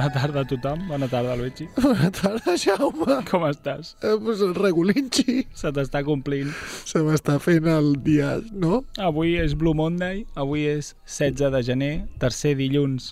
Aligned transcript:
Bona 0.00 0.12
tarda 0.14 0.40
a 0.40 0.44
tothom, 0.48 0.86
bona 0.88 1.06
tarda 1.12 1.34
Luigi. 1.36 1.66
Bona 1.76 2.08
tarda, 2.10 2.54
Jaume. 2.56 3.18
Com 3.28 3.42
estàs? 3.44 3.90
Eh, 4.00 4.14
pues 4.24 4.40
el 4.40 4.54
regulinxi 4.56 5.42
Se 5.52 5.68
t'està 5.76 6.00
complint. 6.06 6.48
se 6.88 7.02
m'està 7.04 7.34
fent 7.44 7.68
el 7.68 7.90
dia, 8.06 8.30
no? 8.64 8.78
Avui 8.96 9.34
és 9.42 9.52
Blue 9.52 9.76
Monday, 9.76 10.22
avui 10.40 10.64
és 10.70 10.94
16 11.04 11.52
de 11.52 11.60
gener, 11.68 11.92
tercer 12.24 12.54
dilluns 12.56 13.10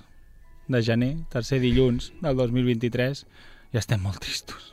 de 0.72 0.80
gener, 0.80 1.12
tercer 1.28 1.60
dilluns 1.60 2.08
del 2.24 2.40
2023, 2.40 3.20
i 3.76 3.82
estem 3.84 4.00
molt 4.00 4.24
tristos. 4.24 4.72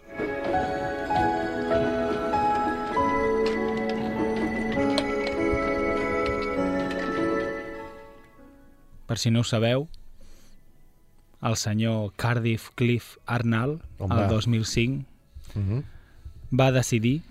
Per 9.05 9.17
si 9.19 9.35
no 9.35 9.43
ho 9.43 9.47
sabeu, 9.51 9.89
el 11.45 11.55
senyor 11.61 12.13
Cardiff 12.15 12.69
Cliff 12.75 13.17
Arnall, 13.25 13.79
Home. 13.99 14.15
el 14.23 14.27
2005, 14.29 15.05
Mhm. 15.55 15.83
va 16.59 16.71
decidir, 16.71 17.21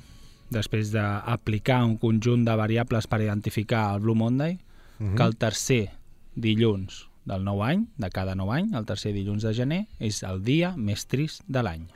després 0.51 0.93
d'aplicar 0.93 1.85
un 1.85 1.97
conjunt 1.99 2.45
de 2.47 2.55
variables 2.57 3.07
per 3.07 3.21
identificar 3.21 3.95
el 3.95 4.01
Blue 4.01 4.15
Monday, 4.15 4.59
Mhm. 4.99 5.17
que 5.17 5.23
el 5.23 5.37
tercer 5.37 5.91
dilluns 6.37 7.09
del 7.25 7.43
nou 7.45 7.63
any, 7.65 7.87
de 7.97 8.11
cada 8.11 8.35
nou 8.35 8.53
any, 8.53 8.73
el 8.75 8.85
tercer 8.87 9.13
dilluns 9.13 9.43
de 9.43 9.55
gener, 9.55 9.87
és 9.99 10.23
el 10.23 10.43
dia 10.45 10.75
més 10.77 11.07
trist 11.07 11.43
de 11.49 11.63
l'any. 11.63 11.89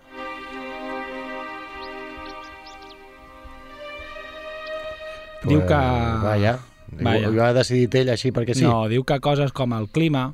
Diu 5.47 5.61
que... 5.67 5.75
Vaja. 6.25 6.59
Vaja. 6.99 7.29
Ho 7.31 7.43
ha 7.45 7.53
decidit 7.55 7.95
ell 8.01 8.11
així 8.11 8.33
perquè 8.35 8.57
sí. 8.59 8.65
No, 8.67 8.89
diu 8.91 9.05
que 9.07 9.21
coses 9.25 9.53
com 9.55 9.75
el 9.77 9.87
clima, 9.95 10.33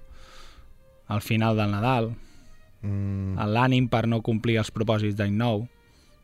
el 1.11 1.21
final 1.21 1.57
del 1.57 1.73
Nadal, 1.73 2.13
Mm, 2.85 3.41
l'ànim 3.49 3.87
per 3.89 4.05
no 4.11 4.21
complir 4.25 4.59
els 4.61 4.71
propòsits 4.75 5.17
d'any 5.17 5.33
nou, 5.39 5.65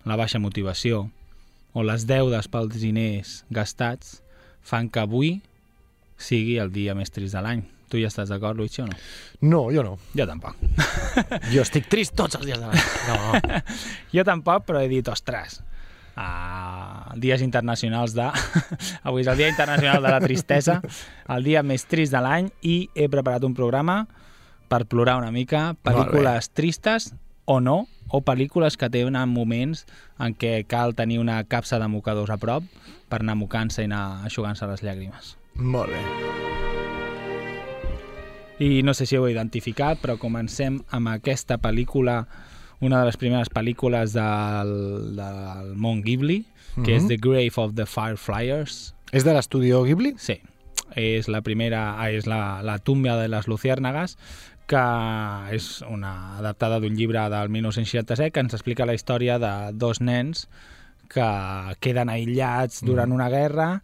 la 0.04 0.16
baixa 0.20 0.40
motivació 0.42 1.06
o 1.72 1.84
les 1.86 2.04
deudes 2.08 2.48
pels 2.52 2.76
diners 2.82 3.40
gastats 3.48 4.18
fan 4.60 4.90
que 4.92 5.00
avui 5.00 5.38
sigui 6.20 6.58
el 6.60 6.72
dia 6.74 6.96
més 6.98 7.12
trist 7.14 7.36
de 7.36 7.44
l'any. 7.44 7.64
Tu 7.90 7.98
hi 7.98 8.04
estàs 8.06 8.28
d'acord, 8.30 8.58
Luigi, 8.58 8.84
o 8.84 8.86
no? 8.86 8.98
no, 9.40 9.62
jo 9.72 9.82
no. 9.82 9.96
Jo 10.14 10.26
tampoc. 10.28 10.60
Jo 11.54 11.64
estic 11.64 11.88
trist 11.90 12.14
tots 12.18 12.36
els 12.38 12.46
dies 12.46 12.60
de 12.60 12.68
l'any. 12.68 12.84
No. 13.08 13.64
Jo 14.14 14.26
tampoc, 14.28 14.68
però 14.68 14.84
he 14.84 14.90
dit, 14.92 15.08
ostres, 15.08 15.62
uh, 16.20 17.16
dies 17.16 17.42
internacionals 17.42 18.14
de... 18.14 18.28
Avui 19.08 19.24
és 19.24 19.32
el 19.32 19.40
Dia 19.40 19.48
Internacional 19.48 20.04
de 20.04 20.12
la 20.12 20.20
Tristesa, 20.22 20.82
el 21.32 21.48
dia 21.48 21.64
més 21.64 21.88
trist 21.88 22.12
de 22.12 22.20
l'any, 22.20 22.52
i 22.62 22.82
he 22.94 23.08
preparat 23.08 23.48
un 23.48 23.56
programa 23.56 24.02
per 24.70 24.84
plorar 24.86 25.16
una 25.18 25.32
mica, 25.34 25.74
pel·lícules 25.82 26.50
tristes 26.54 27.10
o 27.50 27.58
no, 27.60 27.88
o 28.10 28.20
pel·lícules 28.22 28.76
que 28.78 28.88
tenen 28.90 29.28
moments 29.34 29.84
en 30.22 30.34
què 30.38 30.64
cal 30.70 30.94
tenir 30.98 31.18
una 31.22 31.42
capsa 31.44 31.78
de 31.82 31.88
mocadors 31.90 32.30
a 32.30 32.38
prop 32.38 32.64
per 33.10 33.20
anar 33.24 33.34
mocant-se 33.38 33.82
i 33.82 33.88
anar 33.90 34.22
aixugant-se 34.28 34.66
les 34.70 34.82
llàgrimes. 34.86 35.34
Molt 35.54 35.90
bé. 35.90 36.02
I 38.60 38.82
no 38.84 38.92
sé 38.94 39.06
si 39.08 39.16
ho 39.16 39.24
he 39.26 39.32
identificat, 39.32 39.98
però 40.02 40.18
comencem 40.20 40.82
amb 40.92 41.08
aquesta 41.08 41.56
pel·lícula, 41.62 42.26
una 42.84 43.00
de 43.00 43.08
les 43.08 43.16
primeres 43.16 43.48
pel·lícules 43.52 44.12
del, 44.12 44.72
del 45.16 45.72
món 45.80 46.02
Ghibli, 46.04 46.42
que 46.84 46.96
és 46.96 47.02
Mhm. 47.04 47.08
The 47.08 47.16
Grave 47.16 47.56
of 47.56 47.74
the 47.74 47.86
Fireflyers. 47.86 48.94
És 49.12 49.24
de 49.24 49.32
l'estudio 49.34 49.82
Ghibli? 49.82 50.14
Sí, 50.18 50.38
és 50.94 51.26
la 51.28 51.40
primera, 51.40 51.96
és 52.10 52.26
la, 52.26 52.60
la 52.62 52.78
tumba 52.78 53.16
de 53.16 53.28
les 53.28 53.48
luciérnagas, 53.48 54.18
que 54.70 54.82
és 55.56 55.80
una 55.90 56.38
adaptada 56.38 56.78
d'un 56.82 56.94
llibre 56.94 57.24
del 57.32 57.50
1967 57.50 58.30
que 58.30 58.44
ens 58.44 58.54
explica 58.54 58.86
la 58.86 58.94
història 58.94 59.40
de 59.42 59.52
dos 59.74 59.98
nens 60.00 60.46
que 61.10 61.26
queden 61.82 62.12
aïllats 62.12 62.84
durant 62.86 63.10
una 63.10 63.26
guerra 63.32 63.80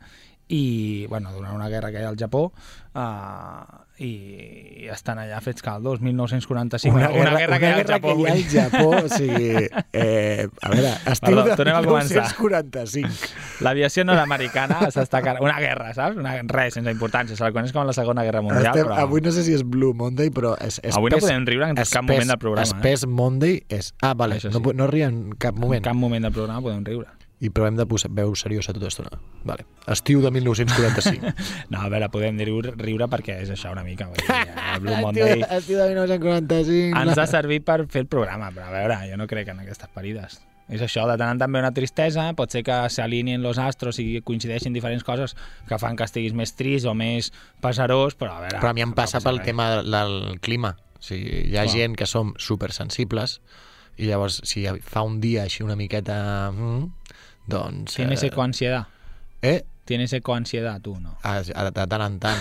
i, 0.48 1.06
bueno, 1.10 1.32
durant 1.34 1.54
una 1.56 1.68
guerra 1.68 1.90
que 1.90 1.98
hi 2.00 2.04
ha 2.06 2.08
al 2.12 2.16
Japó 2.20 2.52
uh, 2.94 3.82
i 3.98 4.86
estan 4.92 5.18
allà 5.18 5.38
fets 5.40 5.62
caldos, 5.64 6.02
1945 6.04 6.94
una, 6.94 7.08
una 7.10 7.32
guerra, 7.34 7.58
que 7.58 7.66
hi 7.66 7.72
ha 7.72 7.78
al 7.80 7.86
Japó, 7.88 8.12
que 8.12 8.22
hi 8.22 8.26
ha 8.28 8.32
al 8.34 8.42
dir. 8.42 8.60
Japó, 8.60 8.90
o 8.90 9.08
sigui, 9.16 9.68
eh, 9.92 10.46
a 10.60 10.70
veure, 10.74 10.92
estiu 11.12 11.32
Perdó, 11.32 11.44
de 11.48 11.56
tornem 11.56 11.78
a 11.78 11.82
començar. 11.86 12.26
1945. 12.36 13.64
L'aviació 13.64 14.04
nord-americana 14.04 14.90
s'està. 14.92 15.22
Una 15.40 15.56
guerra, 15.64 15.90
saps? 15.96 16.20
Una... 16.20 16.36
Res, 16.52 16.76
sense 16.76 16.92
importància. 16.92 17.34
Se 17.40 17.42
la 17.46 17.50
coneix 17.56 17.72
com 17.74 17.88
la 17.88 17.96
Segona 17.96 18.22
Guerra 18.28 18.44
Mundial, 18.44 18.68
Estem, 18.70 18.84
però... 18.90 19.00
Avui 19.08 19.24
no 19.24 19.32
sé 19.32 19.42
si 19.48 19.56
és 19.56 19.64
Blue 19.64 19.96
Monday, 19.96 20.28
però... 20.30 20.54
És, 20.60 20.78
és 20.84 20.94
Avui 21.00 21.10
no 21.10 21.16
pes- 21.18 21.26
podem 21.26 21.48
riure 21.48 21.72
en 21.72 21.80
cap 21.80 22.04
moment 22.04 22.28
del 22.36 22.38
programa, 22.42 22.68
eh? 22.68 22.76
Espès 22.76 23.06
Monday 23.08 23.62
és... 23.72 23.94
Ah, 24.04 24.12
vale, 24.14 24.36
Això 24.38 24.52
no, 24.52 24.60
sí. 24.60 24.64
pu- 24.68 24.76
no 24.76 24.86
ria 24.92 25.08
en 25.08 25.32
cap 25.40 25.56
moment. 25.56 25.80
En 25.80 25.88
cap 25.88 25.96
moment 25.98 26.28
del 26.28 26.36
programa 26.36 26.60
podem 26.68 26.84
riure. 26.84 27.08
I 27.44 27.50
però 27.52 27.66
hem 27.68 27.76
de 27.76 27.84
posar 27.84 28.08
veu 28.16 28.32
seriosa 28.38 28.72
tota 28.72 28.88
l'estona. 28.88 29.18
Vale. 29.44 29.66
Estiu 29.92 30.22
de 30.24 30.30
1945. 30.32 31.34
No, 31.72 31.82
a 31.82 31.90
veure, 31.92 32.08
podem 32.12 32.38
riure, 32.40 32.72
riure 32.80 33.08
perquè 33.12 33.40
és 33.42 33.50
això 33.52 33.72
una 33.74 33.84
mica. 33.84 34.06
Vull 34.08 34.22
dir, 34.22 34.56
el 34.72 34.80
Blue 34.84 34.96
Monday 35.04 35.42
Estiu 35.58 35.80
de 35.82 35.88
1945. 35.92 36.96
ens 37.02 37.18
ha 37.20 37.26
servit 37.28 37.66
per 37.66 37.82
fer 37.92 38.06
el 38.06 38.10
programa, 38.12 38.48
però 38.54 38.70
a 38.70 38.76
veure, 38.78 39.00
jo 39.10 39.18
no 39.20 39.26
crec 39.28 39.52
en 39.52 39.60
aquestes 39.66 39.92
parides. 39.92 40.40
És 40.66 40.82
això, 40.82 41.04
de 41.06 41.14
tant 41.14 41.36
en 41.36 41.38
tant 41.38 41.52
ve 41.52 41.60
una 41.62 41.70
tristesa, 41.74 42.24
pot 42.38 42.50
ser 42.50 42.64
que 42.66 42.78
s'alineen 42.90 43.44
los 43.44 43.60
astros 43.62 44.00
i 44.02 44.22
coincideixin 44.26 44.74
diferents 44.74 45.04
coses 45.06 45.36
que 45.68 45.78
fan 45.78 45.94
que 45.98 46.08
estiguis 46.08 46.34
més 46.34 46.56
trist 46.58 46.88
o 46.90 46.94
més 46.98 47.30
pesarós, 47.62 48.16
però 48.18 48.32
a 48.34 48.40
veure... 48.46 48.58
Però 48.58 48.72
a 48.72 48.74
mi 48.74 48.82
em 48.82 48.96
passa 48.96 49.20
pel 49.22 49.38
res. 49.38 49.46
tema 49.52 49.68
del 49.84 50.40
clima. 50.42 50.74
O 50.98 51.04
sigui, 51.04 51.44
hi 51.52 51.54
ha 51.54 51.68
Clar. 51.68 51.76
gent 51.76 51.94
que 52.00 52.08
som 52.10 52.32
supersensibles 52.40 53.38
i 53.96 54.10
llavors 54.10 54.40
si 54.44 54.66
fa 54.82 55.04
un 55.06 55.20
dia 55.22 55.46
així 55.46 55.62
una 55.62 55.76
miqueta... 55.78 56.50
Mm, 56.50 57.05
doncs... 57.46 57.96
Tienes 57.96 58.22
eh, 58.22 58.30
ecoansiedad. 58.30 58.86
Eh? 59.42 59.64
Tienes 59.86 60.12
ecoansiedad, 60.12 60.80
tu, 60.82 60.98
no? 61.00 61.16
A, 61.22 61.38
a, 61.38 61.68
de 61.70 61.86
tant 61.86 62.02
en 62.02 62.18
tant. 62.22 62.40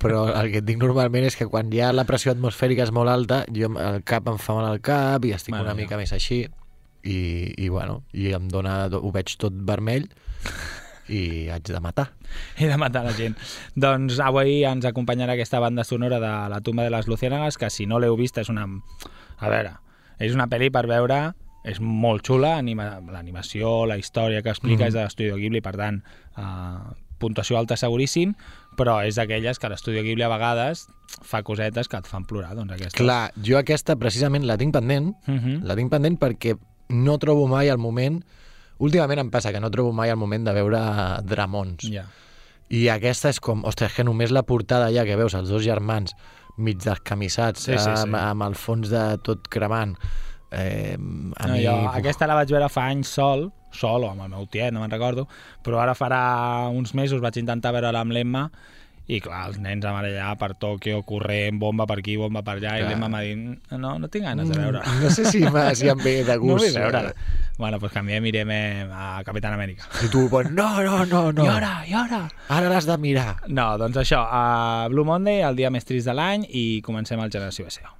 Però 0.00 0.24
el 0.32 0.48
que 0.50 0.62
et 0.62 0.66
dic 0.66 0.78
normalment 0.80 1.26
és 1.28 1.36
que 1.36 1.46
quan 1.50 1.68
ja 1.74 1.90
la 1.92 2.06
pressió 2.08 2.32
atmosfèrica 2.32 2.86
és 2.86 2.92
molt 2.94 3.12
alta, 3.12 3.42
jo 3.52 3.68
el 3.76 4.00
cap 4.08 4.28
em 4.32 4.38
fa 4.40 4.56
mal 4.56 4.70
al 4.70 4.80
cap 4.84 5.26
i 5.28 5.34
estic 5.36 5.52
Bueno, 5.52 5.68
una 5.68 5.76
mica 5.76 5.98
més 6.00 6.14
així 6.16 6.46
i, 7.04 7.18
i 7.56 7.68
bueno, 7.68 8.02
i 8.16 8.30
em 8.36 8.48
dona, 8.48 8.86
ho 8.96 9.10
veig 9.12 9.34
tot 9.40 9.54
vermell 9.68 10.08
i 11.10 11.50
haig 11.52 11.68
de 11.68 11.80
matar. 11.82 12.08
i 12.62 12.68
de 12.70 12.76
matar 12.80 13.04
la 13.04 13.12
gent. 13.16 13.36
doncs 13.74 14.20
avui 14.24 14.62
ens 14.64 14.86
acompanyarà 14.88 15.34
aquesta 15.36 15.60
banda 15.60 15.84
sonora 15.84 16.20
de 16.22 16.32
La 16.52 16.60
tumba 16.64 16.86
de 16.86 16.94
les 16.94 17.08
Luciérnagas, 17.08 17.58
que 17.58 17.70
si 17.70 17.86
no 17.86 18.00
l'heu 18.00 18.16
vist 18.16 18.38
és 18.38 18.48
una... 18.48 18.66
A 19.40 19.48
veure, 19.48 19.76
és 20.20 20.34
una 20.36 20.48
pel·li 20.48 20.70
per 20.72 20.86
veure, 20.88 21.20
és 21.64 21.80
molt 21.80 22.24
xula, 22.26 22.56
anima... 22.58 22.98
l'animació, 23.12 23.84
la 23.86 23.98
història 24.00 24.42
que 24.42 24.52
explica 24.52 24.84
mm. 24.84 24.88
és 24.88 24.96
de 24.96 25.04
l'Estudio 25.04 25.36
Ghibli, 25.36 25.60
per 25.64 25.74
tant, 25.76 26.00
uh, 26.40 26.94
puntuació 27.20 27.58
alta 27.60 27.76
seguríssim, 27.76 28.32
però 28.78 29.00
és 29.04 29.18
d'aquelles 29.20 29.60
que 29.60 29.68
l'Estudio 29.68 30.02
Ghibli 30.06 30.24
a 30.24 30.30
vegades 30.32 30.86
fa 31.26 31.42
cosetes 31.44 31.90
que 31.90 32.00
et 32.00 32.08
fan 32.08 32.24
plorar, 32.24 32.54
doncs 32.56 32.76
aquestes. 32.76 32.96
Clar, 32.96 33.30
jo 33.44 33.58
aquesta 33.60 33.98
precisament 34.00 34.46
la 34.48 34.56
tinc 34.60 34.72
pendent, 34.74 35.12
Uh 35.26 35.34
-huh. 35.34 35.60
la 35.62 35.76
tinc 35.76 35.90
pendent 35.90 36.18
perquè 36.18 36.56
no 36.88 37.18
trobo 37.18 37.46
mai 37.46 37.68
el 37.68 37.78
moment... 37.78 38.22
Últimament 38.80 39.20
em 39.20 39.30
passa 39.30 39.52
que 39.52 39.60
no 39.60 39.70
trobo 39.70 39.92
mai 39.92 40.08
el 40.08 40.16
moment 40.16 40.42
de 40.42 40.52
veure 40.52 40.78
dramons. 41.22 41.84
Ja. 41.84 42.06
I 42.70 42.88
aquesta 42.88 43.28
és 43.28 43.38
com, 43.38 43.62
ostres, 43.64 43.92
que 43.92 44.04
només 44.04 44.30
la 44.30 44.42
portada 44.42 44.90
ja 44.90 45.04
que 45.04 45.16
veus 45.16 45.34
els 45.34 45.50
dos 45.50 45.62
germans 45.62 46.14
mig 46.56 46.78
descamissats, 46.78 47.60
Sí, 47.60 47.72
sí, 47.72 47.84
sí. 47.84 47.90
Amb, 47.90 48.16
amb 48.16 48.42
el 48.42 48.54
fons 48.54 48.88
de 48.88 49.18
tot 49.26 49.48
cremant. 49.48 49.96
Eh, 50.50 50.96
a 50.96 51.46
No, 51.46 51.54
mi... 51.54 51.62
jo, 51.64 51.76
aquesta 51.94 52.26
la 52.26 52.34
vaig 52.40 52.50
veure 52.50 52.68
fa 52.68 52.88
anys 52.90 53.08
sol, 53.14 53.48
sol 53.70 54.02
o 54.04 54.10
amb 54.10 54.24
el 54.26 54.32
meu 54.34 54.46
tiet, 54.50 54.72
no 54.74 54.80
me'n 54.82 54.90
recordo, 54.90 55.28
però 55.62 55.78
ara 55.84 55.94
farà 55.94 56.68
uns 56.74 56.94
mesos 56.98 57.20
vaig 57.22 57.36
intentar 57.38 57.70
veure-la 57.76 58.00
amb 58.02 58.12
l'Emma 58.16 58.48
i 59.10 59.16
clar, 59.18 59.40
els 59.48 59.56
nens 59.58 59.82
amb 59.88 59.98
allà 59.98 60.28
per 60.38 60.52
Tòquio, 60.54 61.00
corrent, 61.02 61.56
bomba 61.58 61.82
per 61.86 61.96
aquí, 61.98 62.12
bomba 62.16 62.44
per 62.46 62.52
allà, 62.60 62.76
Clar. 62.76 62.78
i 62.78 62.84
l'Emma 62.86 63.08
m'ha 63.10 63.20
dit, 63.26 63.70
no, 63.74 63.96
no 63.98 64.06
tinc 64.12 64.22
ganes 64.28 64.46
de 64.52 64.54
veure. 64.58 64.82
Mm, 64.86 65.00
No 65.02 65.10
sé 65.10 65.24
si, 65.26 65.40
si 65.80 65.88
em 65.90 65.98
ve 65.98 66.12
de 66.22 66.36
No 66.38 66.42
gust. 66.44 66.62
vull 66.62 66.76
veure-la. 66.76 67.14
Bueno, 67.58 67.80
doncs 67.82 67.92
canviem, 67.96 68.22
mirem 68.22 68.50
eh, 68.54 68.86
a 68.94 69.22
Capitán 69.26 69.56
Amèrica. 69.56 69.88
I 70.06 70.10
tu, 70.12 70.28
pues, 70.30 70.52
no, 70.54 70.68
no, 70.86 71.00
no, 71.10 71.24
no. 71.32 71.44
I 71.44 71.48
ara, 71.56 71.72
i 71.90 71.92
ara? 71.98 72.20
Ara 72.54 72.68
l'has 72.70 72.86
de 72.86 72.96
mirar. 73.02 73.34
No, 73.48 73.72
doncs 73.82 73.98
això, 74.04 74.22
a 74.30 74.86
Blue 74.94 75.04
Monday, 75.04 75.42
el 75.42 75.58
dia 75.58 75.70
més 75.74 75.84
trist 75.88 76.06
de 76.06 76.14
l'any, 76.14 76.46
i 76.46 76.80
comencem 76.86 77.18
el 77.18 77.32
Generació 77.34 77.66
BCO. 77.66 77.90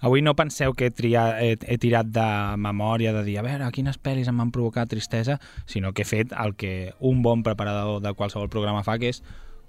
Avui 0.00 0.22
no 0.22 0.36
penseu 0.38 0.74
que 0.78 0.88
he, 0.88 0.94
triat, 0.94 1.40
he, 1.42 1.56
he 1.58 1.78
tirat 1.82 2.10
de 2.14 2.28
memòria 2.60 3.12
de 3.16 3.24
dir, 3.26 3.38
a 3.40 3.46
veure, 3.46 3.70
quines 3.74 3.98
pel·lis 3.98 4.30
em 4.30 4.38
van 4.38 4.52
provocar 4.54 4.86
tristesa, 4.90 5.38
sinó 5.66 5.92
que 5.92 6.06
he 6.06 6.08
fet 6.08 6.34
el 6.38 6.54
que 6.58 6.92
un 7.00 7.22
bon 7.22 7.42
preparador 7.46 8.02
de 8.04 8.14
qualsevol 8.14 8.50
programa 8.52 8.84
fa, 8.86 8.98
que 9.02 9.10
és 9.14 9.22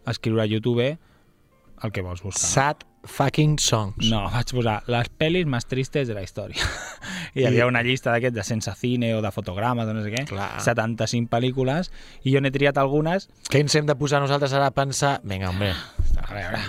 escriure 0.10 0.46
a 0.46 0.50
YouTube 0.50 0.86
el 1.82 1.92
que 1.92 2.02
vols 2.04 2.22
buscar. 2.22 2.50
Sad 2.50 2.86
fucking 3.08 3.58
songs. 3.60 4.10
No, 4.12 4.26
vaig 4.34 4.52
posar 4.52 4.80
les 4.92 5.08
pel·lis 5.20 5.48
més 5.48 5.66
tristes 5.70 6.10
de 6.10 6.16
la 6.18 6.24
història. 6.26 6.60
I 7.34 7.40
hi 7.42 7.48
havia 7.48 7.68
una 7.70 7.82
llista 7.86 8.12
d'aquests 8.12 8.36
de 8.36 8.46
sense 8.46 8.74
cine 8.80 9.14
o 9.16 9.22
de 9.24 9.32
fotogrames 9.32 9.88
o 9.88 9.96
no 9.96 10.04
sé 10.04 10.12
què, 10.14 10.26
Clar. 10.30 10.50
75 10.66 11.32
pel·lícules, 11.32 11.94
i 12.24 12.36
jo 12.36 12.44
n'he 12.44 12.52
triat 12.54 12.80
algunes... 12.82 13.30
Què 13.50 13.64
ens 13.64 13.76
hem 13.80 13.88
de 13.88 13.96
posar 14.00 14.22
nosaltres 14.24 14.54
ara 14.58 14.70
a 14.70 14.76
pensar? 14.76 15.18
Vinga, 15.24 15.54
veure, 15.56 15.78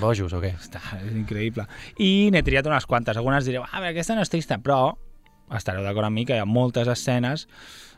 bojos 0.01 0.33
o 0.33 0.41
què? 0.43 0.55
està, 0.59 0.81
és 1.05 1.13
increïble. 1.15 1.67
I 1.99 2.31
n'he 2.33 2.43
triat 2.47 2.67
unes 2.67 2.87
quantes. 2.87 3.17
Algunes 3.17 3.45
direu, 3.49 3.63
ah, 3.65 3.71
a 3.73 3.81
veure, 3.81 3.95
aquesta 3.95 4.15
no 4.15 4.23
és 4.23 4.31
trista, 4.33 4.59
però 4.59 4.97
estareu 5.57 5.83
d'acord 5.83 6.07
amb 6.07 6.15
mi 6.15 6.25
que 6.27 6.37
hi 6.37 6.43
ha 6.43 6.47
moltes 6.47 6.89
escenes 6.89 7.49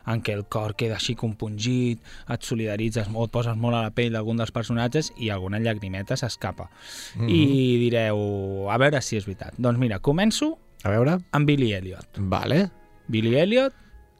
en 0.09 0.19
què 0.19 0.33
el 0.35 0.43
cor 0.51 0.73
queda 0.75 0.97
així 0.97 1.13
compungit, 1.15 2.01
et 2.27 2.43
solidaritzes 2.43 3.07
molt, 3.13 3.29
et 3.29 3.35
poses 3.37 3.55
molt 3.55 3.77
a 3.77 3.83
la 3.85 3.91
pell 3.95 4.11
d'algun 4.11 4.41
dels 4.41 4.51
personatges 4.51 5.13
i 5.15 5.29
alguna 5.31 5.61
llagrimeta 5.63 6.17
s'escapa. 6.19 6.69
Mhm. 7.15 7.29
I 7.29 7.77
direu, 7.85 8.67
a 8.69 8.77
veure 8.77 9.01
si 9.01 9.15
és 9.17 9.25
veritat. 9.25 9.53
Doncs 9.57 9.79
mira, 9.79 9.99
començo 9.99 10.57
A 10.83 10.89
veure? 10.89 11.19
amb 11.31 11.47
Billy 11.47 11.71
Elliot. 11.73 12.17
Vale. 12.17 12.69
Billy 13.07 13.37
Elliot, 13.39 13.73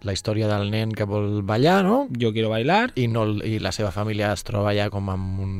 La 0.04 0.12
història 0.12 0.50
del 0.50 0.70
nen 0.70 0.92
que 0.92 1.06
vol 1.06 1.44
ballar, 1.44 1.86
no? 1.86 2.10
Yo 2.12 2.34
quiero 2.34 2.50
bailar, 2.50 2.92
I, 2.96 3.08
no, 3.08 3.24
i 3.40 3.58
la 3.60 3.72
seva 3.72 3.90
família 3.92 4.34
es 4.34 4.44
troba 4.44 4.74
ja 4.76 4.90
com 4.90 5.08
amb, 5.10 5.40
un, 5.40 5.54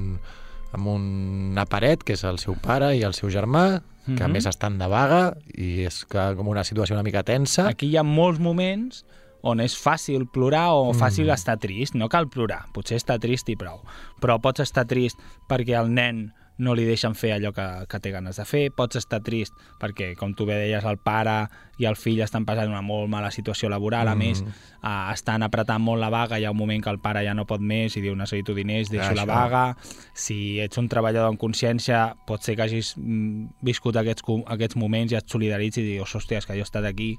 amb 0.74 0.88
una 0.88 1.66
paret, 1.70 2.04
que 2.04 2.14
és 2.14 2.24
el 2.24 2.40
seu 2.40 2.56
pare 2.62 2.96
i 2.98 3.04
el 3.04 3.14
seu 3.14 3.30
germà, 3.30 3.82
que 4.06 4.24
a 4.24 4.28
Mhm. 4.28 4.32
més 4.34 4.46
estan 4.46 4.78
de 4.78 4.88
vaga, 4.88 5.38
i 5.56 5.84
és 5.86 6.04
que 6.06 6.36
com 6.36 6.48
una 6.48 6.64
situació 6.64 6.94
una 6.96 7.04
mica 7.04 7.24
tensa. 7.24 7.68
aquí 7.70 7.88
hi 7.88 7.98
ha 7.98 8.04
molts 8.04 8.40
moments 8.40 9.06
on 9.42 9.60
és 9.60 9.76
fàcil 9.76 10.30
plorar 10.32 10.72
o 10.74 10.94
fàcil 10.94 11.26
Mm. 11.28 11.34
estar 11.34 11.58
trist. 11.60 11.96
No 11.96 12.08
cal 12.10 12.30
plorar, 12.30 12.66
potser 12.74 12.96
estar 12.98 13.20
trist 13.20 13.50
i 13.50 13.56
prou. 13.56 13.82
Però 14.22 14.40
pots 14.42 14.62
estar 14.62 14.86
trist 14.86 15.18
perquè 15.50 15.78
el 15.80 15.94
nen 15.94 16.34
no 16.58 16.76
li 16.76 16.84
deixen 16.86 17.16
fer 17.18 17.32
allò 17.34 17.52
que, 17.52 17.64
que 17.90 18.00
té 18.00 18.12
ganes 18.14 18.38
de 18.38 18.46
fer, 18.46 18.68
pots 18.76 18.96
estar 19.00 19.22
trist 19.26 19.54
perquè, 19.82 20.12
com 20.16 20.34
tu 20.38 20.46
bé 20.46 20.54
deies, 20.62 20.84
el 20.86 20.98
pare 21.02 21.48
i 21.82 21.86
el 21.90 21.96
fill 21.98 22.22
estan 22.22 22.46
passant 22.46 22.70
una 22.70 22.82
molt 22.86 23.10
mala 23.10 23.32
situació 23.34 23.70
laboral, 23.74 24.08
a 24.08 24.14
Mm. 24.14 24.20
més, 24.20 24.44
eh, 24.44 25.14
estan 25.14 25.42
apretant 25.44 25.82
molt 25.82 26.00
la 26.00 26.10
vaga, 26.14 26.38
hi 26.40 26.46
ha 26.46 26.52
un 26.52 26.58
moment 26.58 26.84
que 26.84 26.90
el 26.92 27.00
pare 27.00 27.24
ja 27.26 27.34
no 27.34 27.46
pot 27.50 27.60
més 27.60 27.98
i 27.98 28.02
diu 28.02 28.16
necessito 28.16 28.54
diners, 28.54 28.90
deixo 28.92 29.16
la 29.16 29.24
Això. 29.24 29.28
vaga, 29.34 29.78
si 30.14 30.60
ets 30.60 30.78
un 30.78 30.88
treballador 30.88 31.32
en 31.32 31.38
consciència, 31.38 32.16
pot 32.28 32.42
ser 32.44 32.56
que 32.56 32.62
hagis 32.64 32.94
mm, 32.98 33.48
viscut 33.62 33.96
aquests, 33.98 34.22
aquests 34.46 34.76
moments 34.78 35.12
i 35.12 35.16
et 35.16 35.28
solidaritzis 35.28 35.84
i 35.84 35.96
dius, 35.98 36.14
hòstia, 36.16 36.42
que 36.46 36.54
jo 36.54 36.60
he 36.60 36.70
estat 36.70 36.86
aquí 36.86 37.18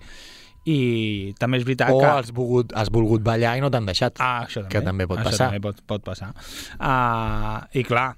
i 0.65 1.35
també 1.39 1.59
és 1.59 1.65
veritat 1.67 1.91
O 1.93 1.99
que... 2.01 2.07
has 2.07 2.31
volgut, 2.33 2.73
has 2.73 2.89
volgut 2.89 3.21
ballar 3.21 3.57
i 3.59 3.61
no 3.61 3.69
t'han 3.71 3.85
deixat. 3.85 4.17
Ah, 4.19 4.47
això 4.47 4.63
també. 4.63 4.73
que 4.73 4.81
també 4.87 5.07
pot 5.07 5.19
això 5.19 5.31
passar. 5.35 5.49
també 5.51 5.61
pot, 5.61 5.83
pot 5.85 6.05
passar. 6.07 6.31
Uh, 6.81 7.67
I 7.77 7.83
clar, 7.85 8.15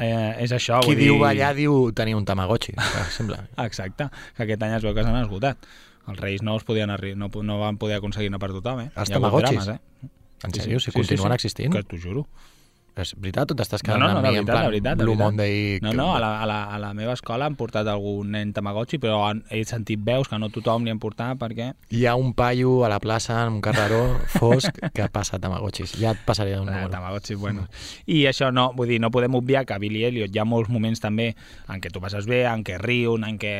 eh, 0.00 0.44
és 0.44 0.54
això. 0.54 0.80
Qui 0.84 0.94
vull 0.94 1.02
diu 1.02 1.16
dir... 1.16 1.22
ballar 1.22 1.52
diu 1.56 1.76
tenir 1.96 2.16
un 2.18 2.26
tamagotchi, 2.28 2.74
per 2.78 3.04
exemple. 3.04 3.40
Exacte, 3.68 4.08
que 4.36 4.46
aquest 4.46 4.64
any 4.66 4.76
es 4.78 4.86
veu 4.86 4.96
que 4.96 5.06
s'han 5.06 5.20
esgotat. 5.22 5.68
Els 6.08 6.20
Reis 6.22 6.44
no, 6.44 6.54
els 6.56 6.64
podien 6.64 6.90
arri... 6.90 7.14
no, 7.18 7.28
no 7.44 7.58
van 7.60 7.76
poder 7.80 7.98
aconseguir-ne 7.98 8.40
per 8.40 8.52
tothom, 8.54 8.86
eh? 8.86 8.92
Els 8.96 9.12
tamagotxis? 9.12 9.66
drames, 9.66 9.74
eh? 9.76 10.12
En 10.46 10.54
sèrio, 10.54 10.78
si 10.80 10.94
continuen 10.94 11.34
existint? 11.34 11.74
Que 11.74 11.82
t'ho 11.84 11.98
juro. 12.00 12.24
És 12.98 13.14
veritat 13.16 13.52
o 13.52 13.54
t'estàs 13.54 13.82
No, 13.84 13.92
quedant 13.92 14.00
no, 14.02 14.08
no, 14.08 14.16
amb 14.18 14.26
de 14.26 14.30
mi 14.32 14.38
en 14.38 14.44
veritat, 14.44 14.54
plan 14.54 14.64
de 14.64 14.70
veritat. 14.72 14.98
Blue 14.98 15.14
veritat. 15.14 15.24
Monday? 15.24 15.80
No, 15.84 15.92
no, 15.92 16.06
a 16.16 16.20
la, 16.20 16.30
a, 16.42 16.46
la, 16.50 16.58
a 16.74 16.78
la 16.82 16.92
meva 16.94 17.12
escola 17.14 17.46
han 17.46 17.54
portat 17.56 17.86
algun 17.86 18.32
nen 18.34 18.52
tamagotxi, 18.52 18.98
però 18.98 19.20
han, 19.28 19.44
he 19.50 19.62
sentit 19.64 20.00
veus 20.04 20.28
que 20.28 20.38
no 20.38 20.48
tothom 20.50 20.84
li 20.84 20.90
han 20.90 20.98
portat 20.98 21.38
perquè... 21.38 21.70
Hi 21.94 22.04
ha 22.06 22.14
un 22.18 22.32
paio 22.34 22.84
a 22.84 22.88
la 22.90 22.98
plaça 23.00 23.38
en 23.46 23.54
un 23.58 23.60
carreró 23.64 24.00
fosc 24.38 24.80
que 24.94 25.08
passa 25.12 25.38
tamagotxis. 25.38 25.94
Ja 26.00 26.12
et 26.16 26.24
passaré 26.26 26.58
un 26.58 26.68
Ah, 26.68 26.72
número. 26.72 26.90
Tamagotxis, 26.90 27.38
bueno. 27.38 27.66
I 28.06 28.24
això 28.26 28.50
no, 28.52 28.72
vull 28.76 28.88
dir, 28.88 29.00
no 29.00 29.10
podem 29.14 29.34
obviar 29.38 29.64
que 29.64 29.74
a 29.74 29.78
Billy 29.78 30.04
Elliot 30.04 30.34
hi 30.34 30.38
ha 30.42 30.44
molts 30.48 30.68
moments 30.70 31.00
també 31.00 31.30
en 31.68 31.80
què 31.80 31.90
tu 31.92 32.00
passes 32.00 32.26
bé, 32.26 32.44
en 32.50 32.64
què 32.64 32.78
riuen, 32.82 33.24
en 33.24 33.38
què 33.38 33.54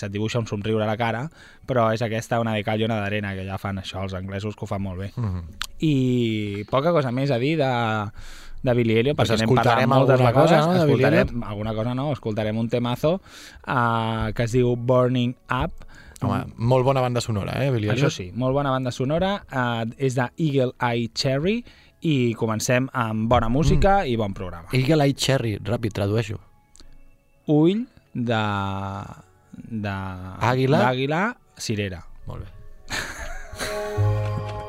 se't 0.00 0.10
dibuixa 0.12 0.38
un 0.42 0.46
somriure 0.50 0.84
a 0.84 0.88
la 0.90 0.96
cara, 1.00 1.26
però 1.66 1.88
és 1.94 2.02
aquesta 2.02 2.40
una 2.42 2.52
de 2.56 2.64
cal 2.66 2.80
i 2.80 2.84
una 2.88 2.98
d'arena, 3.00 3.34
que 3.38 3.44
ja 3.46 3.58
fan 3.62 3.78
això, 3.78 4.02
els 4.02 4.14
anglesos 4.18 4.56
que 4.56 4.64
ho 4.64 4.68
fan 4.70 4.82
molt 4.82 4.98
bé. 4.98 5.12
Mhm. 5.16 5.42
I 5.80 6.64
poca 6.68 6.92
cosa 6.92 7.10
més 7.10 7.30
a 7.30 7.38
dir 7.40 7.54
de, 7.56 7.68
de 8.62 8.74
Billy 8.74 8.98
Elliot, 9.00 9.16
Pues 9.16 9.30
perquè 9.30 9.46
n'hem 9.46 9.56
parlat 9.56 9.86
moltes 9.88 10.18
vegades. 10.20 10.40
cosa, 10.40 10.60
no, 10.60 10.72
de 10.74 10.86
Billy 10.86 11.04
escoltarem, 11.04 11.42
alguna 11.44 11.74
cosa 11.74 11.94
no, 11.94 12.12
escoltarem 12.12 12.58
un 12.58 12.68
temazo 12.68 13.14
uh, 13.20 14.32
que 14.34 14.42
es 14.44 14.52
diu 14.52 14.76
Burning 14.76 15.34
Up, 15.50 15.86
Home, 16.20 16.52
molt 16.56 16.84
bona 16.84 17.00
banda 17.00 17.22
sonora, 17.24 17.54
eh, 17.64 17.70
Billy 17.72 17.88
això 17.88 18.10
Elliot? 18.10 18.12
sí, 18.12 18.26
molt 18.36 18.52
bona 18.52 18.70
banda 18.70 18.90
sonora, 18.92 19.38
uh, 19.48 19.88
és 19.96 20.14
de 20.18 20.26
Eagle 20.36 20.74
Eye 20.76 21.08
Cherry 21.14 21.64
i 22.02 22.34
comencem 22.36 22.90
amb 22.92 23.24
bona 23.28 23.48
música 23.48 24.02
mm. 24.02 24.12
i 24.12 24.16
bon 24.20 24.34
programa. 24.36 24.68
Eagle 24.76 25.08
Eye 25.08 25.16
Cherry, 25.16 25.54
ràpid, 25.64 25.96
tradueixo. 25.96 26.36
Ull 27.48 27.86
de... 28.12 28.42
de 29.70 29.96
Àguila? 30.52 30.84
D'àguila, 30.84 31.24
cirera. 31.56 32.04
Molt 32.28 32.44
bé. 32.44 32.48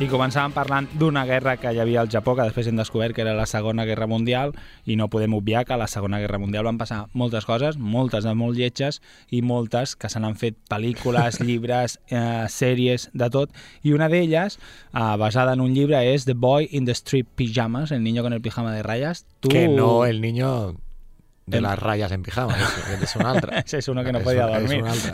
I 0.00 0.06
començàvem 0.08 0.54
parlant 0.56 0.86
d'una 0.96 1.26
guerra 1.28 1.58
que 1.60 1.68
hi 1.74 1.78
havia 1.82 1.98
al 2.00 2.08
Japó, 2.08 2.32
que 2.32 2.46
després 2.46 2.70
hem 2.70 2.78
descobert 2.80 3.12
que 3.12 3.20
era 3.20 3.34
la 3.36 3.44
Segona 3.44 3.84
Guerra 3.84 4.06
Mundial, 4.08 4.54
i 4.88 4.96
no 4.96 5.10
podem 5.12 5.34
obviar 5.36 5.66
que 5.68 5.74
a 5.76 5.76
la 5.76 5.90
Segona 5.92 6.22
Guerra 6.22 6.40
Mundial 6.40 6.64
van 6.64 6.78
passar 6.80 7.02
moltes 7.12 7.44
coses, 7.44 7.76
moltes 7.76 8.24
de 8.24 8.32
molt 8.32 8.56
lletges, 8.56 9.02
i 9.28 9.42
moltes 9.44 9.92
que 10.00 10.08
se 10.08 10.24
n'han 10.24 10.40
fet 10.40 10.56
pel·lícules, 10.72 11.42
llibres, 11.44 11.98
eh, 12.08 12.48
sèries, 12.48 13.10
de 13.12 13.28
tot, 13.28 13.52
i 13.84 13.92
una 13.92 14.08
d'elles, 14.08 14.56
eh, 14.56 15.06
basada 15.20 15.52
en 15.52 15.60
un 15.68 15.76
llibre, 15.76 16.00
és 16.14 16.24
The 16.24 16.32
Boy 16.32 16.70
in 16.72 16.88
the 16.88 16.96
Street 16.96 17.28
Pyjamas, 17.36 17.92
el 17.92 18.00
niño 18.02 18.22
con 18.22 18.32
el 18.32 18.40
pijama 18.40 18.72
de 18.72 18.82
rayas. 18.82 19.26
Tu... 19.40 19.50
Que 19.52 19.68
no 19.68 20.06
el 20.06 20.22
niño 20.22 20.80
de 21.50 21.58
El- 21.58 21.64
las 21.64 21.78
rayas 21.78 22.12
en 22.12 22.22
pijama, 22.22 22.54
és, 22.56 23.02
és 23.02 23.16
un 23.16 23.26
altre. 23.26 23.58
Ese 23.66 23.78
es 23.78 23.88
uno 23.88 24.02
que 24.04 24.12
no 24.12 24.18
És 24.20 24.24
podía 24.24 24.46
un- 24.46 24.52
dormir. 24.52 24.78
És 24.78 24.82
un 24.82 24.88
altre. 24.88 25.12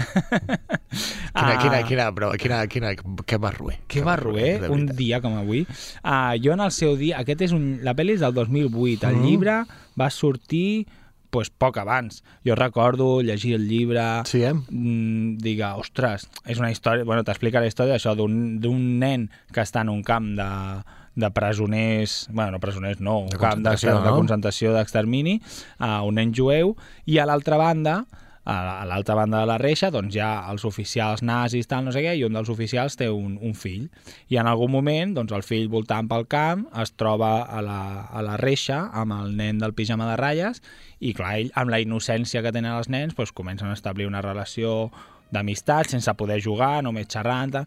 Quina, 1.36 1.52
Ah. 1.52 1.58
quina, 1.60 1.82
quina, 1.84 2.04
però, 2.14 2.30
quina, 2.38 2.66
quina, 2.66 2.94
que 3.26 3.36
barruer. 3.36 3.78
Que 3.86 4.00
barruer, 4.02 4.60
de 4.62 4.68
un 4.72 4.86
dia 4.86 5.20
com 5.20 5.36
avui. 5.36 5.66
Uh, 6.02 6.36
jo 6.42 6.52
en 6.54 6.60
el 6.64 6.70
seu 6.72 6.94
dia, 6.96 7.18
aquest 7.20 7.42
és 7.42 7.52
un, 7.52 7.80
la 7.84 7.92
pel·li 7.94 8.14
és 8.16 8.20
del 8.24 8.32
2008, 8.32 9.08
el 9.10 9.16
Mhm. 9.16 9.26
llibre 9.26 9.56
va 9.98 10.08
sortir 10.10 10.86
pues, 11.28 11.50
poc 11.50 11.76
abans. 11.76 12.22
Jo 12.46 12.54
recordo 12.54 13.20
llegir 13.20 13.56
el 13.56 13.68
llibre, 13.68 14.00
Sí, 14.24 14.42
eh? 14.42 14.54
mm, 14.54 15.36
diga, 15.36 15.74
ostres, 15.76 16.28
és 16.46 16.56
una 16.58 16.70
història, 16.70 17.04
bueno, 17.04 17.24
t'explica 17.24 17.60
la 17.60 17.66
història 17.66 17.96
això 17.98 18.14
d'un 18.16 18.58
d'un 18.60 18.98
nen 18.98 19.28
que 19.52 19.60
està 19.60 19.82
en 19.82 19.90
un 19.90 20.02
camp 20.02 20.30
de, 20.38 20.46
de 21.16 21.30
presoners, 21.32 22.28
bueno, 22.30 22.52
no 22.52 22.60
presoners, 22.60 23.00
no, 23.00 23.20
un 23.24 23.32
De 23.32 23.40
camp 23.40 23.64
de, 23.64 23.72
concentració, 23.72 23.96
de 24.04 24.12
no? 24.12 24.20
concentració 24.20 24.76
d'extermini, 24.76 25.40
uh, 25.80 26.04
un 26.06 26.20
nen 26.20 26.36
jueu, 26.36 26.76
i 27.08 27.18
a 27.18 27.26
l'altra 27.26 27.58
banda, 27.60 28.02
a 28.12 28.26
a 28.46 28.84
l'altra 28.86 29.16
banda 29.18 29.40
de 29.40 29.46
la 29.50 29.56
reixa, 29.58 29.90
doncs 29.90 30.14
hi 30.14 30.20
ha 30.22 30.46
els 30.52 30.64
oficials 30.68 31.22
nazis, 31.26 31.66
tal, 31.66 31.82
no 31.84 31.92
sé 31.94 32.04
què, 32.04 32.12
i 32.14 32.22
un 32.22 32.36
dels 32.36 32.50
oficials 32.52 32.94
té 32.96 33.08
un, 33.10 33.34
un 33.42 33.56
fill. 33.58 33.88
I 34.30 34.38
en 34.38 34.46
algun 34.46 34.70
moment, 34.70 35.16
doncs 35.16 35.34
el 35.34 35.42
fill 35.42 35.66
voltant 35.72 36.06
pel 36.06 36.28
camp 36.30 36.62
es 36.82 36.94
troba 36.94 37.40
a 37.42 37.64
la, 37.64 37.80
a 38.06 38.22
la 38.22 38.36
reixa 38.38 38.84
amb 38.94 39.16
el 39.18 39.34
nen 39.36 39.58
del 39.58 39.74
pijama 39.74 40.06
de 40.12 40.16
ratlles 40.20 40.62
i, 41.00 41.12
clar, 41.12 41.34
ell, 41.40 41.50
amb 41.58 41.74
la 41.74 41.82
innocència 41.82 42.44
que 42.44 42.54
tenen 42.54 42.76
els 42.76 42.88
nens, 42.92 43.18
doncs 43.18 43.34
comencen 43.34 43.72
a 43.72 43.74
establir 43.74 44.06
una 44.06 44.22
relació 44.22 44.92
d'amistat 45.36 45.92
sense 45.92 46.12
poder 46.16 46.40
jugar, 46.42 46.80
només 46.82 47.06
xerrant, 47.12 47.66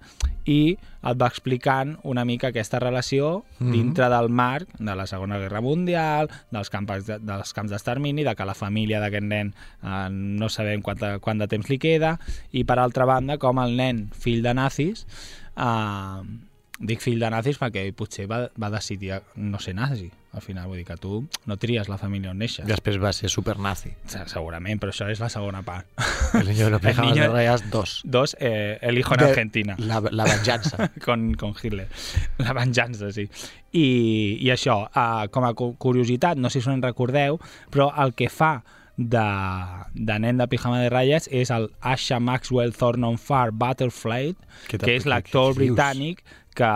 i 0.49 0.73
et 0.73 1.19
va 1.19 1.27
explicant 1.29 1.93
una 2.03 2.25
mica 2.25 2.49
aquesta 2.49 2.79
relació 2.81 3.43
Mhm. 3.59 3.71
dintre 3.71 4.09
del 4.09 4.29
marc 4.29 4.73
de 4.79 4.95
la 4.95 5.05
Segona 5.07 5.37
Guerra 5.39 5.61
Mundial, 5.61 6.29
dels 6.51 6.69
camps, 6.73 7.05
de, 7.05 7.19
dels 7.19 7.53
camps 7.53 7.71
d'extermini, 7.71 8.25
de 8.25 8.33
que 8.35 8.45
la 8.47 8.55
família 8.57 8.99
d'aquest 8.99 9.27
nen 9.29 9.53
eh, 9.83 10.07
no 10.09 10.49
sabem 10.49 10.81
quant 10.81 10.99
de, 10.99 11.13
quant 11.19 11.37
de 11.39 11.47
temps 11.47 11.69
li 11.69 11.77
queda, 11.77 12.17
i 12.51 12.63
per 12.65 12.79
altra 12.79 13.05
banda, 13.05 13.37
com 13.37 13.59
el 13.61 13.77
nen, 13.77 14.07
fill 14.11 14.41
de 14.41 14.53
nazis, 14.57 15.05
eh, 15.55 16.21
dic 16.79 17.01
fill 17.03 17.19
de 17.19 17.29
nazis 17.29 17.59
perquè 17.59 17.85
potser 17.93 18.25
va, 18.31 18.47
va 18.57 18.69
decidir 18.71 19.21
no 19.35 19.59
ser 19.59 19.75
nazi. 19.75 20.09
Al 20.31 20.41
final, 20.45 20.67
vull 20.69 20.77
dir 20.77 20.85
que 20.85 20.95
tu 21.01 21.23
no 21.49 21.55
tries 21.57 21.87
la 21.89 21.97
família 21.97 22.29
on 22.29 22.37
neixes. 22.37 22.67
Després 22.69 22.99
va 23.01 23.09
ser 23.17 23.31
supernazi. 23.33 23.89
Se- 24.05 24.27
Segurament, 24.29 24.77
però 24.79 24.91
això 24.93 25.07
és 25.09 25.19
la 25.19 25.29
segona 25.33 25.63
part. 25.65 25.87
El 26.37 26.45
niño 26.47 26.65
de 26.65 26.69
los 26.75 26.81
pijamas 26.81 27.11
niño- 27.15 27.23
de 27.23 27.29
rayas 27.29 27.63
2. 27.71 28.01
Dos, 28.05 28.35
eh, 28.39 28.77
el 28.81 28.99
hijo 28.99 29.15
en 29.15 29.19
De- 29.21 29.25
Argentina. 29.25 29.75
La, 29.79 29.99
la 30.11 30.25
venjança. 30.25 30.91
con, 31.05 31.33
con 31.33 31.55
Hitler. 31.61 31.87
La 32.37 32.53
venjança, 32.53 33.11
sí. 33.11 33.25
I, 33.71 34.37
i 34.39 34.51
això, 34.53 34.83
uh, 34.93 35.27
com 35.31 35.45
a 35.45 35.53
cu- 35.55 35.75
curiositat, 35.77 36.37
no 36.37 36.49
sé 36.49 36.61
si 36.61 36.69
us 36.69 36.75
en 36.75 36.81
recordeu, 36.85 37.39
però 37.71 37.89
el 37.97 38.13
que 38.13 38.29
fa 38.29 38.59
de, 38.97 39.25
de 39.95 40.19
nen 40.19 40.37
de 40.37 40.47
pijama 40.51 40.81
de 40.81 40.89
ratlles 40.91 41.29
és 41.31 41.49
el 41.55 41.69
Asha 41.81 42.19
Maxwell 42.19 42.73
Thornton 42.75 43.17
Farr 43.17 43.51
Butterfly, 43.51 44.35
t'ha- 44.69 44.77
que 44.85 44.95
és 44.97 45.05
l'actor 45.09 45.55
britànic 45.55 46.21
que 46.59 46.67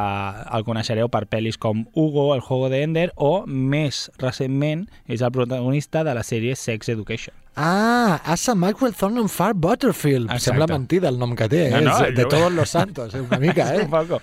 el 0.57 0.63
coneixereu 0.63 1.09
per 1.11 1.25
pel·lis 1.27 1.57
com 1.59 1.85
Hugo, 1.93 2.29
El 2.35 2.41
juego 2.41 2.69
de 2.71 2.83
Ender, 2.85 3.09
o 3.15 3.43
més 3.45 4.09
recentment 4.17 4.85
és 5.11 5.21
el 5.21 5.31
protagonista 5.35 6.03
de 6.07 6.13
la 6.15 6.23
sèrie 6.23 6.55
Sex 6.55 6.89
Education. 6.93 7.35
Ah, 7.55 8.19
Asa 8.25 8.55
Maxwell 8.55 8.95
Thornton 8.97 9.27
Butterfield. 9.55 10.25
Exacte. 10.31 10.45
Sembla 10.49 10.67
mentida 10.67 11.09
el 11.09 11.19
nom 11.19 11.35
que 11.35 11.47
té, 11.49 11.67
eh? 11.67 11.71
No, 11.71 11.81
no, 11.81 11.97
És 12.05 12.15
de 12.15 12.23
jo- 12.23 12.29
todos 12.29 12.51
los 12.51 12.69
santos, 12.69 13.13
eh? 13.13 13.21
una 13.21 13.37
mica, 13.39 13.67
eh? 13.75 13.83
Un 13.83 13.89
poco. 13.91 14.19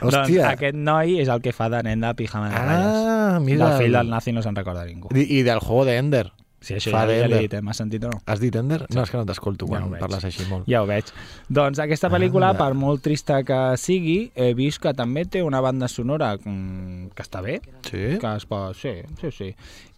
Doncs 0.00 0.14
Hòstia. 0.16 0.50
aquest 0.54 0.76
noi 0.76 1.18
és 1.20 1.28
el 1.28 1.42
que 1.42 1.52
fa 1.52 1.68
de 1.68 1.82
nen 1.82 2.00
de 2.00 2.14
pijama 2.14 2.48
de 2.48 2.54
ratlles. 2.54 3.08
Ah, 3.10 3.38
mira. 3.42 3.68
Del 3.70 3.78
fill 3.78 3.86
el- 3.94 3.98
del 3.98 4.10
nazi 4.10 4.32
no 4.32 4.42
se'n 4.42 4.54
recorda 4.56 4.84
ningú. 4.86 5.08
I, 5.14 5.26
I 5.40 5.42
del 5.42 5.58
juego 5.58 5.84
de 5.84 5.96
Ender. 5.98 6.30
Sí, 6.60 6.74
això 6.76 6.90
Fa 6.92 7.06
ja, 7.08 7.14
ja 7.22 7.28
l'he 7.30 7.38
dit, 7.46 7.54
eh? 7.56 7.60
m'has 7.64 7.78
sentit 7.80 8.02
o 8.04 8.10
no? 8.12 8.18
Has 8.28 8.40
dit 8.42 8.54
Ender? 8.54 8.82
No, 8.92 9.02
és 9.02 9.10
que 9.10 9.16
no 9.16 9.24
t'escolto 9.24 9.64
Ja 9.64 9.70
quan 9.78 9.90
veig. 9.94 10.00
parles 10.02 10.24
així 10.28 10.44
molt. 10.50 10.66
Ja 10.68 10.82
ho 10.82 10.86
veig. 10.86 11.08
Doncs 11.48 11.78
aquesta 11.80 12.10
pel·lícula, 12.12 12.50
Anda. 12.52 12.66
per 12.66 12.74
molt 12.76 13.00
trista 13.02 13.38
que 13.48 13.60
sigui, 13.80 14.30
he 14.34 14.52
vist 14.54 14.78
que 14.82 14.92
també 14.94 15.24
té 15.24 15.42
una 15.42 15.62
banda 15.64 15.88
sonora 15.88 16.34
mm, 16.36 17.14
que 17.16 17.22
està 17.24 17.40
bé, 17.40 17.60
Sí? 17.88 18.18
que 18.20 18.34
es 18.36 18.44
pot... 18.46 18.76
Sí, 18.76 18.92
sí, 19.22 19.30
sí. 19.32 19.54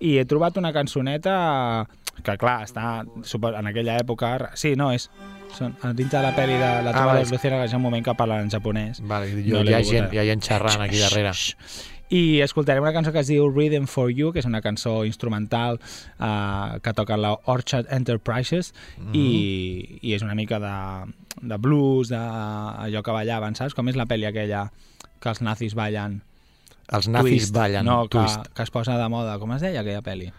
I 0.06 0.18
he 0.18 0.24
trobat 0.24 0.56
una 0.56 0.72
cançoneta 0.72 1.86
que, 2.22 2.36
clar, 2.38 2.62
està 2.68 3.04
super... 3.24 3.54
en 3.58 3.66
aquella 3.66 3.96
època... 3.98 4.52
Sí, 4.54 4.76
no, 4.76 4.92
és... 4.92 5.10
Són, 5.52 5.74
dintre 5.98 6.16
de 6.16 6.22
la 6.24 6.30
pel·li 6.32 6.54
de 6.56 6.68
la 6.86 6.92
Ah, 6.94 7.04
vale. 7.10 7.24
de 7.26 7.30
Luciérnagas 7.34 7.72
hi 7.72 7.74
ha 7.74 7.76
un 7.76 7.82
moment 7.84 8.04
que 8.06 8.14
parlen 8.16 8.46
en 8.46 8.50
japonès. 8.54 9.02
Vale, 9.04 9.26
jo, 9.44 9.58
No 9.58 9.68
hi, 9.68 9.74
ha 9.74 9.82
gent, 9.84 10.08
hi 10.14 10.18
ha 10.22 10.24
gent 10.24 10.40
xerrant 10.46 10.80
aquí 10.80 10.96
darrere. 11.02 11.34
I 12.12 12.40
escoltarem 12.44 12.82
una 12.84 12.92
cançó 12.92 13.12
que 13.14 13.22
es 13.22 13.28
diu 13.30 13.46
Rhythm 13.48 13.86
for 13.88 14.10
You, 14.12 14.32
que 14.34 14.42
és 14.42 14.46
una 14.48 14.60
cançó 14.60 14.98
instrumental 15.08 15.78
uh, 16.20 16.78
que 16.84 16.92
toca 16.92 17.16
la 17.16 17.30
Orchard 17.48 17.88
Enterprises 17.90 18.74
Mhm. 18.98 19.14
i, 19.16 19.98
i 20.02 20.12
és 20.12 20.22
una 20.22 20.34
mica 20.36 20.58
de, 20.60 20.74
de 21.40 21.56
blues, 21.56 22.08
de 22.12 22.18
allò 22.20 23.02
que 23.02 23.14
ballaven, 23.16 23.54
saps? 23.56 23.72
Com 23.74 23.88
és 23.88 23.96
la 23.96 24.04
pel·li 24.06 24.28
aquella 24.28 24.66
que 25.22 25.28
els 25.32 25.40
nazis 25.40 25.74
ballen? 25.78 26.20
Els 26.92 27.08
nazis 27.08 27.46
Twist. 27.48 27.54
ballen. 27.56 27.86
No, 27.86 28.02
que, 28.08 28.18
twist. 28.18 28.48
que 28.52 28.62
es 28.66 28.70
posa 28.70 28.98
de 28.98 29.08
moda. 29.08 29.38
Com 29.40 29.52
es 29.56 29.62
deia 29.62 29.80
aquella 29.80 30.02
pel·li? 30.04 30.32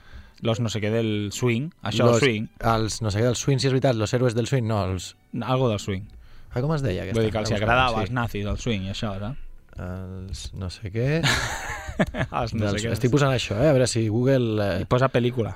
Los 0.44 0.60
no 0.60 0.70
sé 0.70 0.82
què 0.84 0.92
del 0.92 1.32
swing. 1.32 1.72
Això, 1.82 2.06
Los- 2.06 2.20
swing. 2.20 2.50
Els, 2.60 3.02
no 3.02 3.10
sé 3.10 3.22
què, 3.24 3.30
els 3.32 3.40
swing, 3.40 3.58
si 3.64 3.68
és 3.68 3.74
veritat, 3.74 3.96
los 3.96 4.14
héroes 4.14 4.36
del 4.36 4.46
swing, 4.46 4.68
no, 4.68 4.84
els... 4.92 5.16
Algo 5.42 5.70
del 5.72 5.80
swing. 5.80 6.04
Ah, 6.54 6.62
com 6.62 6.74
es 6.76 6.84
deia 6.84 7.02
aquesta? 7.08 7.16
Vull 7.18 7.26
dir 7.26 7.32
que 7.34 7.40
els 7.40 7.52
agradava 7.56 8.02
als 8.04 8.10
sí. 8.12 8.14
nazis 8.14 8.46
el 8.46 8.60
swing 8.60 8.84
i 8.86 8.92
això, 8.94 9.16
no? 9.24 9.32
Els 9.80 10.52
no 10.54 10.70
sé 10.70 10.92
què... 10.94 11.22
Els 12.40 12.54
no 12.54 12.66
dels, 12.68 12.82
sé 12.82 12.88
què. 12.88 12.94
estic 12.94 13.12
posant 13.14 13.34
això, 13.34 13.56
eh? 13.58 13.70
A 13.70 13.74
veure 13.74 13.88
si 13.90 14.08
Google... 14.10 14.54
I 14.80 14.84
Eh, 14.84 14.86
posa 14.90 15.10
pel·lícula. 15.10 15.56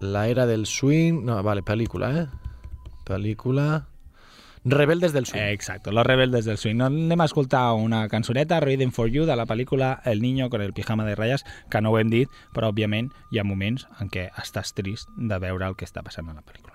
la 0.00 0.26
era 0.28 0.46
del 0.46 0.66
swing... 0.66 1.24
No, 1.24 1.40
vale, 1.42 1.62
pel·lícula, 1.62 2.10
eh? 2.22 2.26
Pel·lícula... 3.06 3.86
Rebeldes 4.64 5.12
del 5.12 5.26
swing. 5.26 5.40
Eh, 5.42 5.52
exacto, 5.52 5.90
Los 5.90 6.06
Rebeldes 6.06 6.44
del 6.44 6.56
Swing. 6.56 6.76
No, 6.78 6.86
anem 6.86 7.20
a 7.20 7.24
escoltar 7.26 7.72
una 7.74 8.04
cançoneta, 8.08 8.60
Reading 8.62 8.92
for 8.94 9.08
You, 9.10 9.24
de 9.26 9.34
la 9.34 9.44
pel·lícula 9.44 10.00
El 10.04 10.22
niño 10.22 10.50
con 10.50 10.62
el 10.62 10.72
pijama 10.72 11.04
de 11.04 11.16
ratlles, 11.16 11.42
que 11.68 11.80
no 11.82 11.90
ho 11.90 11.98
hem 11.98 12.10
dit, 12.14 12.30
però 12.54 12.70
òbviament 12.70 13.10
hi 13.34 13.40
ha 13.42 13.44
moments 13.44 13.88
en 13.98 14.06
què 14.08 14.28
estàs 14.38 14.70
trist 14.78 15.10
de 15.18 15.38
veure 15.42 15.66
el 15.66 15.74
que 15.74 15.84
està 15.84 16.04
passant 16.06 16.30
a 16.30 16.36
la 16.38 16.46
pel·lícula. 16.46 16.71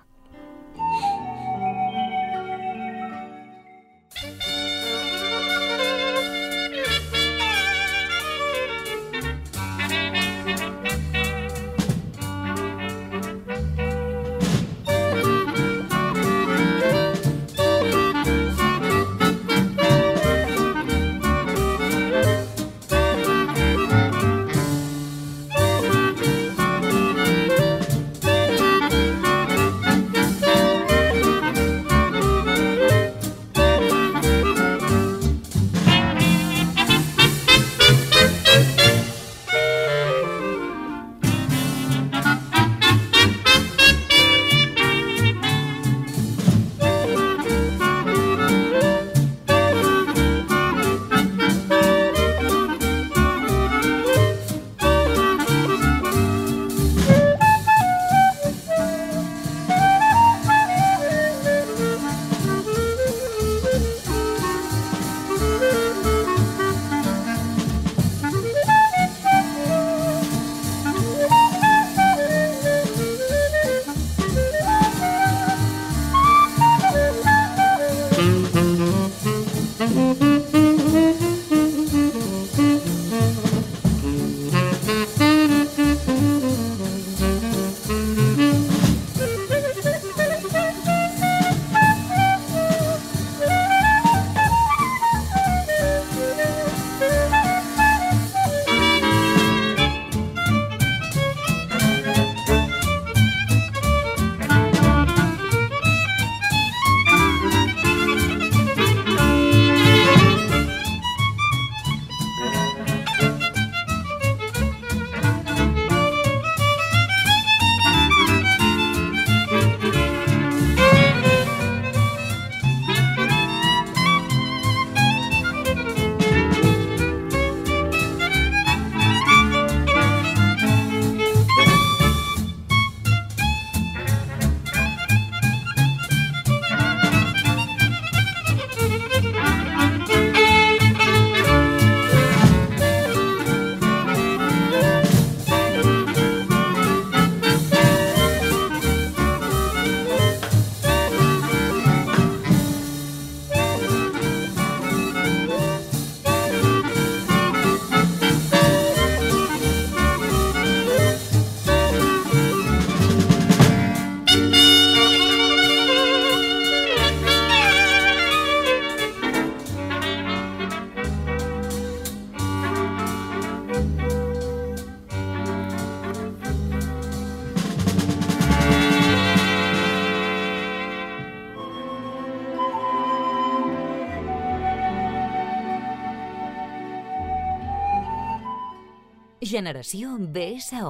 Generació 189.50 190.16
BSO. 190.36 190.90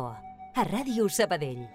A 0.58 0.63
Ràdio 0.72 1.08
Sabadell. 1.10 1.65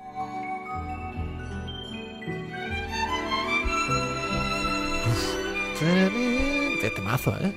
Té 6.81 6.90
temazo, 6.97 7.35
eh? 7.40 7.53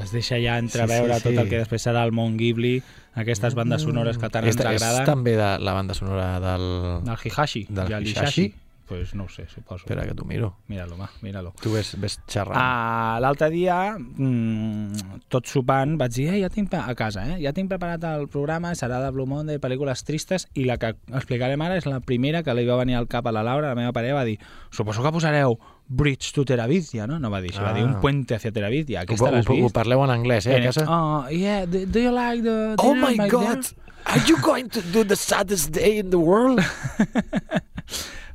Es 0.00 0.12
deixa 0.14 0.38
ja 0.40 0.56
entreveure 0.62 1.14
Sí, 1.14 1.20
sí, 1.20 1.28
sí. 1.28 1.34
tot 1.34 1.42
el 1.42 1.48
que 1.50 1.58
després 1.60 1.82
serà 1.84 2.04
el 2.06 2.12
món 2.14 2.36
Ghibli, 2.38 2.76
aquestes 3.18 3.56
bandes 3.58 3.82
sonores 3.82 4.20
que 4.22 4.30
tant 4.32 4.46
ens 4.46 4.54
és, 4.54 4.60
és 4.60 4.66
agraden. 4.70 5.04
també 5.08 5.34
de 5.36 5.48
la 5.60 5.74
banda 5.76 5.96
sonora 5.98 6.28
del... 6.40 6.66
Del 7.04 7.18
Hihashi, 7.24 7.66
Del 7.68 7.88
del 7.90 8.06
Hihashi? 8.06 8.14
Hihashi. 8.14 8.46
Pues 8.90 9.14
no 9.14 9.24
ho 9.24 9.28
sé, 9.30 9.44
suposo. 9.46 9.84
Espera, 9.84 10.02
que 10.02 10.14
t'ho 10.18 10.24
miro. 10.26 10.56
Míralo, 10.66 10.96
va, 10.98 11.06
míralo. 11.22 11.52
Tu 11.62 11.70
ves, 11.70 11.92
ves 12.02 12.16
xerrant. 12.26 12.58
Ah, 12.58 13.18
L'altre 13.22 13.46
dia, 13.54 13.76
mm, 13.96 15.20
tot 15.30 15.46
sopant, 15.46 15.92
vaig 16.00 16.10
dir, 16.16 16.26
eh, 16.34 16.40
ja 16.42 16.48
tinc 16.50 16.74
a 16.74 16.92
casa, 16.98 17.22
eh? 17.30 17.36
ja 17.40 17.52
tinc 17.54 17.68
preparat 17.70 18.02
el 18.10 18.26
programa, 18.26 18.72
serà 18.74 18.98
de 19.04 19.12
Blue 19.14 19.28
Monday, 19.30 19.60
pel·lícules 19.62 20.02
tristes, 20.02 20.48
i 20.58 20.64
la 20.66 20.76
que 20.82 20.90
explicarem 21.14 21.62
ara 21.62 21.76
és 21.78 21.86
la 21.86 22.00
primera 22.00 22.42
que 22.42 22.52
li 22.58 22.66
va 22.66 22.80
venir 22.82 22.96
al 22.98 23.06
cap 23.06 23.28
a 23.28 23.32
la 23.32 23.44
Laura, 23.46 23.68
la 23.68 23.78
meva 23.78 23.92
parella, 23.94 24.14
va 24.18 24.24
dir, 24.26 24.40
suposo 24.72 25.04
que 25.06 25.12
posareu 25.14 25.54
Bridge 25.86 26.32
to 26.34 26.44
Teravitia, 26.44 27.06
no? 27.06 27.20
No 27.22 27.30
va 27.30 27.40
dir 27.40 27.52
això, 27.52 27.62
va 27.62 27.72
dir 27.72 27.84
un 27.84 27.94
Ah. 27.94 28.00
puente 28.00 28.34
hacia 28.34 28.50
Teravitia. 28.50 29.00
ho, 29.00 29.02
Aquesta 29.04 29.30
ho, 29.30 29.38
ho 29.38 29.54
vist? 29.62 29.72
parleu 29.74 30.02
en 30.02 30.10
anglès, 30.10 30.46
eh, 30.46 30.56
a 30.58 30.62
casa? 30.66 30.84
Oh, 30.88 31.28
yeah, 31.30 31.64
do, 31.64 31.86
do 31.86 32.00
you 32.00 32.10
like 32.10 32.42
the 32.42 32.74
Oh 32.78 32.92
dinner 32.94 33.14
my 33.16 33.28
God! 33.28 33.62
Are 34.06 34.18
you 34.26 34.36
going 34.42 34.68
to 34.70 34.80
do 34.92 35.04
the 35.04 35.14
saddest 35.14 35.70
day 35.72 35.98
in 35.98 36.10
the 36.10 36.16
world? 36.18 36.58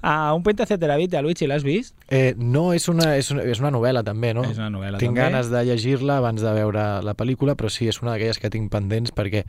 Ah, 0.02 0.34
un 0.36 0.44
puente 0.44 0.64
hacia 0.64 0.78
Teravitia, 0.78 1.22
Luigi, 1.22 1.48
l'has 1.48 1.64
vist? 1.64 1.96
Eh, 2.10 2.36
no, 2.38 2.74
és 2.74 2.88
una, 2.90 3.16
és, 3.18 3.32
una, 3.32 3.44
és 3.44 3.60
una 3.60 3.72
novel·la 3.72 4.04
també, 4.04 4.34
no? 4.34 4.44
És 4.44 4.58
una 4.58 4.70
novel·la, 4.70 4.98
Tinc 5.02 5.16
també. 5.16 5.22
ganes 5.22 5.50
de 5.50 5.64
llegir-la 5.66 6.18
abans 6.18 6.42
de 6.42 6.54
veure 6.54 7.02
la 7.02 7.14
pel·lícula, 7.16 7.56
però 7.56 7.70
sí, 7.70 7.88
és 7.88 8.02
una 8.02 8.12
d'aquelles 8.14 8.38
que 8.40 8.50
tinc 8.54 8.72
pendents 8.72 9.12
perquè 9.16 9.46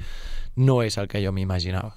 no 0.57 0.83
és 0.83 0.97
el 0.99 1.09
que 1.09 1.23
jo 1.25 1.33
m'imaginava. 1.33 1.95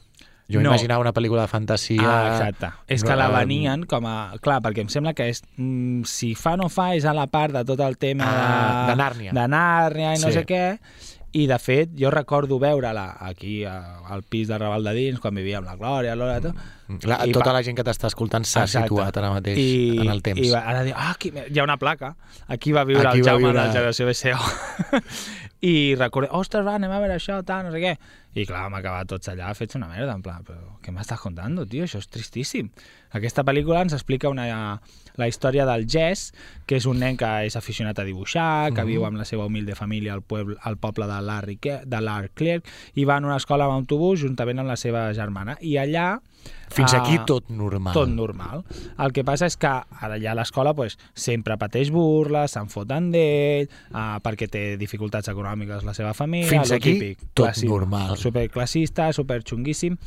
Jo 0.49 0.57
No. 0.63 0.71
m'imaginava 0.71 0.99
una 1.01 1.13
pel·lícula 1.13 1.41
de 1.45 1.47
fantasia... 1.47 2.01
Ah, 2.03 2.29
exacte. 2.33 2.71
És 2.87 3.03
que 3.05 3.15
la 3.15 3.27
venien 3.29 3.83
com 3.85 4.05
a... 4.09 4.33
Clar, 4.41 4.59
perquè 4.65 4.81
em 4.81 4.89
sembla 4.89 5.13
que 5.13 5.27
és, 5.29 5.43
mm, 5.57 6.01
si 6.09 6.31
fa 6.33 6.55
no 6.57 6.69
fa 6.73 6.95
és 6.97 7.05
a 7.05 7.13
la 7.13 7.27
part 7.29 7.53
de 7.53 7.61
tot 7.69 7.79
el 7.85 7.99
tema 8.01 8.25
Ah, 8.25 8.87
de 8.89 8.95
Nàrnia. 8.97 9.31
de 9.31 9.45
Nàrnia 9.47 10.15
i 10.15 10.19
no 10.23 10.31
Sí. 10.31 10.33
sé 10.39 10.45
què, 10.49 10.79
i 11.31 11.45
de 11.47 11.57
fet 11.61 11.91
jo 11.99 12.09
recordo 12.09 12.57
veure-la 12.59 13.17
aquí 13.19 13.63
a- 13.63 13.99
al 14.09 14.23
pis 14.23 14.47
de 14.47 14.57
Raval 14.57 14.83
de 14.83 14.93
Dins, 14.93 15.19
quan 15.19 15.35
vivia 15.35 15.59
amb 15.59 15.67
la 15.67 15.75
Glòria, 15.77 16.15
l'Hora, 16.15 16.39
tot, 16.41 16.55
La, 17.05 17.19
I 17.27 17.31
tota 17.31 17.51
va- 17.51 17.53
la 17.53 17.61
gent 17.63 17.77
que 17.77 17.83
t'està 17.85 18.07
escoltant 18.07 18.43
s'ha 18.49 18.65
situat 18.65 19.15
ara 19.17 19.29
mateix 19.29 19.57
I, 19.61 19.99
en 20.01 20.09
el 20.09 20.23
temps. 20.25 20.41
I 20.41 20.49
va, 20.49 20.63
ara 20.65 20.83
diu, 20.83 20.93
ah, 20.97 21.11
aquí 21.11 21.29
hi 21.31 21.59
ha 21.59 21.63
una 21.63 21.77
placa. 21.77 22.15
Aquí 22.47 22.71
va 22.71 22.83
viure 22.83 23.07
Aquí 23.07 23.19
el 23.19 23.25
va 23.25 23.29
Jaume 23.31 23.43
viure- 23.51 23.59
de 23.61 23.67
la 23.67 23.73
generació 23.73 24.07
BCO. 24.07 24.39
I 25.61 25.95
recordo, 25.99 26.29
ostres, 26.39 26.65
va, 26.65 26.75
anem 26.79 26.91
a 26.95 26.99
veure 27.03 27.17
això, 27.19 27.43
tal, 27.45 27.65
no 27.67 27.71
sé 27.73 27.81
què. 27.83 27.93
I 28.39 28.45
clar, 28.47 28.61
vam 28.69 28.75
acabar 28.79 29.05
tots 29.09 29.27
allà 29.27 29.51
fets 29.57 29.75
una 29.75 29.89
merda, 29.91 30.13
en 30.15 30.21
plan, 30.23 30.41
però 30.47 30.77
què 30.81 30.93
m'estàs 30.95 31.19
contant, 31.19 31.57
tio? 31.69 31.83
Això 31.83 31.99
és 31.99 32.07
tristíssim. 32.07 32.69
Aquesta 33.11 33.43
pel·lícula 33.43 33.81
ens 33.83 33.93
explica 33.97 34.29
una, 34.31 34.47
la 35.19 35.27
història 35.27 35.65
del 35.67 35.85
Jess, 35.89 36.31
que 36.65 36.77
és 36.79 36.85
un 36.89 36.99
nen 37.01 37.17
que 37.19 37.27
és 37.45 37.55
aficionat 37.59 37.99
a 37.99 38.05
dibuixar, 38.07 38.71
que 38.73 38.85
viu 38.87 39.05
amb 39.05 39.17
la 39.19 39.25
seva 39.25 39.45
humilde 39.49 39.75
família 39.75 40.13
al, 40.15 40.21
puebl, 40.23 40.55
al 40.63 40.77
poble 40.77 41.05
de 41.09 41.57
Ke- 41.59 41.81
de 41.85 42.01
Larry 42.01 42.29
Clerk, 42.33 42.65
i 42.95 43.05
va 43.05 43.17
en 43.17 43.25
una 43.25 43.37
escola 43.37 43.65
amb 43.65 43.73
autobús 43.73 44.21
juntament 44.21 44.59
amb 44.59 44.69
la 44.69 44.77
seva 44.79 45.11
germana. 45.13 45.57
I 45.61 45.77
allà... 45.77 46.19
Fins 46.69 46.93
aquí 46.93 47.17
tot 47.27 47.49
normal. 47.49 47.93
tot 47.93 48.07
normal. 48.13 48.61
El 49.01 49.11
que 49.11 49.23
passa 49.25 49.47
és 49.49 49.57
que 49.57 49.67
ara 49.67 50.15
allà 50.15 50.31
a 50.31 50.35
l'escola 50.37 50.71
pues, 50.77 50.95
sempre 51.17 51.57
pateix 51.57 51.89
burles, 51.91 52.53
se'n 52.53 52.69
foten 52.69 53.09
d'ell, 53.11 53.67
uh, 53.91 54.19
perquè 54.23 54.47
té 54.47 54.61
dificultats 54.79 55.27
econòmiques 55.33 55.83
la 55.83 55.95
seva 55.97 56.13
família, 56.13 56.47
Fins 56.47 56.71
aquí, 56.71 56.93
típic, 56.93 57.25
tot 57.33 57.49
classi- 57.49 57.67
normal. 57.67 58.15
Superclassista, 58.21 59.09
superxunguíssim, 59.17 59.97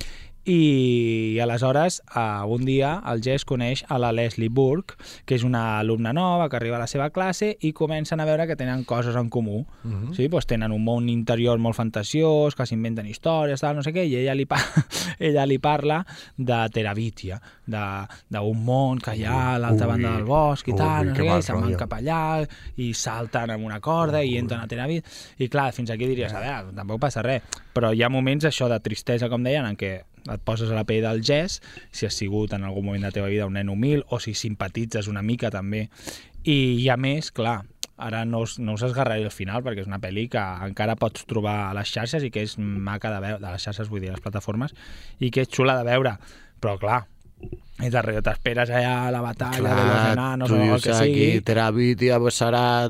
i 0.44 1.38
aleshores 1.42 2.00
uh, 2.16 2.42
un 2.50 2.64
dia 2.66 2.96
el 3.06 3.22
Jess 3.22 3.44
coneix 3.46 3.84
a 3.88 3.98
la 4.02 4.10
Leslie 4.12 4.50
Burke, 4.50 4.96
que 5.24 5.36
és 5.38 5.44
una 5.46 5.78
alumna 5.78 6.12
nova 6.12 6.48
que 6.50 6.58
arriba 6.58 6.76
a 6.76 6.82
la 6.82 6.88
seva 6.90 7.10
classe 7.14 7.52
i 7.62 7.72
comencen 7.72 8.20
a 8.20 8.26
veure 8.26 8.48
que 8.50 8.56
tenen 8.58 8.82
coses 8.84 9.16
en 9.16 9.30
comú. 9.30 9.64
Mm 9.84 9.92
-hmm. 9.92 10.14
sí? 10.14 10.28
pues 10.28 10.46
tenen 10.46 10.72
un 10.72 10.84
món 10.84 11.08
interior 11.08 11.58
molt 11.58 11.76
fantasiós, 11.76 12.54
que 12.54 12.66
s'inventen 12.66 13.06
històries, 13.06 13.60
tal, 13.60 13.76
no 13.76 13.82
sé 13.82 13.92
què, 13.92 14.04
i 14.04 14.16
ella 14.16 14.34
li, 14.34 14.46
pa 14.46 14.56
ella 15.18 15.46
li 15.46 15.58
parla 15.58 16.04
de 16.36 16.68
Teravitia, 16.72 17.40
d'un 17.66 18.64
món 18.64 18.98
que 18.98 19.16
hi 19.16 19.24
ha 19.24 19.54
a 19.54 19.58
l'altra 19.58 19.86
Ui, 19.86 19.92
banda 19.92 20.16
del 20.16 20.24
bosc 20.24 20.68
i 20.68 20.72
ui, 20.72 20.78
tal, 20.78 21.06
no 21.06 21.12
que 21.12 21.22
sé 21.22 21.28
què, 21.28 21.38
i 21.38 21.42
se'n 21.42 21.60
van 21.60 21.76
cap 21.76 21.92
allà 21.92 22.46
i 22.76 22.94
salten 22.94 23.50
amb 23.50 23.64
una 23.64 23.80
corda 23.80 24.22
i 24.22 24.36
entren 24.36 24.60
a 24.60 24.66
Teravitia. 24.66 25.08
I 25.38 25.48
clar, 25.48 25.72
fins 25.72 25.90
aquí 25.90 26.06
diries, 26.06 26.32
a 26.32 26.40
veure, 26.40 26.74
tampoc 26.74 27.00
passa 27.00 27.22
res. 27.22 27.42
Però 27.72 27.92
hi 27.92 28.02
ha 28.02 28.08
moments, 28.08 28.44
això, 28.44 28.68
de 28.68 28.80
tristesa, 28.80 29.28
com 29.28 29.42
deien, 29.42 29.64
en 29.64 29.76
què 29.76 30.11
et 30.30 30.40
poses 30.44 30.70
a 30.70 30.76
la 30.78 30.84
pell 30.84 31.02
del 31.02 31.22
Jess, 31.24 31.60
si 31.90 32.06
has 32.06 32.14
sigut 32.14 32.52
en 32.54 32.64
algun 32.64 32.84
moment 32.86 33.02
de 33.02 33.08
la 33.10 33.16
teva 33.16 33.30
vida 33.32 33.46
un 33.46 33.54
nen 33.58 33.68
humil, 33.72 34.04
o 34.08 34.20
si 34.20 34.34
simpatitzes 34.34 35.08
una 35.08 35.22
mica 35.22 35.50
també. 35.50 35.88
I, 36.44 36.78
i 36.82 36.88
a 36.90 36.96
més, 36.96 37.30
clar, 37.34 37.62
ara 38.02 38.24
no 38.26 38.40
us, 38.42 38.58
no 38.58 38.74
us 38.74 38.82
esgarraré 38.82 39.22
al 39.24 39.30
final 39.34 39.62
perquè 39.62 39.84
és 39.84 39.90
una 39.90 40.00
pel·li 40.02 40.28
que 40.32 40.42
encara 40.66 40.96
pots 40.98 41.26
trobar 41.30 41.68
a 41.68 41.74
les 41.76 41.90
xarxes 41.92 42.24
i 42.26 42.30
que 42.34 42.42
és 42.42 42.56
maca 42.58 43.12
de 43.14 43.20
veure, 43.22 43.40
de 43.42 43.52
les 43.52 43.62
xarxes 43.62 43.90
vull 43.90 44.02
dir, 44.02 44.10
les 44.10 44.22
plataformes, 44.24 44.74
i 45.22 45.30
que 45.30 45.44
és 45.46 45.50
xula 45.52 45.76
de 45.78 45.86
veure, 45.86 46.16
però 46.62 46.78
clar, 46.82 47.04
i 47.82 47.90
darrere 47.90 48.22
t'esperes 48.22 48.70
allà 48.70 49.08
a 49.08 49.12
la 49.14 49.20
batalla 49.22 49.74
de 49.74 49.86
los 49.86 50.02
enanos 50.12 50.50
o 50.50 50.58
el 50.76 50.82
que 50.82 50.94
sigui. 50.94 51.24
aquí, 51.30 51.40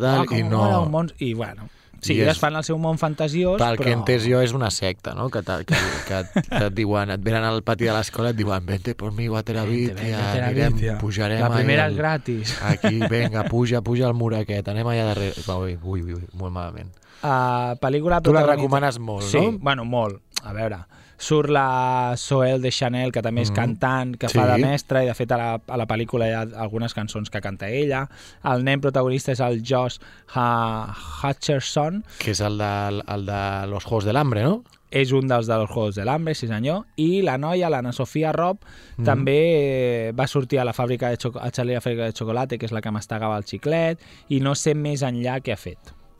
tal, 0.00 0.22
Ah, 0.22 0.26
com 0.28 0.38
i 0.38 0.42
no... 0.48 0.82
un 0.82 0.90
món... 0.92 1.12
I 1.18 1.32
bueno, 1.34 1.68
sí, 2.02 2.16
I 2.18 2.24
és- 2.28 2.38
fan 2.42 2.56
el 2.58 2.64
seu 2.66 2.76
món 2.82 2.98
fantasiós, 2.98 3.56
Pel 3.62 3.76
però... 3.78 3.84
que 3.86 3.92
entès 3.94 4.26
jo 4.28 4.40
és 4.42 4.52
una 4.52 4.68
secta, 4.74 5.14
no? 5.14 5.28
Que, 5.30 5.40
que, 5.46 5.64
que, 6.08 6.22
que 6.34 6.62
et 6.66 6.74
diuen, 6.74 7.10
et 7.14 7.22
venen 7.22 7.46
al 7.46 7.62
pati 7.62 7.86
de 7.88 7.94
l'escola 7.94 8.32
i 8.32 8.34
et 8.34 8.40
diuen 8.42 8.66
vente 8.66 8.94
conmigo 8.98 9.36
a 9.36 9.42
Vente, 9.42 9.52
Teravitia, 9.52 9.94
vente, 9.94 10.42
anirem, 10.42 10.54
Teravitia. 10.76 10.98
pujarem 10.98 11.40
La 11.40 11.50
primera 11.54 11.86
és 11.88 11.96
gratis. 11.96 12.56
Aquí, 12.62 12.98
vinga, 13.12 13.44
puja, 13.48 13.80
puja 13.86 14.06
al 14.10 14.14
mur 14.14 14.34
aquest, 14.34 14.68
anem 14.68 14.86
allà 14.92 15.06
darrere. 15.14 15.46
Ui, 15.56 15.78
ui, 15.82 16.02
ui, 16.18 16.26
molt 16.34 16.52
malament. 16.52 16.90
Uh, 17.22 17.76
pel·lícula 17.78 18.18
Tu 18.20 18.32
la 18.34 18.42
recomanes 18.44 18.98
molt, 18.98 19.22
sí, 19.30 19.38
no? 19.38 19.58
bueno, 19.62 19.84
molt. 19.86 20.18
A 20.42 20.52
veure, 20.52 20.80
surt 21.22 21.50
la 21.54 22.14
Soel 22.18 22.60
de 22.64 22.72
Chanel, 22.74 23.12
que 23.14 23.22
també 23.22 23.42
és 23.44 23.50
Mhm. 23.50 23.54
cantant, 23.56 24.16
que 24.18 24.28
Sí. 24.28 24.36
fa 24.38 24.46
de 24.50 24.58
mestra, 24.58 25.04
i 25.04 25.06
de 25.06 25.14
fet 25.14 25.30
a 25.32 25.36
la, 25.38 25.60
a 25.66 25.76
la 25.76 25.86
pel·lícula 25.86 26.26
hi 26.26 26.32
ha 26.34 26.40
algunes 26.60 26.94
cançons 26.94 27.30
que 27.30 27.40
canta 27.40 27.68
ella. 27.70 28.08
El 28.42 28.64
nen 28.64 28.80
protagonista 28.80 29.30
és 29.32 29.40
el 29.40 29.62
Josh 29.64 29.98
ha 30.34 30.92
Hutcherson, 31.22 32.04
Que 32.18 32.32
és 32.32 32.40
el 32.40 32.58
de, 32.58 33.02
el 33.06 33.26
de 33.26 33.66
Los 33.68 33.84
Juegos 33.84 34.04
del 34.04 34.16
Hambre, 34.16 34.42
no? 34.42 34.64
és 34.90 35.10
un 35.12 35.26
dels 35.26 35.46
dels 35.48 35.70
Juegos 35.70 35.94
de 35.94 36.04
l'Hambre, 36.04 36.34
sí 36.34 36.46
senyor, 36.46 36.82
i 36.96 37.22
la 37.22 37.38
noia, 37.38 37.70
l'Anna 37.70 37.92
Sofia 37.92 38.30
Rob, 38.32 38.58
Mhm. 38.98 39.04
també 39.06 40.08
eh, 40.08 40.12
va 40.12 40.26
sortir 40.26 40.58
a 40.58 40.64
la 40.66 40.74
fàbrica 40.74 41.08
de, 41.08 41.16
a 41.40 41.50
Charlie 41.50 41.74
la 41.74 41.80
fàbrica 41.80 42.04
de 42.04 42.12
xocolata, 42.12 42.58
que 42.58 42.66
és 42.66 42.72
la 42.72 42.82
que 42.82 42.90
mastagava 42.90 43.38
el 43.38 43.44
xiclet, 43.44 43.98
i 44.28 44.40
no 44.40 44.54
sé 44.54 44.74
més 44.74 45.00
enllà 45.02 45.40
què 45.40 45.52
ha 45.54 45.56
fet. 45.56 45.78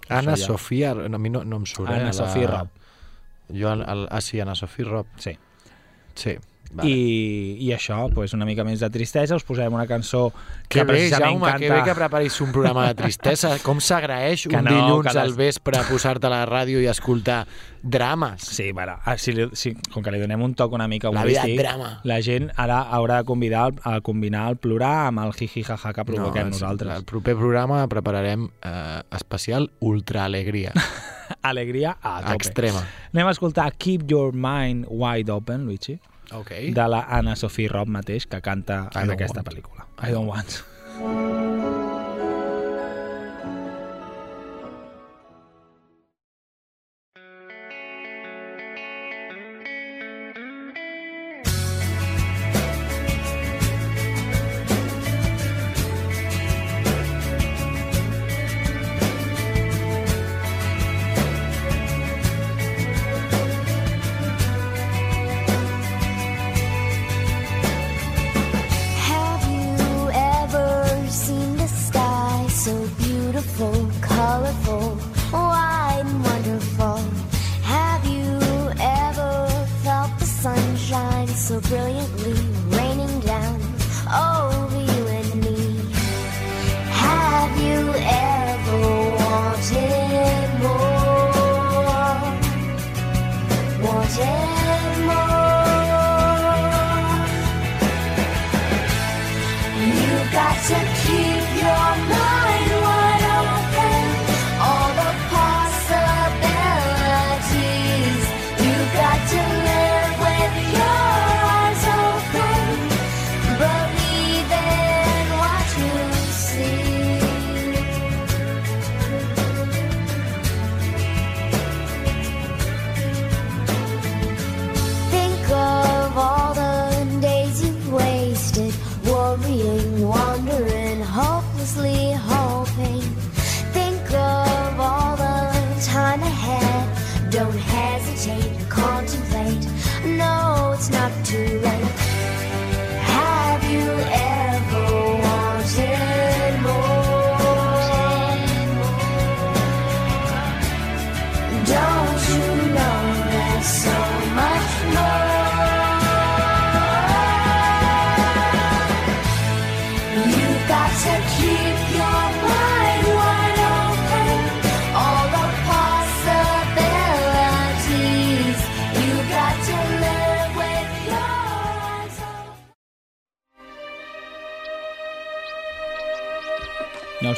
Anna. 0.08 0.36
Sofia, 0.36 0.94
no, 0.94 1.16
a 1.16 1.18
mi 1.18 1.28
no, 1.30 1.44
no 1.44 1.56
em 1.56 1.66
surt. 1.66 1.88
Anna 1.90 2.02
eh, 2.02 2.04
la... 2.06 2.12
Sofia 2.12 2.46
Rob. 2.46 2.68
Jo, 3.52 3.72
el, 3.72 3.82
el, 3.82 4.08
ah, 4.10 4.20
sí, 4.20 4.40
Anna 4.40 4.54
Rob. 4.78 5.06
Sí. 5.16 5.36
Sí. 6.14 6.36
Vale. 6.74 6.88
I, 6.88 7.56
i 7.60 7.72
això, 7.76 8.06
pues, 8.14 8.32
una 8.32 8.46
mica 8.48 8.64
més 8.64 8.80
de 8.80 8.88
tristesa, 8.88 9.36
us 9.36 9.44
posarem 9.44 9.74
una 9.76 9.84
cançó 9.86 10.30
que, 10.70 10.78
Que 10.78 10.84
bé, 10.88 11.10
Jaume, 11.10 11.50
que 11.58 11.68
bé 11.68 11.82
que 11.84 11.94
preparis 11.94 12.40
un 12.40 12.50
programa 12.50 12.86
de 12.88 12.94
tristesa. 12.94 13.58
Com 13.66 13.76
s'agraeix 13.84 14.46
un 14.46 14.54
no, 14.64 14.70
dilluns 14.72 15.04
les- 15.10 15.16
al 15.20 15.34
vespre 15.36 15.82
posar-te 15.90 16.30
a 16.30 16.30
la 16.32 16.46
ràdio 16.48 16.80
i 16.80 16.86
escoltar 16.88 17.42
drames? 17.82 18.40
Sí, 18.40 18.70
bueno, 18.72 18.96
ah, 19.04 19.18
si, 19.18 19.34
si, 19.52 19.74
com 19.92 20.00
que 20.02 20.14
li 20.14 20.20
donem 20.22 20.40
un 20.40 20.54
toc 20.56 20.72
una 20.72 20.88
mica 20.88 21.10
La 21.12 21.26
vida 21.28 21.44
drama. 21.44 22.00
la 22.08 22.22
gent 22.22 22.48
ara 22.56 22.80
haurà 22.88 23.18
de 23.20 23.24
convidar 23.28 23.74
a 23.84 24.00
combinar 24.00 24.48
el 24.48 24.56
plorar 24.56 25.08
amb 25.10 25.18
el 25.26 25.34
jiji 25.36 25.64
jaja 25.68 25.92
que 25.92 26.06
provoquem 26.08 26.48
és- 26.48 26.54
nosaltres. 26.56 26.96
El 26.96 27.04
proper 27.04 27.36
programa 27.36 27.86
prepararem 27.86 28.48
eh, 28.62 29.02
especial 29.10 29.70
Ultra 29.80 30.24
Alegria. 30.24 30.72
Alegria 31.42 31.96
a 32.02 32.20
tope. 32.22 32.34
Extrema. 32.34 32.86
Anem 33.12 33.26
a 33.28 33.30
escoltar 33.30 33.72
Keep 33.76 34.10
Your 34.10 34.32
Mind 34.34 34.86
Wide 34.88 35.30
Open, 35.32 35.64
Luigi, 35.66 35.98
Ok. 36.32 36.50
de 36.72 36.88
la 36.88 37.02
Anna 37.08 37.36
Sophie 37.36 37.68
Robb 37.68 37.88
mateix, 37.88 38.26
que 38.26 38.40
canta 38.40 38.88
I 38.94 38.98
en 39.04 39.10
aquesta 39.10 39.40
want. 39.42 39.48
pel·lícula. 39.48 39.86
I 40.02 40.12
don't 40.12 40.28
want. 40.28 41.81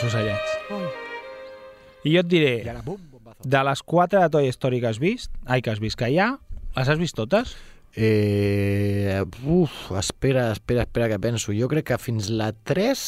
Els 0.04 0.12
ocellets. 0.12 0.56
I 2.04 2.12
jo 2.12 2.20
et 2.20 2.28
diré, 2.28 2.54
de 3.44 3.62
les 3.68 3.82
quatre 3.82 4.20
de 4.20 4.30
Toy 4.32 4.50
Story 4.52 4.80
que 4.82 4.90
has 4.90 5.00
vist, 5.00 5.32
ai, 5.46 5.62
que 5.62 5.72
has 5.72 5.80
vist 5.80 5.98
que 6.00 6.10
hi 6.12 6.18
ha, 6.20 6.34
les 6.76 6.90
has 6.90 7.00
vist 7.00 7.16
totes? 7.16 7.54
Eh, 7.96 9.22
uf, 9.46 9.92
espera, 9.96 10.50
espera, 10.52 10.82
espera 10.82 11.08
que 11.08 11.18
penso. 11.22 11.54
Jo 11.54 11.68
crec 11.70 11.92
que 11.92 11.98
fins 11.98 12.28
la 12.30 12.52
3... 12.52 13.04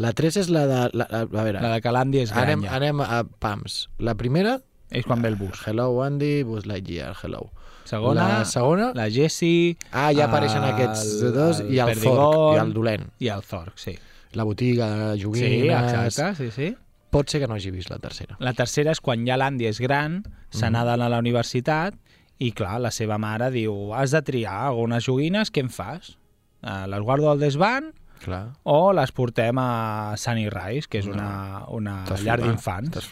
La 0.00 0.12
3 0.16 0.38
és 0.40 0.48
la 0.48 0.62
de... 0.66 0.78
La, 0.96 1.06
la, 1.10 1.24
a 1.26 1.44
veure, 1.44 1.60
La 1.60 1.74
de 1.74 1.80
que 1.82 1.90
l'Andy 1.92 2.22
és 2.22 2.30
gran 2.32 2.46
anem, 2.46 2.62
anem 2.70 3.02
a 3.04 3.24
pams. 3.42 3.88
La 3.98 4.14
primera... 4.18 4.60
És 4.92 5.04
quan 5.08 5.24
ve 5.24 5.32
el 5.32 5.36
bus. 5.40 5.64
Hello, 5.66 5.88
Andy, 6.04 6.42
Buzz 6.44 6.66
Lightyear, 6.68 7.16
hello. 7.24 7.50
Segona, 7.88 8.28
La 8.28 8.46
segona... 8.48 8.92
la 8.94 9.08
Jessie... 9.10 9.76
Ah, 9.90 10.12
ja 10.14 10.28
apareixen 10.28 10.64
aquests 10.68 11.32
dos, 11.34 11.62
i 11.66 11.82
el 11.82 11.92
Perdigon, 11.92 12.22
Zorg, 12.22 12.56
i 12.56 12.62
el 12.62 12.74
dolent. 12.76 13.06
I 13.24 13.32
el 13.34 13.44
Zorg, 13.48 13.76
sí. 13.80 13.96
La 14.32 14.44
botiga, 14.44 15.14
Sí, 15.16 15.22
joguines... 15.24 15.92
exacte, 15.92 16.34
sí, 16.36 16.50
sí. 16.50 16.76
Pot 17.12 17.28
ser 17.28 17.40
que 17.42 17.46
no 17.46 17.54
hagi 17.54 17.70
vist 17.70 17.90
la 17.90 17.98
tercera. 17.98 18.36
La 18.40 18.54
tercera 18.56 18.90
és 18.94 19.00
quan 19.00 19.26
ja 19.26 19.36
l'Andy 19.36 19.66
és 19.68 19.78
gran, 19.80 20.22
se 20.50 20.64
Mhm. 20.66 20.72
n'ha 20.72 20.84
d'anar 20.84 21.06
a 21.06 21.08
la 21.10 21.18
universitat 21.18 21.94
i, 22.38 22.52
clar, 22.52 22.80
la 22.80 22.90
seva 22.90 23.18
mare 23.18 23.50
diu 23.50 23.92
has 23.94 24.10
de 24.12 24.22
triar 24.22 24.68
algunes 24.68 25.04
joguines, 25.04 25.52
què 25.52 25.60
em 25.60 25.68
fas? 25.68 26.16
Eh, 26.62 26.86
les 26.88 27.00
guardo 27.00 27.30
al 27.30 27.38
desván 27.38 27.92
Clar. 28.22 28.52
o 28.64 28.92
les 28.92 29.10
portem 29.12 29.58
a 29.58 30.14
Sunny 30.16 30.48
Rise, 30.48 30.88
que 30.88 30.98
és 31.02 31.06
una, 31.06 31.64
una 31.68 32.04
llar 32.22 32.38
d'infants. 32.40 33.08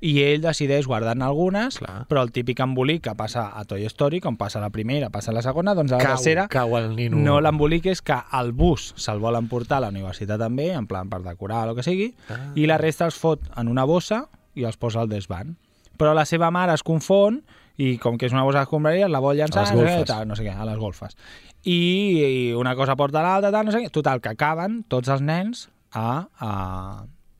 I 0.00 0.12
ell 0.22 0.40
decideix 0.42 0.86
guardar-ne 0.86 1.24
algunes, 1.24 1.78
Clar. 1.78 2.06
però 2.08 2.22
el 2.24 2.32
típic 2.32 2.60
embolic 2.64 3.02
que 3.04 3.14
passa 3.14 3.50
a 3.54 3.64
Toy 3.64 3.84
Story, 3.86 4.20
com 4.24 4.36
passa 4.36 4.60
la 4.60 4.70
primera, 4.70 5.10
passa 5.10 5.32
la 5.32 5.42
segona, 5.42 5.74
doncs 5.74 5.92
a 5.92 5.98
la 5.98 6.02
Cau, 6.04 6.16
tercera 6.16 6.46
cau 6.48 6.76
el 6.78 6.94
nino. 6.96 7.16
no 7.18 7.40
l'embolic 7.40 7.86
és 7.92 8.00
que 8.02 8.16
el 8.32 8.52
bus 8.52 8.94
se'l 8.96 9.20
volen 9.20 9.48
portar 9.48 9.78
a 9.78 9.86
la 9.86 9.88
universitat 9.94 10.38
també, 10.40 10.70
en 10.72 10.86
plan 10.86 11.08
per 11.10 11.22
decorar 11.22 11.66
o 11.66 11.70
el 11.70 11.76
que 11.76 11.82
sigui, 11.82 12.14
Ah. 12.30 12.52
i 12.54 12.66
la 12.66 12.78
resta 12.78 13.04
els 13.04 13.14
fot 13.20 13.40
en 13.56 13.68
una 13.68 13.84
bossa 13.84 14.28
i 14.54 14.64
els 14.64 14.76
posa 14.76 15.00
al 15.00 15.08
desván. 15.08 15.56
Però 15.98 16.14
la 16.14 16.24
seva 16.24 16.50
mare 16.50 16.72
es 16.74 16.82
confon 16.82 17.42
i 17.76 17.96
com 17.98 18.18
que 18.18 18.26
és 18.28 18.34
una 18.36 18.44
bossa 18.46 18.62
d'escombraries 18.62 19.10
la 19.10 19.20
vol 19.24 19.36
llançar 19.36 19.64
no 19.74 19.82
sé, 19.82 20.04
tal, 20.06 20.28
no 20.28 20.36
sé 20.38 20.44
què, 20.46 20.52
a 20.54 20.66
les 20.68 20.78
golfes. 20.78 21.16
I, 21.64 21.78
i 22.22 22.52
una 22.54 22.76
cosa 22.76 22.94
porta 22.94 23.22
l'altra, 23.24 23.50
tal, 23.50 23.66
no 23.66 23.72
sé 23.74 23.80
què. 23.82 23.90
Total, 23.90 24.20
que 24.20 24.30
acaben 24.34 24.82
tots 24.92 25.08
els 25.10 25.24
nens 25.24 25.68
a, 25.92 26.28
a, 26.38 26.52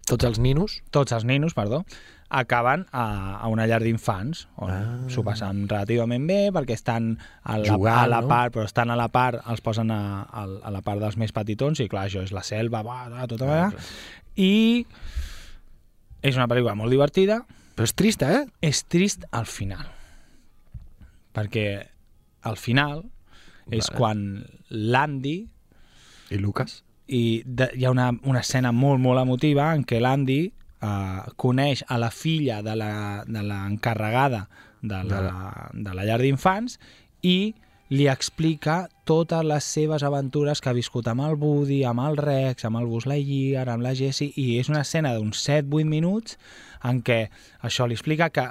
Tots 0.09 0.27
els 0.29 0.39
ninos? 0.43 0.83
tots 0.91 1.13
els 1.17 1.25
ninos, 1.25 1.55
perdó, 1.57 1.85
acaben 2.29 2.87
a, 2.93 3.05
a 3.41 3.49
una 3.53 3.65
llar 3.71 3.79
d'infants 3.85 4.49
on 4.57 4.73
Ah. 4.75 4.83
s'ho 5.13 5.23
passen 5.25 5.69
relativament 5.71 6.27
bé 6.27 6.51
perquè 6.53 6.75
estan 6.75 7.13
a 7.45 7.59
la, 7.61 7.69
Jugant, 7.69 8.01
a 8.03 8.07
la 8.11 8.21
no? 8.25 8.29
part, 8.29 8.53
però 8.57 8.65
estan 8.67 8.91
a 8.91 8.97
la 8.99 9.07
part, 9.09 9.39
els 9.49 9.63
posen 9.65 9.93
a, 9.95 10.01
a, 10.27 10.45
a 10.45 10.73
la 10.75 10.83
part 10.83 11.01
dels 11.01 11.17
més 11.21 11.33
petitons 11.33 11.81
i 11.81 11.89
clar, 11.89 12.09
això 12.09 12.25
és 12.27 12.33
la 12.35 12.43
selva, 12.43 12.83
va, 12.83 13.05
va, 13.13 13.29
tota 13.31 13.47
Ah, 13.47 13.69
ah, 13.71 13.89
i 14.37 14.85
és 16.25 16.37
una 16.37 16.49
pel·lícula 16.51 16.75
molt 16.75 16.91
divertida, 16.91 17.45
Però 17.77 17.87
és 17.89 17.95
trista, 17.95 18.29
eh? 18.31 18.45
és 18.63 18.85
trist 18.87 19.25
al 19.33 19.47
final 19.47 19.85
perquè 21.35 21.67
al 22.43 22.57
final 22.57 23.05
és 23.71 23.89
Vale. 23.89 23.97
quan 23.99 24.25
l'Andy 24.71 25.37
I 26.31 26.39
Lucas? 26.39 26.83
i 27.09 27.43
de, 27.45 27.71
hi 27.77 27.85
ha 27.85 27.91
una, 27.93 28.11
una 28.25 28.41
escena 28.41 28.73
molt, 28.73 29.01
molt 29.01 29.21
emotiva 29.21 29.73
en 29.75 29.85
què 29.85 30.01
l'Andy 30.01 30.39
eh, 30.47 31.21
coneix 31.37 31.83
a 31.89 31.99
la 31.99 32.11
filla 32.11 32.63
de 32.63 32.77
la- 32.77 33.25
de 33.27 33.43
l'encarregada 33.43 34.49
de, 34.83 35.03
De 35.09 35.21
la, 35.25 35.71
de 35.73 35.95
la 35.97 36.05
llar 36.05 36.19
d'infants 36.21 36.79
i 37.23 37.55
li 37.95 38.07
explica 38.09 38.89
totes 39.05 39.45
les 39.45 39.65
seves 39.65 40.03
aventures 40.03 40.61
que 40.61 40.69
ha 40.71 40.75
viscut 40.77 41.07
amb 41.09 41.21
el 41.25 41.37
Woody, 41.41 41.83
amb 41.85 42.01
el 42.01 42.17
Rex, 42.17 42.65
amb 42.65 42.77
el 42.81 42.87
Buzz 42.89 43.07
Lightyear, 43.07 43.69
amb 43.69 43.85
la 43.85 43.95
Jessie, 43.95 44.33
i 44.37 44.59
és 44.59 44.69
una 44.73 44.81
escena 44.83 45.13
d'uns 45.15 45.41
7-8 45.47 45.85
minuts 45.89 46.39
en 46.85 47.03
què 47.05 47.29
això 47.63 47.87
li 47.89 47.95
explica 47.97 48.31
que 48.31 48.49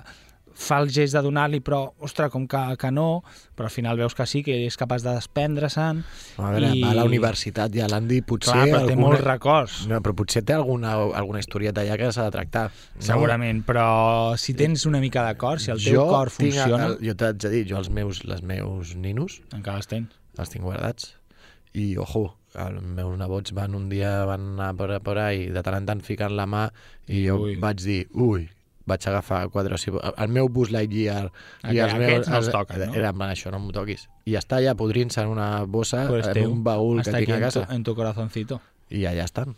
fa 0.56 0.78
el 0.84 0.90
gest 0.94 1.16
de 1.18 1.22
donar-li, 1.26 1.60
però, 1.66 1.80
ostres, 2.06 2.30
com 2.32 2.44
que, 2.48 2.60
que 2.80 2.92
no, 2.94 3.24
però 3.58 3.66
al 3.70 3.74
final 3.74 3.98
veus 3.98 4.14
que 4.16 4.26
sí, 4.30 4.44
que 4.46 4.56
és 4.68 4.78
capaç 4.78 5.02
de 5.04 5.14
desprendre-se'n. 5.18 6.04
A 6.38 6.52
veure, 6.54 6.70
I- 6.78 6.84
a 6.88 6.94
la 6.98 7.04
universitat 7.08 7.74
i 7.76 7.82
a 7.84 7.88
l'Andy 7.92 8.22
potser... 8.22 8.54
Clar, 8.54 8.68
però 8.70 8.82
té 8.86 8.94
alguna... 8.94 9.08
molts 9.08 9.24
records. 9.26 9.80
No, 9.90 10.00
però 10.06 10.16
potser 10.22 10.44
té 10.46 10.54
alguna, 10.54 10.94
alguna 11.18 11.42
historieta 11.42 11.82
allà 11.82 11.98
que 12.00 12.12
s'ha 12.16 12.28
de 12.30 12.36
tractar. 12.38 12.68
No? 12.96 13.06
Segurament, 13.10 13.64
però 13.68 13.88
si 14.38 14.54
tens 14.58 14.86
una 14.90 15.02
mica 15.04 15.26
de 15.28 15.36
cor, 15.42 15.60
si 15.60 15.72
el 15.74 15.82
teu 15.84 15.98
jo 16.00 16.06
cor 16.12 16.32
tinc 16.32 16.54
funciona, 16.54 16.92
El, 16.94 16.98
jo 17.10 17.18
t'haig 17.18 17.42
de 17.44 17.54
dir, 17.58 17.66
jo 17.74 17.82
els 17.82 17.90
meus, 17.90 18.24
les 18.30 18.42
meus 18.46 18.94
ninos 18.96 19.42
encara 19.54 19.82
els 19.82 19.90
tens. 19.90 20.14
els 20.38 20.50
tinc 20.54 20.64
guardats 20.66 21.16
i, 21.74 21.96
ojo, 21.98 22.28
els 22.54 22.82
meus 22.86 23.18
nebots 23.18 23.52
van 23.58 23.74
un 23.74 23.88
dia, 23.90 24.24
van 24.30 24.52
anar 24.54 24.72
per, 24.78 25.00
per 25.02 25.18
ahí, 25.18 25.48
de 25.50 25.62
tant 25.66 25.80
en 25.82 25.88
tant 25.90 26.02
ficant 26.06 26.36
la 26.38 26.46
mà 26.46 26.68
i 27.10 27.26
jo 27.26 27.40
Ui. 27.48 27.56
vaig 27.62 27.82
dir, 27.82 28.04
ui, 28.14 28.46
vaig 28.90 29.08
agafar 29.08 29.46
quatre 29.54 29.76
o 29.76 29.80
cinc... 29.80 30.00
El 30.18 30.34
meu 30.34 30.50
Buzz 30.52 30.74
Lightyear 30.74 31.30
i 31.72 31.80
els 31.80 31.96
meus... 32.00 32.28
no 32.28 32.42
els 32.42 32.50
toquen, 32.52 32.88
no? 32.88 32.98
Era 33.00 33.14
en 33.14 33.22
plan, 33.22 33.32
això, 33.36 33.52
no 33.54 33.62
m'ho 33.64 33.72
toquis. 33.76 34.08
I 34.28 34.36
està 34.40 34.60
allà 34.60 34.76
podrint-se 34.80 35.24
en 35.24 35.32
una 35.32 35.64
bossa, 35.64 36.06
Pues 36.10 36.28
en 36.28 36.40
teu, 36.42 36.52
un 36.52 36.66
baúl 36.66 37.02
que 37.04 37.12
tinc 37.14 37.32
a 37.32 37.40
en 37.40 37.48
casa. 37.48 37.64
tu, 37.66 37.74
en 37.74 37.88
tu 37.88 37.96
corazoncito. 37.96 38.60
I 38.92 39.08
allà 39.10 39.24
estan. 39.30 39.56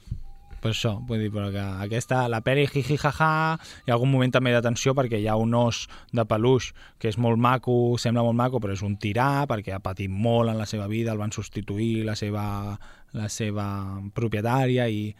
Per 0.65 0.71
això, 0.71 0.95
vull 1.05 1.19
dir, 1.21 1.29
però 1.29 1.51
que 1.53 1.61
aquesta, 1.61 2.23
la 2.31 2.39
peli 2.41 2.63
jiji 2.65 2.95
jaja, 2.97 3.59
hi 3.85 3.91
ha 3.91 3.93
algun 3.93 4.09
moment 4.09 4.31
també 4.33 4.49
de 4.49 4.63
tensió 4.65 4.95
perquè 4.97 5.19
hi 5.21 5.27
ha 5.29 5.35
un 5.37 5.53
os 5.53 5.83
de 6.09 6.25
peluix 6.25 6.71
que 6.97 7.11
és 7.11 7.19
molt 7.21 7.37
maco, 7.37 7.75
sembla 8.01 8.23
molt 8.25 8.39
maco, 8.39 8.61
però 8.63 8.73
és 8.73 8.81
un 8.81 8.95
tirà 8.97 9.45
perquè 9.45 9.75
ha 9.75 9.81
patit 9.83 10.09
molt 10.09 10.49
en 10.49 10.57
la 10.57 10.65
seva 10.65 10.87
vida, 10.89 11.13
el 11.13 11.21
van 11.21 11.35
substituir 11.35 12.01
la 12.07 12.15
seva, 12.17 12.47
la 13.13 13.29
seva 13.29 13.67
propietària 14.17 14.87
i, 14.89 15.11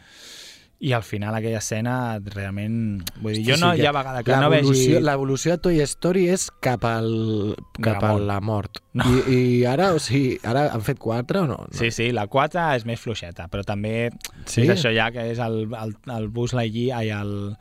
i 0.80 0.92
al 0.94 1.04
final 1.08 1.34
aquella 1.34 1.60
escena 1.64 2.20
realment... 2.20 3.02
Vull 3.24 3.38
dir, 3.38 3.46
jo 3.48 3.56
no 3.62 3.72
sí, 3.74 3.82
hi 3.82 3.86
ha 3.88 3.94
vegada 3.96 4.24
que 4.28 4.36
no 4.36 4.50
vegi... 4.52 5.00
l'evolució- 5.00 5.56
de 5.56 5.62
Toy 5.64 5.80
Story 5.88 6.26
és 6.34 6.50
cap, 6.62 6.84
al, 6.86 7.56
cap 7.82 8.04
a 8.04 8.12
la 8.20 8.42
mort. 8.44 8.82
No. 8.94 9.06
I, 9.08 9.24
I 9.36 9.66
ara, 9.72 9.94
o 9.96 10.00
sigui, 10.04 10.36
ara 10.44 10.68
han 10.76 10.84
fet 10.86 11.00
quatre 11.00 11.40
o 11.40 11.48
no? 11.48 11.62
no. 11.66 11.74
Sí, 11.74 11.92
sí, 11.96 12.12
la 12.12 12.28
4 12.28 12.76
és 12.76 12.86
més 12.86 13.00
fluixeta, 13.00 13.48
però 13.48 13.64
també 13.64 14.12
Sí? 14.46 14.62
és 14.68 14.70
això 14.76 14.92
ja 14.94 15.10
que 15.16 15.30
és 15.32 15.40
el, 15.40 15.64
el, 15.74 15.96
el 16.18 16.28
Buzz 16.30 16.54
Lightyear, 16.54 17.00
ai, 17.00 17.10
el, 17.16 17.56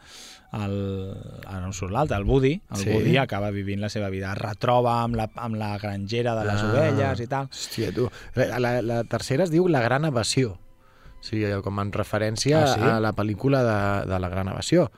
el, 0.54 0.74
ara 1.46 1.62
no 1.64 1.72
surt 1.74 1.92
l'altre, 1.94 2.18
el 2.18 2.24
Woody, 2.28 2.52
el 2.70 2.82
Sí. 2.82 2.90
Woody 2.90 3.16
acaba 3.18 3.50
vivint 3.54 3.80
la 3.82 3.88
seva 3.90 4.10
vida, 4.10 4.32
es 4.34 4.38
retroba 4.42 5.00
amb 5.02 5.16
la, 5.18 5.28
amb 5.36 5.56
la 5.58 5.76
grangera 5.78 6.34
de 6.38 6.44
les 6.50 6.60
Ah. 6.60 6.68
ovelles 6.72 7.20
i 7.20 7.26
tal. 7.30 7.48
Hòstia, 7.50 7.94
tu. 7.94 8.10
La, 8.34 8.58
la, 8.58 8.74
la 8.82 9.00
tercera 9.04 9.44
es 9.44 9.50
diu 9.54 9.66
La 9.68 9.80
Gran 9.82 10.04
Evasió. 10.04 10.58
Sí, 11.24 11.40
com 11.64 11.78
en 11.80 11.90
referència 11.94 12.62
Ah, 12.62 12.70
sí? 12.74 12.80
a 12.84 12.98
la 13.00 13.14
pel·lícula 13.16 13.62
de, 13.64 13.78
de 14.10 14.18
La 14.20 14.28
Gran 14.28 14.50
Evasió. 14.52 14.90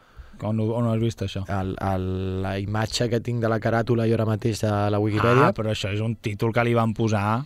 On, 0.45 0.59
on 0.61 0.89
has 0.91 0.99
vist, 1.01 1.23
això? 1.25 1.45
El, 1.49 1.71
el, 1.81 2.07
la 2.43 2.57
imatge 2.61 3.07
que 3.09 3.21
tinc 3.25 3.41
de 3.41 3.49
la 3.49 3.61
caràtula 3.63 4.05
jo 4.11 4.19
ara 4.19 4.27
mateix 4.29 4.61
de 4.67 4.73
la 4.93 4.99
Wikipedia. 5.01 5.47
Ah, 5.49 5.55
però 5.57 5.71
això 5.73 5.89
és 5.95 6.03
un 6.05 6.17
títol 6.21 6.53
que 6.53 6.65
li 6.67 6.75
van 6.77 6.93
posar 6.99 7.45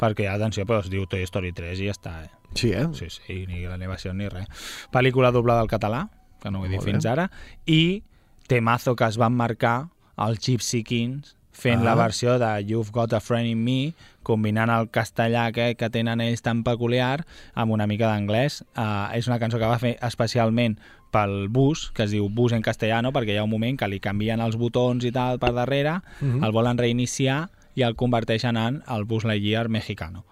perquè, 0.00 0.30
atenció, 0.32 0.64
però 0.64 0.78
es 0.80 0.88
diu 0.88 1.04
Toy 1.10 1.26
Story 1.28 1.50
3 1.52 1.82
i 1.82 1.90
ja 1.90 1.96
està, 1.98 2.14
eh? 2.24 2.30
Sí, 2.56 2.70
eh? 2.72 2.86
Sí, 2.96 3.10
sí, 3.12 3.42
ni 3.50 3.66
l'animació 3.68 4.14
ni 4.16 4.30
res. 4.32 4.46
Pel·lícula 4.94 5.28
doblada 5.34 5.60
al 5.60 5.68
català, 5.68 6.06
que 6.40 6.50
no 6.50 6.62
ho 6.62 6.64
he 6.64 6.70
dit 6.70 6.78
Molt 6.80 6.86
bé. 6.88 6.92
fins 6.94 7.06
ara, 7.10 7.26
i 7.66 8.02
temazo 8.48 8.94
que 8.96 9.04
es 9.10 9.18
van 9.20 9.36
marcar 9.36 9.90
els 10.16 10.40
Gypsy 10.40 10.80
Kings 10.82 11.34
fent 11.52 11.80
Ah. 11.80 11.84
la 11.84 11.94
versió 11.94 12.38
de 12.38 12.64
You've 12.64 12.90
Got 12.92 13.12
a 13.12 13.20
Friend 13.20 13.46
in 13.46 13.62
Me, 13.64 13.94
combinant 14.22 14.70
el 14.70 14.90
castellà 14.90 15.46
aquest 15.46 15.78
que 15.78 15.90
tenen 15.90 16.20
ells 16.20 16.42
tan 16.42 16.62
peculiar 16.64 17.24
amb 17.54 17.72
una 17.72 17.86
mica 17.86 18.06
d'anglès. 18.06 18.62
Uh, 18.76 19.08
és 19.16 19.26
una 19.28 19.38
cançó 19.38 19.58
que 19.58 19.66
va 19.66 19.78
fer 19.78 19.98
especialment 20.02 20.78
pel 21.10 21.48
bus, 21.48 21.90
que 21.90 22.04
es 22.04 22.10
diu 22.12 22.28
bus 22.28 22.52
en 22.52 22.62
castellano, 22.62 23.10
perquè 23.12 23.32
hi 23.34 23.38
ha 23.38 23.44
un 23.44 23.50
moment 23.50 23.76
que 23.78 23.88
li 23.88 23.98
canvien 24.00 24.40
els 24.40 24.56
botons 24.56 25.04
i 25.04 25.10
tal 25.10 25.38
per 25.40 25.52
darrere, 25.52 26.00
Mhm. 26.20 26.44
el 26.44 26.52
volen 26.52 26.78
reiniciar 26.78 27.48
i 27.74 27.82
el 27.82 27.96
converteixen 27.96 28.56
en 28.56 28.82
el 28.88 29.04
Bus 29.04 29.24
Lightyear 29.24 29.68
mexicano 29.68 30.24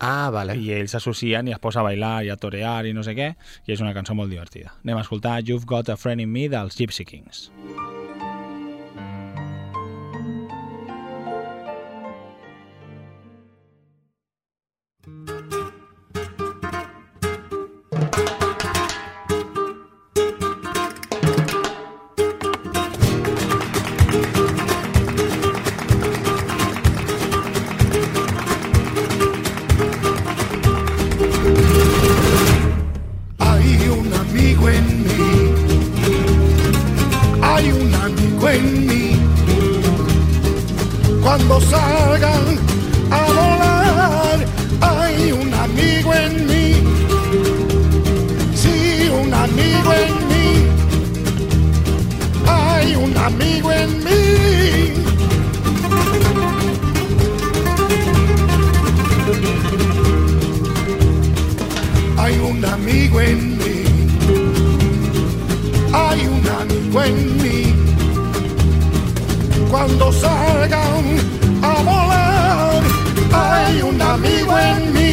Ah, 0.00 0.30
vale. 0.32 0.56
i 0.56 0.70
ells 0.72 0.90
s'associen 0.92 1.46
i 1.48 1.52
es 1.52 1.58
posa 1.58 1.80
a 1.80 1.82
bailar 1.82 2.24
i 2.24 2.28
a 2.28 2.36
torear 2.36 2.86
i 2.86 2.92
no 2.92 3.02
sé 3.02 3.14
què, 3.14 3.36
i 3.66 3.72
és 3.72 3.80
una 3.80 3.94
cançó 3.94 4.14
molt 4.14 4.30
divertida. 4.30 4.74
Anem 4.84 4.98
a 4.98 5.02
escoltar 5.02 5.42
You've 5.44 5.64
Got 5.66 5.88
a 5.90 5.96
Friend 5.96 6.20
in 6.20 6.30
Me 6.32 6.48
dels 6.48 6.76
Gypsy 6.76 7.04
Kings. 7.04 7.50
Hay 7.56 8.01
Cuando 41.48 41.60
salgan 41.66 42.58
a 43.10 43.20
volar, 43.26 44.46
hay 44.80 45.32
un 45.32 45.52
amigo 45.52 46.14
en 46.14 46.46
mí. 46.46 46.74
Sí, 48.54 49.10
un 49.10 49.34
amigo 49.34 49.92
en 49.92 50.28
mí. 50.28 50.66
Hay 52.46 52.94
un 52.94 53.16
amigo 53.16 53.72
en 53.72 54.04
mí. 54.04 54.92
Hay 62.18 62.38
un 62.38 62.64
amigo 62.64 63.20
en 63.20 63.58
mí. 63.58 63.84
Hay 65.92 66.20
un 66.28 66.48
amigo 66.60 67.02
en 67.02 67.42
mí. 67.42 67.74
Cuando 69.70 70.12
salgan 70.12 71.01
amigo 74.12 74.58
en 74.58 74.92
mí. 74.92 75.12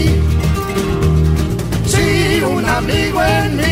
Sí, 1.85 2.41
un 2.43 2.65
amigo 2.65 3.23
en 3.23 3.57
mí. 3.57 3.68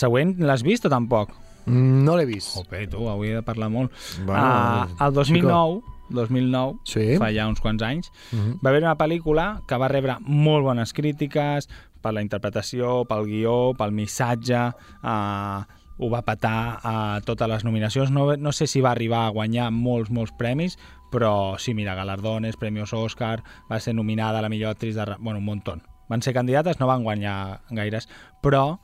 Següent 0.00 0.36
l'has 0.40 0.62
vist 0.66 0.86
o 0.86 0.90
tampoc? 0.92 1.30
Mm, 1.66 2.04
No 2.04 2.16
l'he 2.16 2.24
vist. 2.26 2.56
Jope, 2.56 2.86
tu, 2.90 3.06
avui 3.08 3.28
he 3.30 3.34
de 3.38 3.42
parlar 3.46 3.68
molt. 3.70 3.92
Bueno, 4.24 4.86
uh, 4.88 5.04
el 5.06 5.12
2009, 5.14 5.82
2009 6.10 6.78
Sí. 6.84 7.16
fa 7.20 7.28
ja 7.32 7.46
uns 7.46 7.60
quants 7.60 7.82
anys, 7.86 8.10
Mhm. 8.32 8.58
va 8.64 8.70
haver 8.70 8.82
una 8.82 8.96
pel·lícula 8.98 9.62
que 9.68 9.76
va 9.78 9.88
rebre 9.88 10.16
molt 10.20 10.64
bones 10.64 10.92
crítiques 10.92 11.68
per 12.00 12.14
la 12.14 12.22
interpretació, 12.22 13.04
pel 13.06 13.26
guió, 13.28 13.74
pel 13.76 13.92
missatge, 13.92 14.56
uh, 15.04 15.62
ho 16.02 16.08
va 16.08 16.22
petar 16.24 16.80
a 16.82 17.20
totes 17.26 17.46
les 17.46 17.62
nominacions. 17.64 18.10
No, 18.10 18.34
no 18.36 18.52
sé 18.52 18.66
si 18.66 18.80
va 18.80 18.90
arribar 18.92 19.26
a 19.26 19.30
guanyar 19.30 19.70
molts, 19.70 20.10
molts 20.10 20.32
premis, 20.32 20.78
però 21.12 21.58
sí, 21.58 21.74
mira, 21.74 21.94
galardones, 21.94 22.56
premios 22.56 22.94
Oscar, 22.94 23.42
va 23.70 23.78
ser 23.80 23.94
nominada 23.94 24.38
a 24.38 24.42
la 24.42 24.48
millor 24.48 24.70
actriz 24.70 24.94
de... 24.94 25.04
Bueno, 25.18 25.40
un 25.40 25.44
muntó. 25.44 25.76
Van 26.08 26.22
ser 26.22 26.32
candidates, 26.32 26.80
no 26.80 26.86
van 26.86 27.02
guanyar 27.04 27.60
gaires, 27.70 28.08
però 28.42 28.78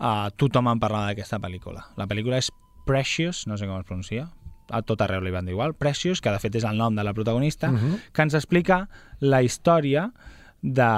uh, 0.00 0.28
tothom 0.36 0.68
en 0.72 0.80
parlava 0.80 1.06
d'aquesta 1.10 1.38
pel·lícula. 1.42 1.86
La 1.96 2.06
pel·lícula 2.06 2.38
és 2.38 2.50
Precious, 2.86 3.46
no 3.50 3.56
sé 3.58 3.66
com 3.66 3.78
es 3.80 3.86
pronuncia, 3.88 4.28
a 4.70 4.80
tot 4.82 5.00
arreu 5.02 5.20
li 5.22 5.30
van 5.34 5.46
dir 5.46 5.52
igual, 5.54 5.74
Precious, 5.74 6.20
que 6.20 6.30
de 6.30 6.38
fet 6.42 6.54
és 6.58 6.64
el 6.66 6.76
nom 6.78 6.94
de 6.94 7.02
la 7.04 7.14
protagonista, 7.14 7.70
Mhm. 7.70 8.00
que 8.12 8.22
ens 8.22 8.34
explica 8.34 8.88
la 9.20 9.42
història 9.42 10.12
de... 10.62 10.90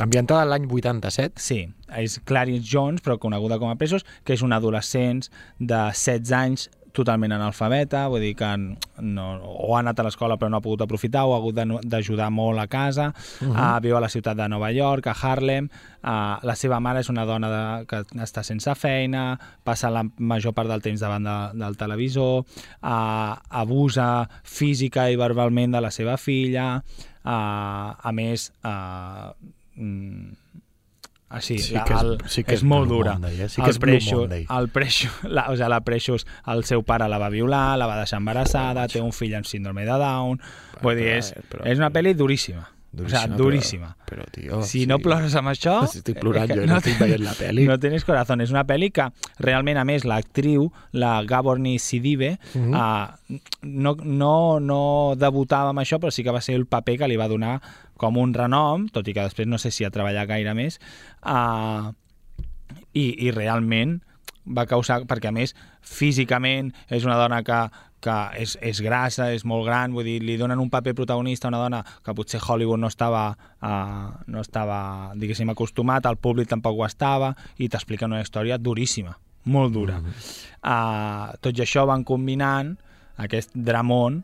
Ambientada 0.00 0.46
l'any 0.48 0.64
87. 0.64 1.40
Sí, 1.42 1.58
és 1.98 2.20
Clarice 2.24 2.64
Jones, 2.64 3.02
però 3.04 3.18
coneguda 3.20 3.58
com 3.58 3.68
a 3.68 3.76
Precious, 3.76 4.06
que 4.24 4.32
és 4.32 4.40
una 4.42 4.56
adolescent 4.56 5.26
de 5.58 5.80
16 5.92 6.32
anys 6.32 6.70
totalment 6.96 7.32
analfabeta, 7.34 8.06
vull 8.10 8.24
dir 8.24 8.34
que 8.38 8.48
no, 8.56 9.26
o 9.42 9.74
ha 9.74 9.80
anat 9.80 10.00
a 10.00 10.06
l'escola 10.06 10.36
però 10.38 10.50
no 10.50 10.58
ha 10.58 10.64
pogut 10.64 10.84
aprofitar 10.84 11.24
o 11.26 11.34
ha 11.34 11.38
hagut 11.40 11.58
d'ajudar 11.86 12.30
molt 12.34 12.60
a 12.60 12.66
casa, 12.66 13.10
uh. 13.12 13.46
-huh. 13.46 13.54
uh, 13.54 13.80
viu 13.82 13.96
a 13.96 14.00
la 14.00 14.08
ciutat 14.08 14.36
de 14.36 14.48
Nova 14.48 14.70
York, 14.70 15.06
a 15.06 15.14
Harlem, 15.14 15.68
uh, 16.02 16.38
la 16.42 16.54
seva 16.54 16.80
mare 16.80 17.00
és 17.00 17.08
una 17.08 17.24
dona 17.24 17.48
de, 17.48 17.86
que 17.86 18.02
està 18.22 18.42
sense 18.42 18.74
feina, 18.74 19.38
passa 19.64 19.90
la 19.90 20.04
major 20.18 20.52
part 20.52 20.68
del 20.68 20.82
temps 20.82 21.00
davant 21.00 21.24
de, 21.24 21.58
del 21.58 21.76
televisor, 21.76 22.44
uh, 22.82 23.34
abusa 23.48 24.28
física 24.42 25.10
i 25.10 25.16
verbalment 25.16 25.72
de 25.72 25.80
la 25.80 25.90
seva 25.90 26.16
filla, 26.16 26.82
uh, 27.24 28.08
a 28.08 28.12
més, 28.12 28.52
uh, 28.64 29.32
mm, 29.76 30.39
Així, 31.30 31.58
Sí 31.62 31.74
la, 31.74 31.84
que 31.84 31.94
és- 31.94 32.00
el, 32.02 32.16
sí 32.26 32.42
que 32.42 32.54
és 32.56 32.58
és 32.60 32.64
molt 32.66 32.88
Blue 32.88 32.98
dura. 32.98 33.12
Monday, 33.14 33.40
eh? 33.42 33.48
Sí 33.48 33.60
que 33.62 33.68
el 33.68 33.70
és 33.70 33.78
Monday. 34.22 34.46
el 34.58 34.68
Precious, 34.68 35.22
la, 35.36 35.44
o 35.50 35.54
sigui, 35.56 35.68
la 35.70 35.80
Precious, 35.86 36.26
el 36.50 36.64
seu 36.64 36.82
pare 36.82 37.06
la 37.08 37.18
va 37.22 37.28
violar, 37.30 37.78
la 37.78 37.86
va 37.86 37.96
deixar 38.00 38.18
embarassada, 38.18 38.88
té 38.88 39.00
un 39.00 39.12
fill 39.12 39.34
amb 39.38 39.46
síndrome 39.46 39.84
de 39.86 39.96
Down... 40.02 40.40
Vull 40.82 40.96
dir, 40.96 41.06
és, 41.20 41.32
però- 41.48 41.66
és 41.70 41.78
una 41.78 41.90
pel·li 41.94 42.14
duríssima. 42.18 42.66
Duríssima, 42.92 43.14
o 43.14 43.20
sigui, 43.22 43.30
però- 43.30 43.36
duríssima. 43.38 43.88
però, 44.10 44.24
tio, 44.34 44.62
si 44.66 44.80
sí. 44.80 44.86
no 44.90 44.98
plores 44.98 45.34
amb 45.38 45.48
això... 45.52 45.76
Estic 45.86 46.18
plorant 46.18 46.48
és 46.48 46.50
que 46.50 46.56
jo 46.58 46.64
i 46.64 46.66
no 46.66 46.78
estic 46.80 46.98
veient 46.98 47.22
la 47.22 47.34
pel·li. 47.38 47.66
No 47.68 47.76
tens 47.78 48.04
corazón. 48.04 48.40
És 48.42 48.50
una 48.50 48.64
pel·li 48.66 48.88
que 48.92 49.06
realment, 49.38 49.78
a 49.78 49.84
més, 49.86 50.04
l'actriu, 50.04 50.72
la 50.92 51.22
Gaborni 51.22 51.78
Sidibe, 51.78 52.32
Mhm. 52.54 52.74
uh, 52.74 53.38
no, 53.62 53.94
no, 54.02 54.32
no 54.58 54.80
debutava 55.16 55.70
amb 55.70 55.78
això, 55.84 56.00
però 56.02 56.10
sí 56.10 56.24
que 56.26 56.34
va 56.34 56.40
ser 56.42 56.56
el 56.58 56.66
paper 56.66 56.98
que 56.98 57.08
li 57.08 57.16
va 57.16 57.28
donar 57.28 57.60
com 57.96 58.16
un 58.18 58.34
renom, 58.34 58.88
tot 58.88 59.06
i 59.06 59.14
que 59.14 59.22
després 59.22 59.46
no 59.46 59.58
sé 59.58 59.70
si 59.70 59.84
ha 59.84 59.90
treballat 59.90 60.26
gaire 60.26 60.52
més, 60.54 60.80
uh, 61.22 61.92
i, 62.92 63.26
i 63.26 63.30
realment 63.30 64.00
va 64.50 64.64
causar, 64.66 65.02
perquè 65.06 65.28
a 65.28 65.32
més 65.36 65.54
físicament 65.84 66.72
és 66.88 67.04
una 67.06 67.16
dona 67.20 67.42
que, 67.46 67.58
que 68.00 68.16
és, 68.40 68.54
és 68.64 68.80
grassa, 68.80 69.26
és 69.34 69.44
molt 69.44 69.66
gran, 69.66 69.92
vull 69.92 70.04
dir, 70.08 70.18
li 70.24 70.36
donen 70.40 70.58
un 70.58 70.70
paper 70.72 70.94
protagonista 70.96 71.48
a 71.48 71.52
una 71.52 71.58
dona 71.60 71.82
que 72.04 72.14
potser 72.16 72.40
Hollywood 72.40 72.80
no 72.80 72.88
estava, 72.88 73.26
uh, 73.60 74.10
no 74.26 74.40
estava 74.40 75.12
diguéssim, 75.20 75.50
acostumat, 75.52 76.06
el 76.08 76.16
públic 76.16 76.48
tampoc 76.48 76.78
ho 76.80 76.86
estava, 76.86 77.34
i 77.58 77.68
t'expliquen 77.68 78.12
una 78.12 78.22
història 78.24 78.56
duríssima, 78.58 79.16
molt 79.44 79.72
dura. 79.76 80.00
Uh, 80.64 81.36
tot 81.40 81.56
i 81.56 81.62
això 81.64 81.86
van 81.88 82.04
combinant 82.04 82.74
aquest 83.20 83.52
dramón 83.54 84.22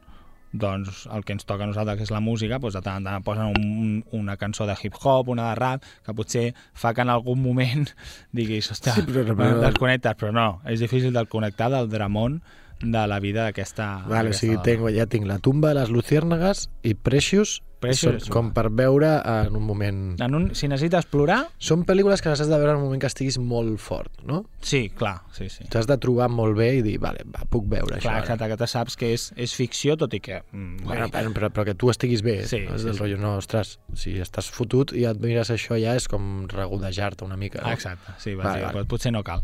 doncs 0.56 1.02
el 1.12 1.24
que 1.26 1.34
ens 1.36 1.44
toca 1.44 1.66
a 1.66 1.68
nosaltres, 1.68 1.98
que 1.98 2.04
és 2.06 2.10
la 2.14 2.20
música, 2.24 2.56
doncs 2.62 2.76
de 2.78 2.80
tant 2.80 3.02
en 3.02 3.04
tant 3.04 3.24
posen 3.26 3.50
un, 3.50 3.64
un, 3.82 4.20
una 4.22 4.38
cançó 4.40 4.64
de 4.64 4.72
hip-hop, 4.80 5.28
una 5.28 5.50
de 5.50 5.56
rap, 5.58 5.82
que 6.06 6.14
potser 6.16 6.46
fa 6.72 6.94
que 6.96 7.04
en 7.04 7.10
algun 7.12 7.42
moment 7.44 7.90
diguis, 8.32 8.70
ostres, 8.72 9.02
Sí, 9.02 9.04
però- 9.10 9.34
però, 9.36 9.58
desconnectes, 9.66 10.16
però 10.16 10.32
no, 10.32 10.46
és 10.64 10.80
difícil 10.80 11.12
de 11.12 11.26
connectar 11.28 11.68
del 11.74 11.90
dramón 11.92 12.40
de 12.80 13.06
la 13.06 13.20
vida 13.20 13.44
d'aquesta 13.46 14.04
Vale, 14.06 14.30
o 14.30 14.32
d'aquesta 14.32 14.40
sigui, 14.40 14.54
dona. 14.54 14.64
tengo, 14.64 14.90
ja 14.90 15.06
tinc 15.06 15.26
la 15.26 15.38
tumba 15.38 15.72
de 15.72 15.80
les 15.80 15.90
luciérnagas 15.90 16.68
i 16.82 16.94
Precious, 16.94 17.62
Precious, 17.86 18.26
són 18.26 18.32
com 18.34 18.50
per 18.56 18.66
veure 18.70 19.10
en 19.46 19.56
un 19.56 19.62
moment... 19.66 20.00
En 20.22 20.34
un, 20.34 20.48
si 20.54 20.68
necessites 20.68 21.06
plorar, 21.10 21.38
Són 21.58 21.84
pel·lícules 21.88 22.20
que 22.22 22.28
les 22.32 22.40
has 22.44 22.50
de 22.50 22.58
veure 22.58 22.72
en 22.74 22.80
un 22.80 22.84
moment 22.88 23.00
que 23.00 23.08
estiguis 23.10 23.38
molt 23.38 23.78
fort, 23.80 24.10
no? 24.26 24.44
sí, 24.66 24.88
clar, 24.90 25.20
sí, 25.32 25.48
sí. 25.48 25.64
T'has 25.70 25.86
de 25.86 25.96
trobar 26.02 26.26
molt 26.28 26.56
bé 26.58 26.72
i 26.78 26.82
dir, 26.82 26.96
vale, 26.98 27.22
va, 27.30 27.44
puc 27.48 27.68
veure 27.70 28.00
Clar, 28.00 28.16
això. 28.18 28.22
exacte, 28.24 28.48
que 28.50 28.56
te 28.58 28.66
saps 28.66 28.96
que 28.98 29.12
és, 29.14 29.28
és 29.36 29.54
ficció, 29.54 29.94
tot 29.96 30.12
i 30.14 30.20
que... 30.20 30.40
Mm, 30.52 30.82
Bueno, 30.86 31.06
però, 31.14 31.30
però, 31.36 31.50
però 31.54 31.64
que 31.68 31.74
tu 31.78 31.90
estiguis 31.92 32.22
bé, 32.26 32.40
Sí, 32.46 32.64
no? 32.66 32.74
és 32.74 32.82
sí, 32.82 32.88
del 32.90 32.94
sí. 32.96 33.00
rotllo, 33.04 33.18
no, 33.22 33.36
ostres, 33.38 33.76
si 33.94 34.16
estàs 34.20 34.50
fotut 34.50 34.92
i 34.96 35.04
et 35.06 35.20
mires 35.22 35.50
això 35.54 35.78
ja 35.78 35.94
és 35.94 36.08
com 36.10 36.46
regodejar-te 36.50 37.24
una 37.24 37.36
mica. 37.38 37.62
No? 37.62 37.70
Exacte, 37.72 38.12
sí, 38.18 38.34
Vale, 38.34 38.48
vale, 38.48 38.62
vale. 38.66 38.74
vale. 38.80 38.86
potser 38.90 39.12
no 39.14 39.22
cal. 39.22 39.42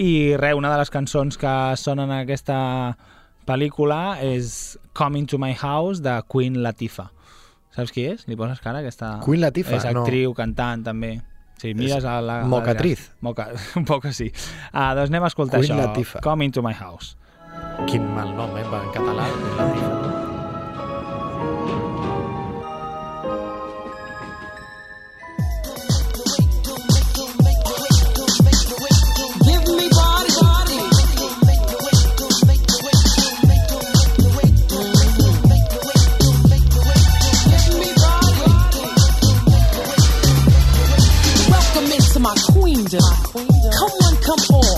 I 0.00 0.36
res, 0.40 0.54
una 0.56 0.70
de 0.72 0.78
les 0.80 0.90
cançons 0.90 1.36
que 1.36 1.52
sonen 1.76 2.08
en 2.10 2.22
aquesta 2.24 2.56
pel·lícula 3.46 4.18
és 4.22 4.78
Coming 4.94 5.26
to 5.26 5.38
My 5.38 5.52
House 5.58 6.00
de 6.02 6.14
Queen 6.30 6.60
Latifah. 6.62 7.10
Saps 7.72 7.92
qui 7.94 8.04
és? 8.10 8.26
Li 8.28 8.36
poses 8.36 8.60
cara 8.60 8.82
aquesta... 8.82 9.14
Queen 9.24 9.40
Latifah? 9.40 9.78
És 9.78 9.86
No. 9.92 10.04
actriu, 10.04 10.34
cantant, 10.36 10.84
també. 10.84 11.14
Sí, 11.62 11.72
mires 11.78 12.04
a 12.04 12.18
la... 12.20 12.42
mocatriz. 12.50 13.10
Moca... 13.24 13.48
Un 13.78 13.86
poc 13.88 14.08
sí. 14.12 14.28
Ah, 14.72 14.92
doncs 14.98 15.12
anem 15.12 15.24
a 15.24 15.32
escoltar 15.32 15.62
Queen 15.62 15.72
això. 15.78 15.80
Latifah. 15.86 16.24
Coming 16.26 16.52
to 16.52 16.64
My 16.64 16.74
House. 16.76 17.16
Quin 17.88 18.06
mal 18.16 18.34
nom, 18.36 18.56
eh, 18.58 18.66
en 18.66 18.94
català. 18.94 19.28
Queen 19.32 19.58
Latifah. 19.62 20.01
Queendom. 43.00 43.72
Come 43.72 43.94
on, 44.04 44.14
come 44.20 44.42
on. 44.60 44.76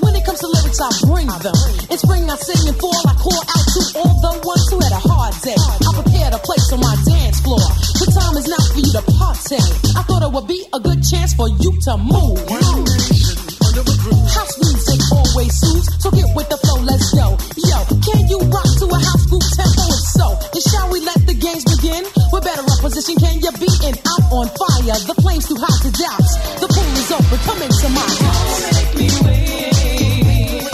When 0.00 0.16
it 0.16 0.24
comes 0.24 0.40
to 0.40 0.48
lyrics, 0.48 0.80
I 0.80 0.88
bring 1.04 1.28
them. 1.28 1.54
In 1.90 1.98
spring, 1.98 2.24
I 2.30 2.36
sing 2.40 2.68
and 2.68 2.76
fall. 2.80 3.04
I 3.04 3.14
call 3.20 3.36
out 3.36 3.66
to 3.68 3.80
all 4.00 4.14
the 4.24 4.32
ones 4.40 4.64
who 4.72 4.80
had 4.80 4.92
a 4.96 5.02
hard 5.02 5.34
day. 5.44 5.54
I 5.58 5.90
prepared 6.00 6.32
a 6.32 6.40
place 6.40 6.72
on 6.72 6.80
my 6.80 6.96
dance 7.04 7.40
floor. 7.44 7.60
The 8.00 8.08
time 8.08 8.34
is 8.40 8.48
now 8.48 8.64
for 8.72 8.80
you 8.80 8.92
to 8.96 9.04
party. 9.18 9.60
I 9.92 10.02
thought 10.08 10.22
it 10.24 10.32
would 10.32 10.48
be 10.48 10.64
a 10.72 10.80
good 10.80 11.04
chance 11.04 11.34
for 11.34 11.48
you 11.48 11.70
to 11.84 11.92
move. 12.00 12.40
House 14.34 14.54
music 14.58 15.00
always 15.12 15.52
soothes, 15.54 15.88
so 16.02 16.10
get 16.10 16.26
with 16.34 16.48
the 16.48 16.58
flow, 16.62 16.78
let's 16.82 17.10
go. 17.14 17.34
Yo, 17.58 17.78
can 18.02 18.22
you 18.30 18.38
rock 18.50 18.66
to 18.78 18.86
a 18.86 18.98
house 18.98 19.26
group 19.26 19.42
tempo? 19.54 19.84
If 19.90 20.02
so, 20.14 20.26
then 20.54 20.62
shall 20.62 20.88
we 20.90 20.98
let 21.02 21.22
the 21.26 21.34
games 21.34 21.64
begin? 21.66 22.06
We're 22.30 22.42
better 22.42 22.62
up 22.62 22.78
position, 22.82 23.18
can 23.18 23.42
you 23.42 23.50
be 23.58 23.70
in? 23.86 23.94
I'm 23.94 24.22
on 24.30 24.46
fire, 24.54 24.98
the 25.06 25.14
flames 25.22 25.46
too 25.46 25.58
hot 25.58 25.74
to 25.86 25.90
doubt. 25.90 26.28
The 26.62 26.68
pool 26.70 26.93
open, 27.14 27.38
come 27.46 27.62
into 27.62 27.88
my 27.90 28.00
house. 28.00 28.60
Make 28.74 28.92
me 28.98 29.08
wait, 29.22 30.66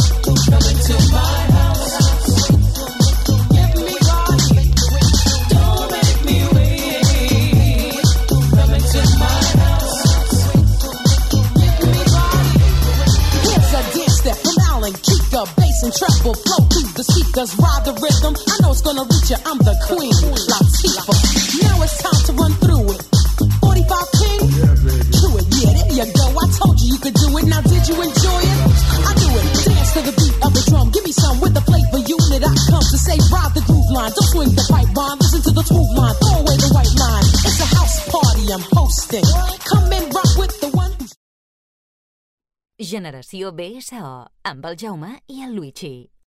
come 0.49 0.66
into 0.72 0.97
my 1.12 1.36
house. 1.53 1.93
Give 3.51 3.72
me 3.76 3.97
body, 4.09 4.72
don't 5.53 5.84
make 5.93 6.20
me 6.24 6.38
wait, 6.57 8.05
come 8.57 8.72
into 8.72 9.01
my 9.20 9.38
house. 9.61 10.01
Give 11.61 11.78
me 11.84 12.01
body. 12.09 12.64
Here's 13.45 13.72
a 13.76 13.82
dance 13.93 14.16
step 14.20 14.38
from 14.41 14.57
Alan 14.72 14.95
Kika, 15.05 15.43
bass 15.57 15.78
and 15.84 15.93
treble 15.93 16.34
flow 16.41 16.62
through 16.72 16.88
the 16.97 17.05
speakers, 17.05 17.53
ride 17.61 17.84
the 17.84 17.93
rhythm. 18.01 18.34
I 18.49 18.57
know 18.62 18.70
it's 18.72 18.80
gonna 18.80 19.05
reach 19.05 19.28
you. 19.28 19.36
I'm 19.45 19.59
the 19.59 19.76
queen, 19.84 20.16
Latifah. 20.49 21.16
Now 21.62 21.82
it's 21.84 21.99
time 22.01 22.20
to 22.26 22.32
run 22.32 22.53
through 22.64 22.93
it. 22.97 23.03
45 23.61 24.09
King, 24.20 24.41
do 24.41 25.28
it, 25.36 25.47
yeah, 25.61 25.72
there 25.72 25.93
you 25.93 26.12
go. 26.12 26.30
Could 27.01 27.16
do 27.16 27.28
it. 27.36 27.44
Now 27.48 27.61
did 27.64 27.84
you 27.88 27.96
enjoy 27.96 28.40
it? 28.44 28.59
I 29.09 29.12
do 29.16 29.28
it. 29.32 29.46
Dance 29.64 29.92
to 29.96 30.01
the 30.05 30.14
beat 30.14 30.36
of 30.44 30.51
the 30.53 30.62
drum. 30.68 30.86
Give 30.92 31.05
me 31.05 31.12
some 31.12 31.40
with 31.40 31.55
the 31.57 31.64
flavor 31.64 32.03
unit. 32.05 32.44
I 32.44 32.53
come 32.68 32.84
to 32.84 32.98
say 33.01 33.16
ride 33.32 33.53
the 33.57 33.64
groove 33.64 33.90
line. 33.90 34.12
Don't 34.12 34.28
swing 34.30 34.53
the 34.53 34.64
pipe 34.68 34.92
line. 34.94 35.16
Listen 35.18 35.40
to 35.48 35.53
the 35.57 35.64
smooth 35.64 35.92
line. 35.96 36.16
Throw 36.20 36.36
away 36.44 36.57
the 36.61 36.70
white 36.76 36.94
line. 37.01 37.26
It's 37.48 37.61
a 37.61 37.68
house 37.72 37.96
party 38.07 38.44
I'm 38.53 38.64
hosting. 38.76 39.26
Come 39.64 39.88
and 39.92 40.07
rock 40.14 40.32
with 40.36 40.55
the 40.61 40.68
one 40.76 40.90
Generació 42.80 43.53
BSO, 43.53 44.30
amb 44.48 44.64
el 44.64 44.76
Jaume 44.80 45.18
i 45.28 45.42
el 45.44 45.53
Luigi. 45.53 46.20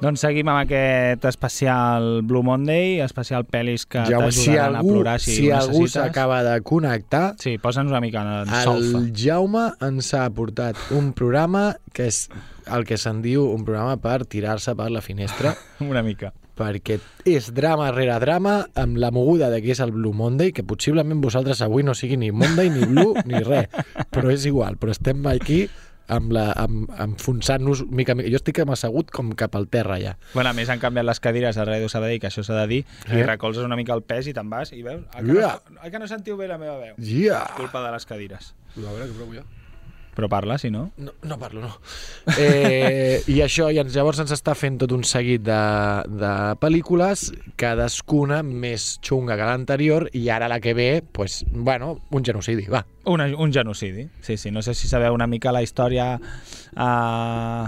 Doncs 0.00 0.22
seguim 0.24 0.48
amb 0.48 0.62
aquest 0.62 1.26
especial 1.28 2.22
Blue 2.24 2.40
Monday, 2.46 3.02
especial 3.04 3.44
pel·lis 3.44 3.82
que 3.84 4.00
Jaume, 4.08 4.30
si 4.32 4.46
t'ajudaran 4.48 4.78
a 4.78 4.84
plorar 4.86 5.16
si, 5.20 5.34
si 5.36 5.50
algú 5.52 5.82
s'acaba 5.92 6.38
de 6.46 6.54
connectar, 6.64 7.34
Sí, 7.40 7.58
posa'ns 7.60 7.92
una 7.92 8.00
mica 8.00 8.22
en 8.24 8.30
el 8.38 8.54
solfa. 8.64 9.02
Jaume 9.12 9.66
ens 9.84 10.08
ha 10.16 10.24
portat 10.32 10.80
un 10.96 11.12
programa 11.12 11.74
que 11.92 12.08
és 12.08 12.22
el 12.72 12.86
que 12.88 12.96
se'n 12.96 13.20
diu 13.20 13.44
un 13.52 13.66
programa 13.68 13.98
per 14.00 14.22
tirar-se 14.24 14.72
per 14.78 14.88
la 14.94 15.02
finestra 15.04 15.52
Una 15.84 16.00
mica. 16.06 16.32
perquè 16.60 16.98
és 17.24 17.46
drama 17.56 17.86
rere 17.92 18.18
drama 18.20 18.58
amb 18.76 18.98
la 19.00 19.08
moguda 19.12 19.48
de 19.48 19.62
que 19.64 19.70
és 19.72 19.80
el 19.80 19.92
Blue 19.92 20.12
Monday, 20.12 20.52
que 20.52 20.64
possiblement 20.64 21.20
vosaltres 21.24 21.60
avui 21.64 21.84
no 21.84 21.94
sigui 21.96 22.18
ni 22.20 22.32
Monday, 22.32 22.68
ni 22.68 22.84
Blue, 22.88 23.14
ni 23.24 23.40
res, 23.44 23.68
però 24.12 24.32
és 24.32 24.44
igual, 24.48 24.76
però 24.80 24.92
estem 24.92 25.24
aquí 25.28 25.62
amb 26.10 26.32
la, 26.34 26.50
amb, 26.58 26.90
enfonsant-nos 27.06 27.84
mica 27.88 28.14
mica. 28.18 28.28
Jo 28.32 28.40
estic 28.40 28.58
assegut 28.66 29.10
com 29.14 29.32
cap 29.38 29.54
al 29.56 29.68
terra 29.72 29.98
ja. 30.02 30.16
Bueno, 30.34 30.50
a 30.50 30.56
més 30.56 30.68
han 30.68 30.82
canviat 30.82 31.06
les 31.06 31.20
cadires 31.22 31.56
a 31.56 31.64
Ràdio 31.68 31.88
Sabadell, 31.88 32.20
que 32.20 32.28
això 32.28 32.42
s'ha 32.46 32.58
de 32.62 32.66
dir, 32.66 32.80
Eh? 33.08 33.20
i 33.20 33.22
recolzes 33.22 33.64
una 33.64 33.76
mica 33.76 33.94
el 33.94 34.02
pes 34.02 34.26
i 34.26 34.34
te'n 34.34 34.50
vas 34.50 34.72
i 34.72 34.82
veus, 34.82 35.04
ah, 35.14 35.20
que, 35.22 35.32
Yeah. 35.32 35.60
no, 35.70 35.80
ah, 35.82 35.90
que 35.90 35.98
no 35.98 36.08
sentiu 36.08 36.36
bé 36.36 36.48
la 36.48 36.58
meva 36.58 36.78
veu. 36.78 36.94
Yeah. 36.98 37.54
Culpa 37.56 37.84
de 37.86 37.92
les 37.92 38.06
cadires. 38.06 38.54
A 38.76 38.80
veure, 38.80 39.06
que 39.06 39.12
provo 39.12 39.34
jo. 39.34 39.42
Però 40.20 40.28
parla, 40.28 40.58
si 40.58 40.68
no. 40.68 40.90
No, 40.98 41.14
no 41.22 41.38
parlo, 41.38 41.62
no. 41.62 41.70
Eh, 42.36 43.22
I 43.32 43.38
això, 43.40 43.70
i 43.72 43.80
llavors 43.80 44.18
ens 44.20 44.34
està 44.36 44.52
fent 44.52 44.76
tot 44.82 44.92
un 44.92 45.00
seguit 45.08 45.40
de, 45.46 45.60
de 46.12 46.32
pel·lícules, 46.60 47.22
cadascuna 47.56 48.42
més 48.44 48.98
xunga 49.00 49.38
que 49.40 49.48
l'anterior, 49.48 50.10
i 50.12 50.26
ara 50.28 50.50
la 50.52 50.60
que 50.60 50.76
ve, 50.76 50.90
pues, 51.00 51.40
bueno, 51.48 51.94
un 52.12 52.26
genocidi, 52.28 52.68
va. 52.68 52.84
Una, 53.08 53.30
un 53.32 53.48
genocidi, 53.48 54.10
sí, 54.20 54.36
sí. 54.36 54.52
No 54.52 54.60
sé 54.60 54.76
si 54.76 54.92
sabeu 54.92 55.16
una 55.16 55.24
mica 55.24 55.56
la 55.56 55.64
història 55.64 56.10
eh, 56.20 57.66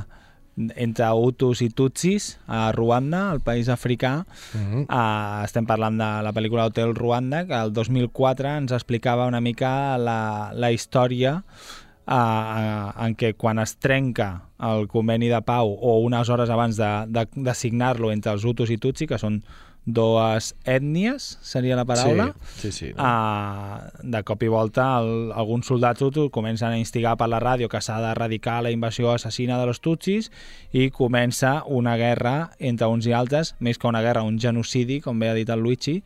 entre 0.76 1.09
Hutus 1.09 1.62
i 1.64 1.70
Tutsis 1.72 2.34
a 2.46 2.66
Ruanda, 2.76 3.30
el 3.32 3.40
país 3.40 3.72
africà. 3.72 4.26
Mm 4.53 4.61
-hmm. 4.61 4.84
Uh, 4.92 5.44
estem 5.44 5.64
parlant 5.64 5.96
de 5.96 6.11
la 6.22 6.32
pel·lícula 6.32 6.66
Hotel 6.66 6.94
Ruanda, 6.94 7.46
que 7.46 7.55
el 7.55 7.72
2004 7.72 8.48
ens 8.59 8.72
explicava 8.72 9.26
una 9.26 9.40
mica 9.40 9.96
la, 9.96 10.53
la 10.53 10.70
història 10.70 11.42
uh, 11.42 11.81
en 12.07 13.14
què 13.18 13.34
quan 13.38 13.61
es 13.62 13.76
trenca 13.78 14.48
el 14.62 14.88
conveni 14.90 15.28
de 15.30 15.42
pau 15.46 15.70
o 15.74 15.98
unes 16.03 16.28
hores 16.28 16.50
abans 16.50 16.78
de, 16.78 16.92
de, 17.09 17.26
de 17.32 17.55
signar-lo 17.55 18.12
entre 18.12 18.32
els 18.32 18.44
Hutus 18.44 18.70
i 18.70 18.78
Tutsi, 18.78 19.07
que 19.07 19.18
són 19.18 19.42
dues 19.84 20.53
ètnies, 20.62 21.38
seria 21.42 21.74
la 21.74 21.84
paraula, 21.84 22.28
Sí, 22.55 22.70
sí, 22.70 22.72
sí. 22.72 22.88
No? 22.94 23.03
Uh, 23.03 24.11
de 24.14 24.22
cop 24.22 24.42
i 24.46 24.50
volta 24.50 24.84
el, 25.00 25.32
alguns 25.34 25.66
soldats 25.66 26.03
hutus 26.03 26.30
comencen 26.30 26.70
a 26.70 26.78
instigar 26.78 27.16
per 27.18 27.26
la 27.28 27.40
ràdio 27.42 27.68
que 27.68 27.80
s'ha 27.82 27.98
d'erradicar 28.03 28.61
la 28.62 28.70
invasió 28.70 29.11
assassina 29.11 29.59
de 29.59 29.66
los 29.66 29.82
tutsis 29.82 30.30
i 30.70 30.90
comença 30.94 31.64
una 31.66 31.96
guerra 31.98 32.53
entre 32.61 32.86
uns 32.86 33.11
i 33.11 33.16
altres, 33.16 33.57
més 33.59 33.78
que 33.78 33.90
una 33.90 34.03
guerra, 34.03 34.22
un 34.22 34.38
genocidi, 34.38 35.00
com 35.03 35.18
bé 35.18 35.32
ha 35.32 35.34
dit 35.34 35.50
el 35.50 35.66
Luigi, 35.66 36.03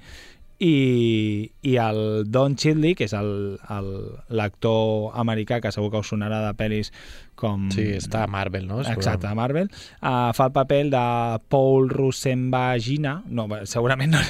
i, 0.59 1.50
i 1.68 1.74
el 1.76 2.24
Don 2.32 2.54
Chidley, 2.57 2.94
que 2.96 3.04
és 3.04 3.12
l'actor 4.32 5.11
americà 5.20 5.59
que 5.61 5.72
segur 5.74 5.90
que 5.92 6.00
us 6.00 6.09
sonarà 6.12 6.38
de 6.46 6.52
pel·lis 6.57 6.90
com... 7.36 7.66
Sí, 7.74 7.84
està 7.98 8.22
a 8.24 8.30
Marvel, 8.32 8.64
no? 8.68 8.80
És 8.80 8.88
Exacte, 8.88 9.28
a 9.28 9.34
Marvel. 9.36 9.68
Uh, 10.00 10.30
fa 10.36 10.46
el 10.48 10.54
paper 10.57 10.80
de 10.94 11.02
Paul 11.52 11.90
Russenvagina. 11.92 13.18
No, 13.28 13.44
segurament 13.68 14.14
no, 14.16 14.22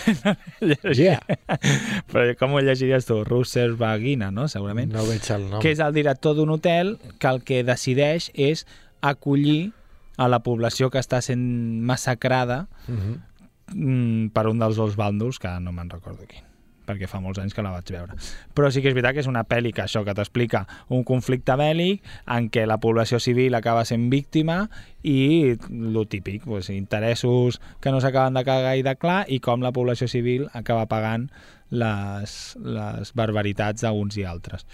Yeah. 0.96 1.20
Però 2.10 2.26
com 2.40 2.56
ho 2.56 2.62
llegiries 2.64 3.06
tu? 3.06 3.20
Russenvagina, 3.26 4.32
no? 4.34 4.48
Segurament. 4.50 4.90
No 4.94 5.06
veig 5.06 5.30
el 5.34 5.46
nom. 5.50 5.60
Que 5.62 5.70
és 5.76 5.82
el 5.84 5.94
director 5.94 6.34
d'un 6.38 6.50
hotel 6.56 6.96
que 7.22 7.30
el 7.30 7.42
que 7.46 7.62
decideix 7.66 8.30
és 8.34 8.66
acollir 9.06 9.70
a 10.16 10.26
la 10.32 10.40
població 10.42 10.88
que 10.90 10.98
està 10.98 11.20
sent 11.22 11.42
massacrada 11.86 12.66
Mhm. 12.88 12.96
mm, 12.96 13.22
per 13.66 14.46
un 14.50 14.60
dels 14.62 14.76
dos 14.78 14.98
bàndols, 14.98 15.40
que 15.42 15.56
no 15.60 15.72
me'n 15.74 15.90
recordo 15.90 16.26
quin 16.28 16.46
perquè 16.86 17.08
fa 17.10 17.20
molts 17.22 17.40
anys 17.42 17.54
que 17.56 17.64
la 17.66 17.72
vaig 17.74 17.90
veure. 17.90 18.16
Però 18.54 18.70
sí 18.70 18.82
que 18.82 18.90
és 18.92 18.96
veritat 18.96 19.16
que 19.16 19.24
és 19.24 19.30
una 19.30 19.44
pel·li 19.48 19.72
que 19.74 19.84
això 19.84 20.04
que 20.06 20.14
t'explica 20.16 20.64
un 20.94 21.02
conflicte 21.08 21.56
bèl·lic 21.58 22.06
en 22.36 22.48
què 22.54 22.66
la 22.70 22.78
població 22.82 23.20
civil 23.22 23.58
acaba 23.58 23.84
sent 23.88 24.08
víctima 24.12 24.62
i 25.02 25.56
lo 25.68 26.06
típic, 26.06 26.44
pues, 26.46 26.70
interessos 26.70 27.60
que 27.82 27.90
no 27.90 28.00
s'acaben 28.00 28.38
de 28.38 28.46
cagar 28.46 28.76
i 28.78 28.86
de 28.86 28.96
clar 28.96 29.24
i 29.26 29.40
com 29.42 29.66
la 29.66 29.74
població 29.74 30.08
civil 30.08 30.46
acaba 30.54 30.86
pagant 30.90 31.28
les, 31.70 32.56
les 32.62 33.14
barbaritats 33.18 33.82
d'uns 33.82 34.20
i 34.20 34.28
altres. 34.28 34.66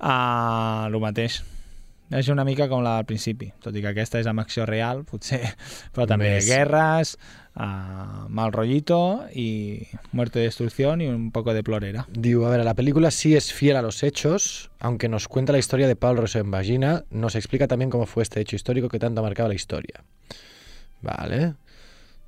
Uh, 0.00 0.88
el 0.88 0.96
mateix. 1.00 1.42
És 2.14 2.28
una 2.28 2.44
mica 2.44 2.66
com 2.68 2.82
la 2.84 2.98
del 2.98 3.06
principi, 3.08 3.48
tot 3.64 3.74
i 3.74 3.80
que 3.82 3.90
aquesta 3.90 4.20
és 4.20 4.26
amb 4.28 4.42
acció 4.42 4.66
real, 4.68 5.02
potser, 5.08 5.40
però 5.94 6.04
també 6.06 6.34
Més. 6.36 6.46
guerres, 6.46 7.14
uh, 7.56 8.28
mal 8.28 8.52
rollito 8.52 9.24
y 9.34 9.86
muerte, 10.12 10.38
destrucción 10.40 11.00
y 11.00 11.06
un 11.06 11.30
poco 11.32 11.54
de 11.54 11.62
plorera. 11.62 12.06
Digo, 12.12 12.46
a 12.46 12.50
ver, 12.50 12.64
la 12.64 12.74
película 12.74 13.10
sí 13.10 13.34
es 13.36 13.52
fiel 13.52 13.76
a 13.76 13.82
los 13.82 14.02
hechos, 14.02 14.70
aunque 14.80 15.08
nos 15.08 15.28
cuenta 15.28 15.52
la 15.52 15.58
historia 15.58 15.86
de 15.88 15.96
Paul 15.96 16.16
Rosenvagina, 16.18 17.04
nos 17.10 17.34
explica 17.34 17.66
también 17.68 17.90
cómo 17.90 18.06
fue 18.06 18.22
este 18.22 18.40
hecho 18.40 18.56
histórico 18.56 18.88
que 18.88 18.98
tanto 18.98 19.20
ha 19.20 19.24
marcado 19.24 19.48
la 19.48 19.54
historia. 19.54 20.04
Vale. 21.02 21.54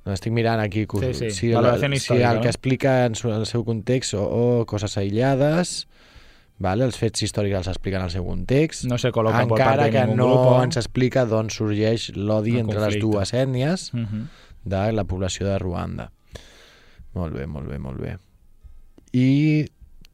No, 0.05 0.13
estic 0.13 0.31
mirant 0.31 0.61
aquí 0.63 0.85
Sí, 0.87 1.13
sí, 1.13 1.31
si, 1.31 1.51
el, 1.51 1.99
si 1.99 2.13
el 2.13 2.35
no? 2.35 2.41
que 2.41 2.47
explica 2.47 3.05
en 3.05 3.15
su, 3.15 3.29
el 3.29 3.45
seu 3.45 3.65
context 3.65 4.13
o, 4.13 4.23
o 4.23 4.65
coses 4.65 4.95
aïllades, 4.97 5.87
vale? 6.63 6.85
els 6.87 6.95
fets 6.95 7.25
històrics 7.25 7.57
els 7.59 7.67
expliquen 7.73 8.05
al 8.05 8.11
seu 8.13 8.23
context, 8.25 8.85
No 8.87 8.97
se 8.97 9.09
encara 9.09 9.75
parte 9.75 9.83
de 9.83 9.91
que 9.91 10.05
no 10.15 10.29
grupo. 10.29 10.63
ens 10.63 10.77
explica 10.79 11.25
d'on 11.27 11.49
sorgeix 11.51 12.13
l'odi 12.15 12.55
entre 12.57 12.79
les 12.79 12.95
conflicte. 12.95 13.03
dues 13.05 13.33
ètnies 13.33 13.89
Uh 13.93 13.99
-huh. 14.05 14.23
De 14.69 14.91
la 14.93 15.03
població 15.05 15.47
de 15.47 15.57
Ruanda. 15.59 16.11
Molt 17.13 17.33
bé, 17.33 17.47
molt 17.47 17.67
bé, 17.71 17.79
molt 17.81 17.99
bé. 18.03 18.17
I 19.17 19.65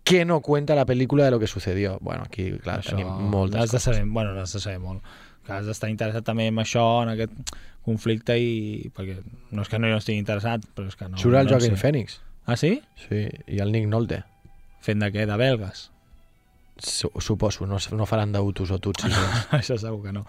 què 0.05 0.23
no 0.27 0.41
cuenta 0.41 0.75
la 0.75 0.85
pel·lícula 0.85 1.25
de 1.25 1.31
lo 1.31 1.39
que 1.39 1.47
sucedió? 1.47 1.97
Bueno, 2.01 2.23
aquí, 2.27 2.51
clar, 2.63 2.79
Això 2.81 2.95
tenim 2.95 3.07
moltes 3.31 3.61
has 3.61 3.71
de 3.71 3.77
coses. 3.77 3.83
saber, 3.83 4.05
bueno, 4.05 4.33
has 4.39 4.53
de 4.53 4.59
saber 4.59 4.79
molt. 4.79 5.03
Que 5.43 5.51
has 5.57 5.65
d'estar 5.67 5.89
interessat 5.91 6.23
també 6.23 6.47
en 6.47 6.59
això, 6.61 6.83
en 7.03 7.09
aquest 7.15 7.55
conflicte 7.83 8.37
i... 8.39 8.91
perquè 8.95 9.17
no 9.51 9.63
és 9.65 9.71
que 9.71 9.79
no 9.79 9.89
hi 9.89 9.95
estigui 9.97 10.19
interessat, 10.21 10.63
però 10.75 10.87
és 10.87 10.95
que 10.95 11.09
no... 11.09 11.17
Surt 11.19 11.35
el 11.35 11.49
no 11.49 11.51
Joaquin 11.51 11.75
sé. 11.75 11.81
Phoenix. 11.81 12.21
Ah, 12.45 12.55
sí? 12.59 12.77
Sí, 13.07 13.25
i 13.47 13.59
el 13.63 13.71
Nick 13.75 13.89
Nolte. 13.91 14.21
Fent 14.83 14.99
de 15.03 15.09
què? 15.11 15.25
De 15.27 15.35
belgues? 15.39 15.89
Su 16.77 17.11
suposo, 17.19 17.67
no, 17.69 17.77
no 17.77 18.05
faran 18.09 18.33
d'autos 18.33 18.71
o 18.73 18.79
tutsis. 18.81 19.13
Això 19.59 19.77
segur 19.77 20.01
que 20.07 20.13
no. 20.15 20.25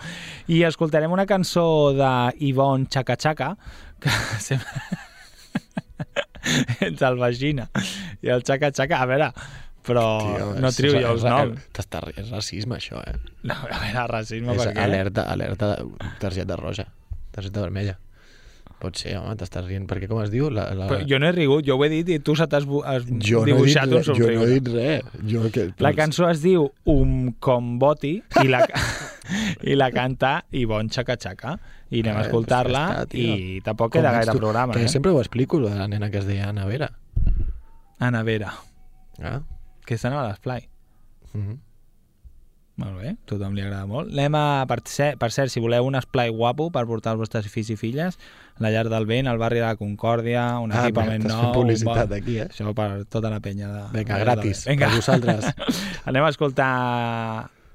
I 0.52 0.62
escoltarem 0.68 1.12
una 1.12 1.24
cançó 1.26 1.94
de 1.96 2.12
Yvonne 2.50 2.86
Chaka 2.86 3.16
Chaka, 3.16 3.54
que 3.98 4.12
sempre... 4.44 5.02
entre 6.84 7.08
el 7.08 7.16
vagina 7.16 7.68
i 8.22 8.28
el 8.34 8.42
Chaka 8.44 8.70
Chaka, 8.76 9.00
a 9.00 9.08
veure, 9.08 9.30
però 9.84 10.04
no 10.60 10.72
trio 10.76 10.96
jo 10.98 11.12
els 11.14 11.26
noms. 11.28 11.68
T'està 11.76 12.02
és 12.14 12.30
racisme, 12.30 12.78
això, 12.78 13.00
eh? 13.04 13.16
No, 13.44 13.56
a 13.56 13.80
veure, 13.80 14.06
racisme, 14.10 14.54
és 14.54 14.62
per 14.62 14.72
què? 14.72 14.84
alerta, 14.84 15.26
alerta, 15.32 15.74
targeta 16.22 16.58
roja, 16.60 16.88
targeta 17.34 17.64
vermella. 17.64 17.98
Pot 18.84 18.98
ser, 19.00 19.14
home, 19.16 19.32
t'estàs 19.40 19.64
rient. 19.64 19.86
Perquè 19.88 20.04
com 20.10 20.18
es 20.20 20.28
diu? 20.32 20.50
La, 20.52 20.66
la... 20.76 20.86
Però 20.90 21.00
jo 21.08 21.16
no 21.22 21.28
he 21.30 21.32
rigut, 21.32 21.64
jo 21.64 21.78
ho 21.78 21.84
he 21.86 21.88
dit 21.88 22.10
i 22.12 22.18
tu 22.20 22.34
se 22.36 22.44
t'has 22.52 22.66
has 22.84 23.06
jo 23.08 23.40
no 23.40 23.46
dit 23.46 23.54
dibuixat 23.54 23.88
un 23.88 23.94
res, 23.96 24.06
jo 24.10 24.12
no 24.12 24.18
somriure. 24.18 24.42
he 24.44 24.58
dit 24.58 24.68
res. 24.74 25.14
Jo 25.30 25.44
que... 25.54 25.64
La 25.80 25.94
cançó 25.96 26.28
es 26.28 26.42
diu 26.44 26.66
Um 26.84 27.32
Comboti 27.40 28.18
i 28.42 28.48
la, 28.52 28.60
i 29.72 29.74
la 29.78 29.88
canta 29.94 30.34
Ivonne 30.52 30.92
Chaka 30.92 31.16
Chaka 31.16 31.56
i 31.94 32.02
anem 32.04 32.16
a 32.18 32.22
Eh, 32.24 32.26
escoltar-la 32.28 32.84
pues 33.06 33.14
ja 33.24 33.38
i 33.38 33.60
tampoc 33.64 33.92
queda 33.96 34.12
gaire 34.12 34.32
tu? 34.32 34.38
programa. 34.42 34.74
Que 34.76 34.84
Eh? 34.84 34.88
sempre 34.92 35.12
ho 35.12 35.20
explico, 35.22 35.60
la 35.64 35.88
nena 35.88 36.10
que 36.10 36.18
es 36.20 36.26
deia 36.28 36.50
Ana 36.50 36.66
Vera. 36.68 36.90
Ana 37.98 38.22
Vera, 38.22 38.52
Ah? 39.22 39.40
que 39.86 39.94
està 39.96 40.10
a 40.12 40.28
l'Esplai. 40.28 40.68
Mhm. 41.32 41.58
Molt 42.76 42.96
bé, 42.98 43.10
a 43.14 43.28
tothom 43.30 43.52
li 43.54 43.62
agrada 43.62 43.86
molt. 43.86 44.08
Anem 44.10 44.34
a, 44.34 44.64
per, 44.66 44.80
cert, 44.90 45.14
per 45.20 45.28
cert, 45.30 45.52
si 45.52 45.60
voleu 45.62 45.86
un 45.86 45.94
esplai 45.94 46.32
guapo 46.34 46.70
per 46.74 46.82
portar 46.90 47.12
els 47.14 47.20
vostres 47.22 47.46
fills 47.52 47.70
i 47.70 47.76
filles, 47.78 48.18
la 48.58 48.72
llar 48.74 48.88
del 48.90 49.06
vent, 49.06 49.28
al 49.30 49.38
barri 49.38 49.60
de 49.62 49.68
la 49.68 49.76
Concòrdia, 49.78 50.48
un 50.58 50.74
Ah, 50.74 50.82
equipament 50.88 51.22
nou... 51.28 51.38
fent 51.44 51.54
publicitat 51.54 52.08
bon- 52.10 52.18
aquí, 52.18 52.40
eh? 52.42 52.48
Això 52.50 52.74
per 52.74 52.88
tota 53.06 53.30
la 53.30 53.38
penya 53.44 53.70
de... 53.70 53.84
Vinga, 53.94 54.18
de- 54.18 54.24
gratis, 54.26 54.64
Vinga. 54.66 54.90
per 54.90 54.98
vosaltres. 54.98 55.46
Anem 56.10 56.26
a 56.26 56.32
escoltar 56.34 56.72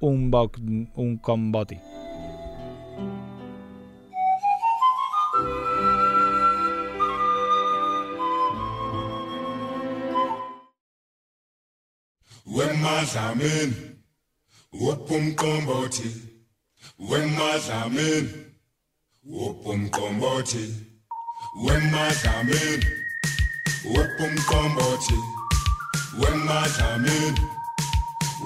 un, 0.04 0.28
boc, 0.36 0.60
un 0.60 1.16
comboti. 1.24 1.80
wemadlamini 12.70 13.99
Upumkombothi 14.74 16.12
wemadlamini 17.00 18.30
Upumkombothi 19.26 20.76
wemadlamini 21.66 22.86
Upumkombothi 23.86 25.18
wemadlamini 26.22 27.40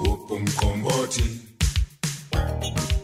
Upumkombothi 0.04 1.40
Thank 2.30 3.02
you. 3.02 3.03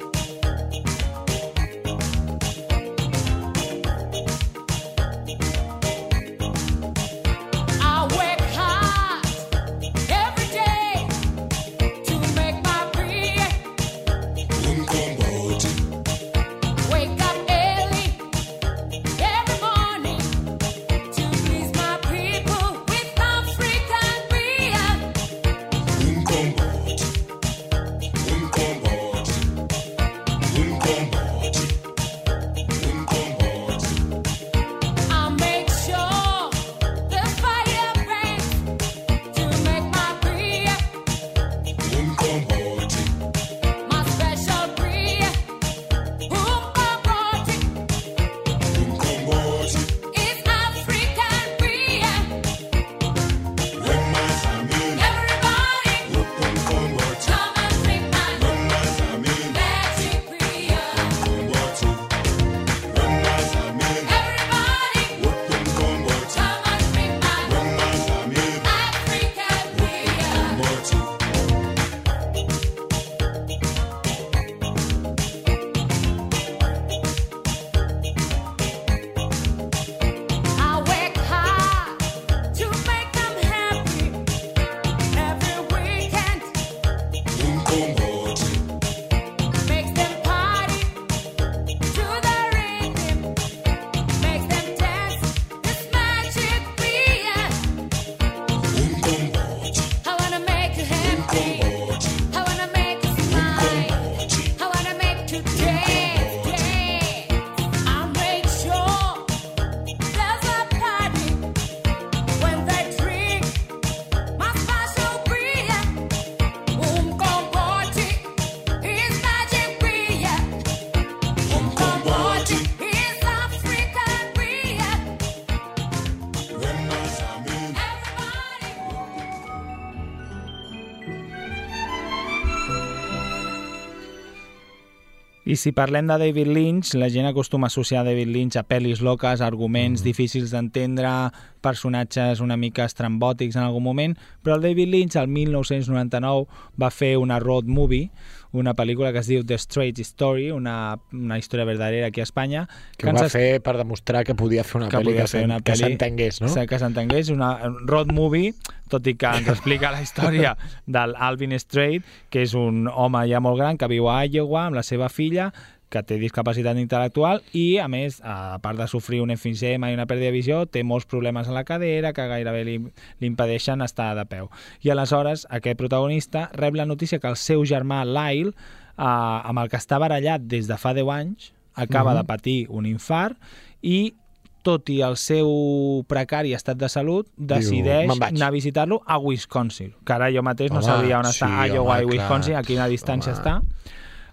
I 135.51 135.57
si 135.59 135.72
parlem 135.74 136.07
de 136.07 136.14
David 136.14 136.46
Lynch, 136.46 136.92
la 136.94 137.09
gent 137.11 137.26
acostuma 137.26 137.66
a 137.66 137.72
associar 137.72 138.05
David 138.07 138.28
Lynch 138.30 138.55
a 138.55 138.62
pel·lis 138.62 139.01
loques, 139.03 139.40
arguments 139.42 139.98
mm. 139.98 140.07
difícils 140.07 140.53
d'entendre, 140.55 141.11
personatges 141.59 142.38
una 142.38 142.55
mica 142.55 142.84
estrambòtics 142.86 143.59
en 143.59 143.64
algun 143.64 143.82
moment, 143.82 144.14
però 144.44 144.61
el 144.61 144.62
David 144.68 144.92
Lynch, 144.94 145.18
el 145.18 145.26
1999, 145.26 146.46
va 146.78 146.92
fer 146.94 147.16
una 147.18 147.40
road 147.42 147.66
movie, 147.66 148.12
una 148.53 148.74
pel·lícula 148.74 149.12
que 149.12 149.20
es 149.22 149.28
diu 149.30 149.44
The 149.46 149.55
Straight 149.59 149.98
Story, 150.03 150.51
una, 150.51 150.98
una 151.12 151.38
història 151.38 151.64
verdadera 151.68 152.09
aquí 152.09 152.20
a 152.20 152.24
Espanya. 152.26 152.66
Que 152.96 153.09
ho 153.09 153.14
va 153.14 153.26
es- 153.26 153.32
fer 153.32 153.61
per 153.62 153.76
demostrar 153.78 154.24
que 154.26 154.34
podia 154.34 154.64
fer 154.64 154.80
una 154.82 154.88
que 154.90 154.98
pel·li 154.98 155.14
que, 155.16 155.62
que 155.62 155.76
s'entengués, 155.76 156.40
no? 156.42 156.53
Que 156.66 156.78
s'entengués, 156.82 157.30
una 157.30 157.53
road 157.86 158.11
movie, 158.12 158.55
tot 158.90 159.07
i 159.07 159.14
que 159.14 159.26
ens 159.38 159.48
explica 159.55 159.92
la 159.94 160.03
història 160.03 160.57
del 160.86 161.14
Alvin 161.16 161.55
Strait, 161.62 162.03
que 162.30 162.42
és 162.42 162.55
un 162.59 162.88
home 162.88 163.22
ja 163.30 163.38
molt 163.40 163.59
gran 163.61 163.78
que 163.78 163.86
viu 163.88 164.09
a 164.11 164.24
Iowa 164.26 164.66
amb 164.66 164.76
la 164.80 164.82
seva 164.82 165.09
filla, 165.09 165.53
que 165.91 166.03
té 166.07 166.16
discapacitat 166.22 166.78
intel·lectual 166.78 167.41
i, 167.53 167.78
a 167.82 167.88
més, 167.91 168.20
a 168.22 168.59
part 168.62 168.78
de 168.78 168.86
sofrir 168.86 169.20
un 169.24 169.30
enfisema 169.34 169.91
i 169.91 169.95
una 169.97 170.07
pèrdua 170.07 170.28
de 170.30 170.30
visió, 170.36 170.61
té 170.66 170.84
molts 170.86 171.05
problemes 171.11 171.49
a 171.49 171.53
la 171.57 171.64
cadera 171.64 172.12
que 172.14 172.28
gairebé 172.30 172.64
li, 172.64 172.76
li 172.78 173.26
impedeixen 173.26 173.82
estar 173.82 174.14
de 174.14 174.24
peu. 174.30 174.49
I 174.86 174.91
aleshores 174.95 175.47
aquest 175.51 175.76
protagonista 175.76 176.49
rep 176.55 176.74
la 176.78 176.86
notícia 176.86 177.18
que 177.18 177.26
el 177.28 177.36
seu 177.36 177.64
germà 177.66 178.05
Lyle, 178.07 178.51
eh, 178.53 179.03
amb 179.03 179.59
el 179.59 179.68
que 179.68 179.76
està 179.82 179.99
barallat 179.99 180.43
des 180.47 180.68
de 180.70 180.78
fa 180.78 180.95
10 180.95 181.09
anys, 181.11 181.53
acaba 181.74 182.12
Mhm. 182.14 182.18
de 182.18 182.24
patir 182.24 182.66
un 182.68 182.86
infart 182.86 183.36
i 183.82 184.14
tot 184.62 184.91
i 184.91 185.01
el 185.01 185.16
seu 185.16 186.05
precari 186.07 186.53
estat 186.53 186.76
de 186.76 186.88
salut, 186.88 187.26
decideix 187.36 188.07
"Me'n 188.09 188.18
vaig". 188.18 188.34
anar 188.36 188.49
a 188.49 188.51
visitar-lo 188.51 189.01
a 189.07 189.16
Wisconsin, 189.18 189.95
que 190.05 190.12
ara 190.12 190.30
jo 190.30 190.43
mateix 190.43 190.70
no 190.70 190.78
Home, 190.78 190.84
sabia 190.86 191.18
on 191.18 191.24
sí, 191.24 191.43
està 191.43 191.66
Iowa 191.66 191.95
home, 191.97 192.03
i 192.03 192.07
Wisconsin, 192.18 192.53
clar. 192.53 192.62
a 192.62 192.66
quina 192.66 192.88
distància 192.88 193.32
Home. 193.32 193.41
està. 193.41 193.62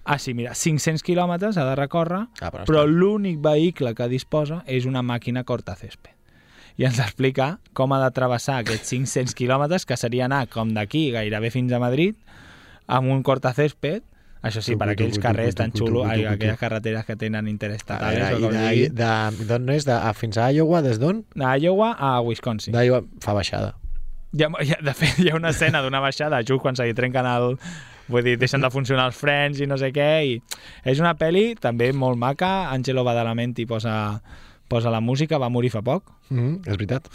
Ah, 0.08 0.18
sí, 0.24 0.32
mira, 0.34 0.53
500 0.55 1.03
quilòmetres 1.03 1.58
ha 1.60 1.66
de 1.68 1.76
recórrer, 1.76 2.22
Ah, 2.39 2.49
però 2.51 2.64
però 2.66 2.84
està- 2.86 2.88
l'únic 2.88 3.41
vehicle 3.43 3.91
que 3.93 4.08
disposa 4.08 4.62
és 4.66 4.86
una 4.88 5.01
màquina 5.03 5.43
cortacésped. 5.43 6.14
I 6.78 6.86
ens 6.86 6.99
explica 7.03 7.58
com 7.74 7.91
ha 7.91 7.99
de 8.03 8.12
travessar 8.16 8.60
aquests 8.62 8.88
500 8.93 9.34
quilòmetres, 9.36 9.86
que 9.86 9.97
seria 9.97 10.26
anar 10.30 10.45
com 10.47 10.70
d'aquí 10.76 11.10
gairebé 11.12 11.49
fins 11.51 11.74
a 11.74 11.80
Madrid, 11.84 12.16
amb 12.88 13.10
un 13.12 13.24
cortacésped, 13.24 14.03
això 14.47 14.62
sí, 14.62 14.78
per 14.78 14.88
aquells 14.93 15.18
carrers 15.20 15.55
tan 15.55 15.74
xulos, 15.74 16.05
aquelles 16.08 16.60
carreteres 16.62 17.03
que 17.05 17.16
tenen 17.18 17.47
A 17.47 17.49
interestatales, 17.49 18.30
veure, 18.30 18.36
o 18.36 18.38
i 18.38 18.88
d'on 18.88 19.70
és? 19.74 19.84
De, 19.86 19.91
a, 19.97 20.14
fins 20.14 20.38
a 20.38 20.51
Iowa, 20.53 20.82
des 20.86 20.99
d'on? 21.01 21.26
D'Iowa 21.36 21.95
a 21.99 22.22
Wisconsin. 22.22 22.72
D'Iowa 22.78 23.01
fa 23.20 23.34
baixada. 23.34 23.74
Hi 24.38 24.43
ha, 24.72 24.78
de 24.84 24.93
fet, 24.93 25.20
hi 25.20 25.30
ha 25.32 25.36
una 25.36 25.49
escena 25.49 25.82
d'una 25.82 25.99
baixada 25.99 26.39
just 26.45 26.62
quan 26.62 26.76
se 26.78 26.86
li 26.86 26.93
trenquen 26.93 27.26
el... 27.26 27.58
Vull 28.08 28.24
dir, 28.24 28.38
deixen 28.39 28.62
de 28.64 28.70
funcionar 28.72 29.05
els 29.12 29.18
frens 29.20 29.60
i 29.60 29.68
no 29.68 29.78
sé 29.78 29.91
què. 29.91 30.10
I 30.26 30.41
és 30.88 30.99
una 31.03 31.16
pel·li 31.20 31.55
també 31.60 31.91
molt 31.93 32.18
maca. 32.18 32.70
Angelo 32.72 33.03
Badalamenti 33.03 33.66
posa, 33.66 34.22
posa 34.68 34.89
la 34.93 35.01
música, 35.01 35.38
va 35.38 35.49
morir 35.49 35.70
fa 35.72 35.82
poc, 35.82 36.14
Mm 36.30 36.38
-hmm, 36.39 36.60
és 36.68 36.78
veritat. 36.78 37.08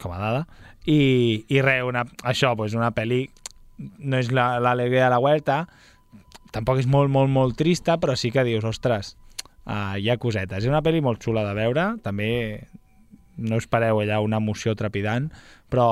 com 0.00 0.12
a 0.12 0.18
dada. 0.18 0.46
I, 0.86 1.44
i 1.48 1.60
res, 1.62 1.82
una, 1.82 2.04
això, 2.22 2.54
pues 2.56 2.74
una 2.74 2.90
pel·li 2.92 3.30
no 3.98 4.18
és 4.18 4.30
la- 4.30 4.60
l'alegria 4.60 5.04
de 5.04 5.10
la 5.10 5.18
huerta, 5.18 5.68
tampoc 6.52 6.78
és 6.78 6.86
molt, 6.86 7.10
molt, 7.10 7.30
molt 7.30 7.56
trista, 7.56 7.96
però 7.98 8.14
sí 8.16 8.30
que 8.30 8.44
dius, 8.44 8.64
ostres, 8.64 9.16
uh, 9.66 9.96
hi 9.98 10.10
ha 10.10 10.16
cosetes. 10.18 10.58
És 10.58 10.68
una 10.68 10.82
pel·li 10.82 11.00
molt 11.00 11.22
xula 11.24 11.42
de 11.44 11.54
veure, 11.54 11.96
també 12.02 12.66
no 13.36 13.56
espereu 13.58 14.00
allà 14.00 14.20
una 14.22 14.38
emoció 14.42 14.74
trepidant, 14.78 15.30
però 15.70 15.88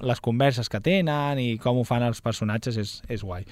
les 0.00 0.20
converses 0.20 0.68
que 0.72 0.80
tenen 0.80 1.38
i 1.38 1.58
com 1.62 1.78
ho 1.78 1.84
fan 1.84 2.02
els 2.06 2.20
personatges 2.24 2.76
és, 2.80 2.94
és 3.12 3.22
guai. 3.22 3.44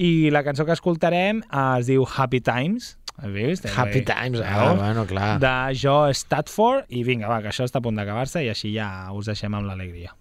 I 0.00 0.30
la 0.32 0.42
cançó 0.42 0.64
que 0.64 0.72
escoltarem 0.72 1.42
eh, 1.44 1.62
es 1.78 1.86
diu 1.90 2.06
Happy 2.08 2.40
Times, 2.40 2.96
has 3.18 3.30
vist? 3.30 3.66
Happy 3.76 4.00
Eh, 4.00 4.04
Times, 4.08 4.40
ah, 4.40 4.64
veus? 4.64 4.78
bueno, 4.80 5.04
clar. 5.06 5.38
De 5.38 5.52
Joe 5.78 6.14
Statford, 6.16 6.86
i 6.88 7.04
vinga, 7.04 7.28
va, 7.28 7.42
que 7.44 7.52
això 7.52 7.66
està 7.68 7.78
a 7.78 7.84
punt 7.84 7.94
d'acabar-se 8.00 8.42
i 8.42 8.48
així 8.48 8.72
ja 8.74 9.12
us 9.12 9.28
deixem 9.28 9.52
amb 9.54 9.68
l'alegria. 9.68 10.14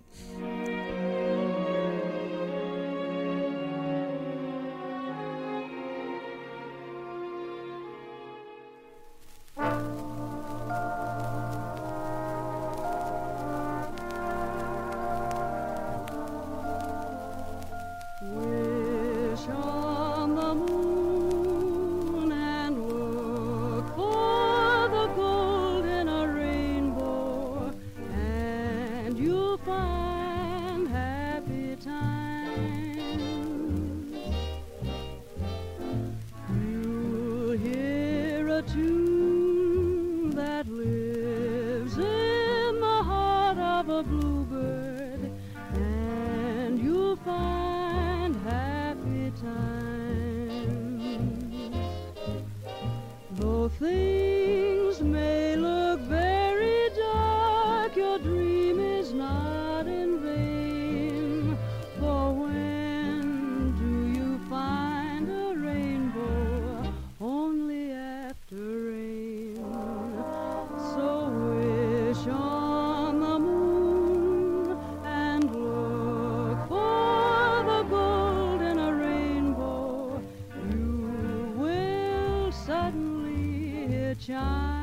child. 84.22 84.81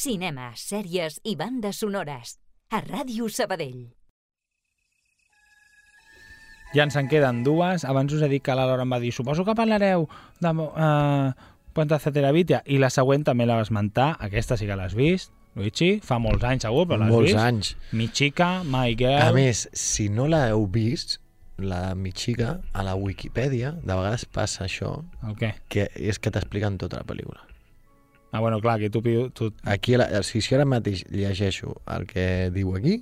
Cinema, 0.00 0.52
sèries 0.56 1.18
i 1.28 1.34
bandes 1.36 1.76
sonores. 1.82 2.38
A 2.72 2.78
Ràdio 2.80 3.26
Sabadell. 3.28 3.90
Ja 6.72 6.86
ens 6.86 6.96
en 6.96 7.10
queden 7.10 7.42
dues. 7.44 7.84
Abans 7.84 8.14
us 8.16 8.22
he 8.24 8.30
dit 8.32 8.44
que 8.46 8.54
la 8.56 8.64
Laura 8.70 8.86
em 8.86 8.94
va 8.94 9.00
dir 9.02 9.10
suposo 9.12 9.44
que 9.44 9.52
parlareu 9.58 10.06
de 10.40 10.52
uh, 10.54 11.34
Puente 11.76 11.98
Ceteravitia 12.00 12.62
i 12.64 12.78
la 12.80 12.88
següent 12.94 13.26
també 13.28 13.44
la 13.44 13.58
va 13.58 13.66
esmentar. 13.66 14.14
Aquesta 14.24 14.56
sí 14.56 14.70
que 14.70 14.78
l'has 14.78 14.96
vist, 14.96 15.34
Luigi. 15.58 15.90
Fa 16.06 16.16
molts 16.22 16.48
anys 16.48 16.64
segur, 16.64 16.86
però 16.88 17.02
l'has 17.02 17.12
Molts 17.12 17.34
vist. 17.34 17.42
anys. 17.44 17.74
Mi 17.92 18.08
chica, 18.08 18.50
my 18.64 18.96
girl... 18.96 19.20
A 19.26 19.36
més, 19.36 19.66
si 19.76 20.08
no 20.08 20.30
l'heu 20.30 20.64
vist, 20.70 21.18
la 21.60 21.94
Michiga, 21.94 22.60
a 22.72 22.86
la 22.86 22.96
Wikipedia, 22.96 23.74
de 23.82 23.92
vegades 23.92 24.24
passa 24.24 24.64
això, 24.64 25.02
El 25.28 25.36
què? 25.36 25.54
que 25.68 25.90
és 25.92 26.16
que 26.22 26.32
t'expliquen 26.32 26.80
tota 26.80 27.02
la 27.02 27.04
pel·lícula. 27.04 27.49
Ah, 28.32 28.40
bueno, 28.40 28.60
clar, 28.60 28.78
que 28.78 28.90
tu... 28.90 29.02
tu... 29.30 29.52
Aquí, 29.64 29.96
la, 29.96 30.22
si, 30.22 30.40
si 30.40 30.54
ara 30.54 30.64
mateix 30.64 31.02
llegeixo 31.10 31.80
el 31.90 32.06
que 32.06 32.50
diu 32.54 32.76
aquí, 32.78 33.00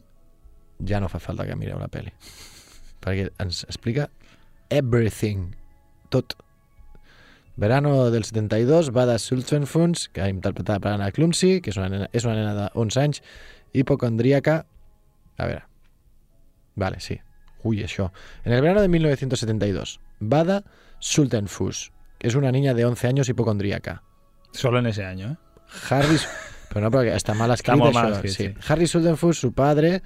ja 0.89 1.01
no 1.01 1.11
fa 1.12 1.20
falta 1.20 1.45
que 1.47 1.57
mireu 1.59 1.81
la 1.81 1.91
pel·li. 1.93 2.14
Perquè 3.05 3.29
ens 3.45 3.64
explica 3.68 4.09
everything, 4.72 5.53
tot. 6.09 6.37
Verano 7.59 8.11
del 8.14 8.24
72, 8.24 8.93
va 8.95 9.05
de 9.05 9.18
que 10.12 10.22
ha 10.22 10.29
interpretat 10.29 10.81
per 10.81 10.93
Anna 10.93 11.11
Clumsy, 11.11 11.61
que 11.61 11.70
és 11.70 11.76
una 11.76 11.89
nena, 11.89 12.09
una 12.24 12.55
de 12.55 12.68
11 12.74 13.01
anys, 13.01 13.22
hipocondríaca... 13.72 14.64
A 15.37 15.47
veure... 15.47 15.64
Vale, 16.76 17.01
sí. 17.01 17.18
Uy, 17.64 17.83
això. 17.83 18.12
En 18.45 18.53
el 18.53 18.62
verano 18.62 18.81
de 18.81 18.89
1972, 18.89 19.99
Bada 20.20 20.62
Sultenfuss. 21.01 21.91
Es 22.20 22.37
una 22.37 22.53
niña 22.53 22.74
de 22.74 22.85
11 22.85 23.09
años 23.09 23.29
hipocondríaca. 23.29 24.05
Solo 24.53 24.78
en 24.78 24.86
ese 24.86 25.05
año, 25.05 25.32
¿eh? 25.32 25.36
Harry... 25.90 26.16
Pero 26.68 26.82
no, 26.82 26.90
porque 26.90 27.14
está 27.14 27.32
mal 27.34 27.51
escrito 27.51 27.90
sí. 28.22 28.28
sí. 28.28 28.55
Harry 28.68 28.86
Sultenfuss, 28.86 29.38
su 29.38 29.53
padre, 29.53 30.03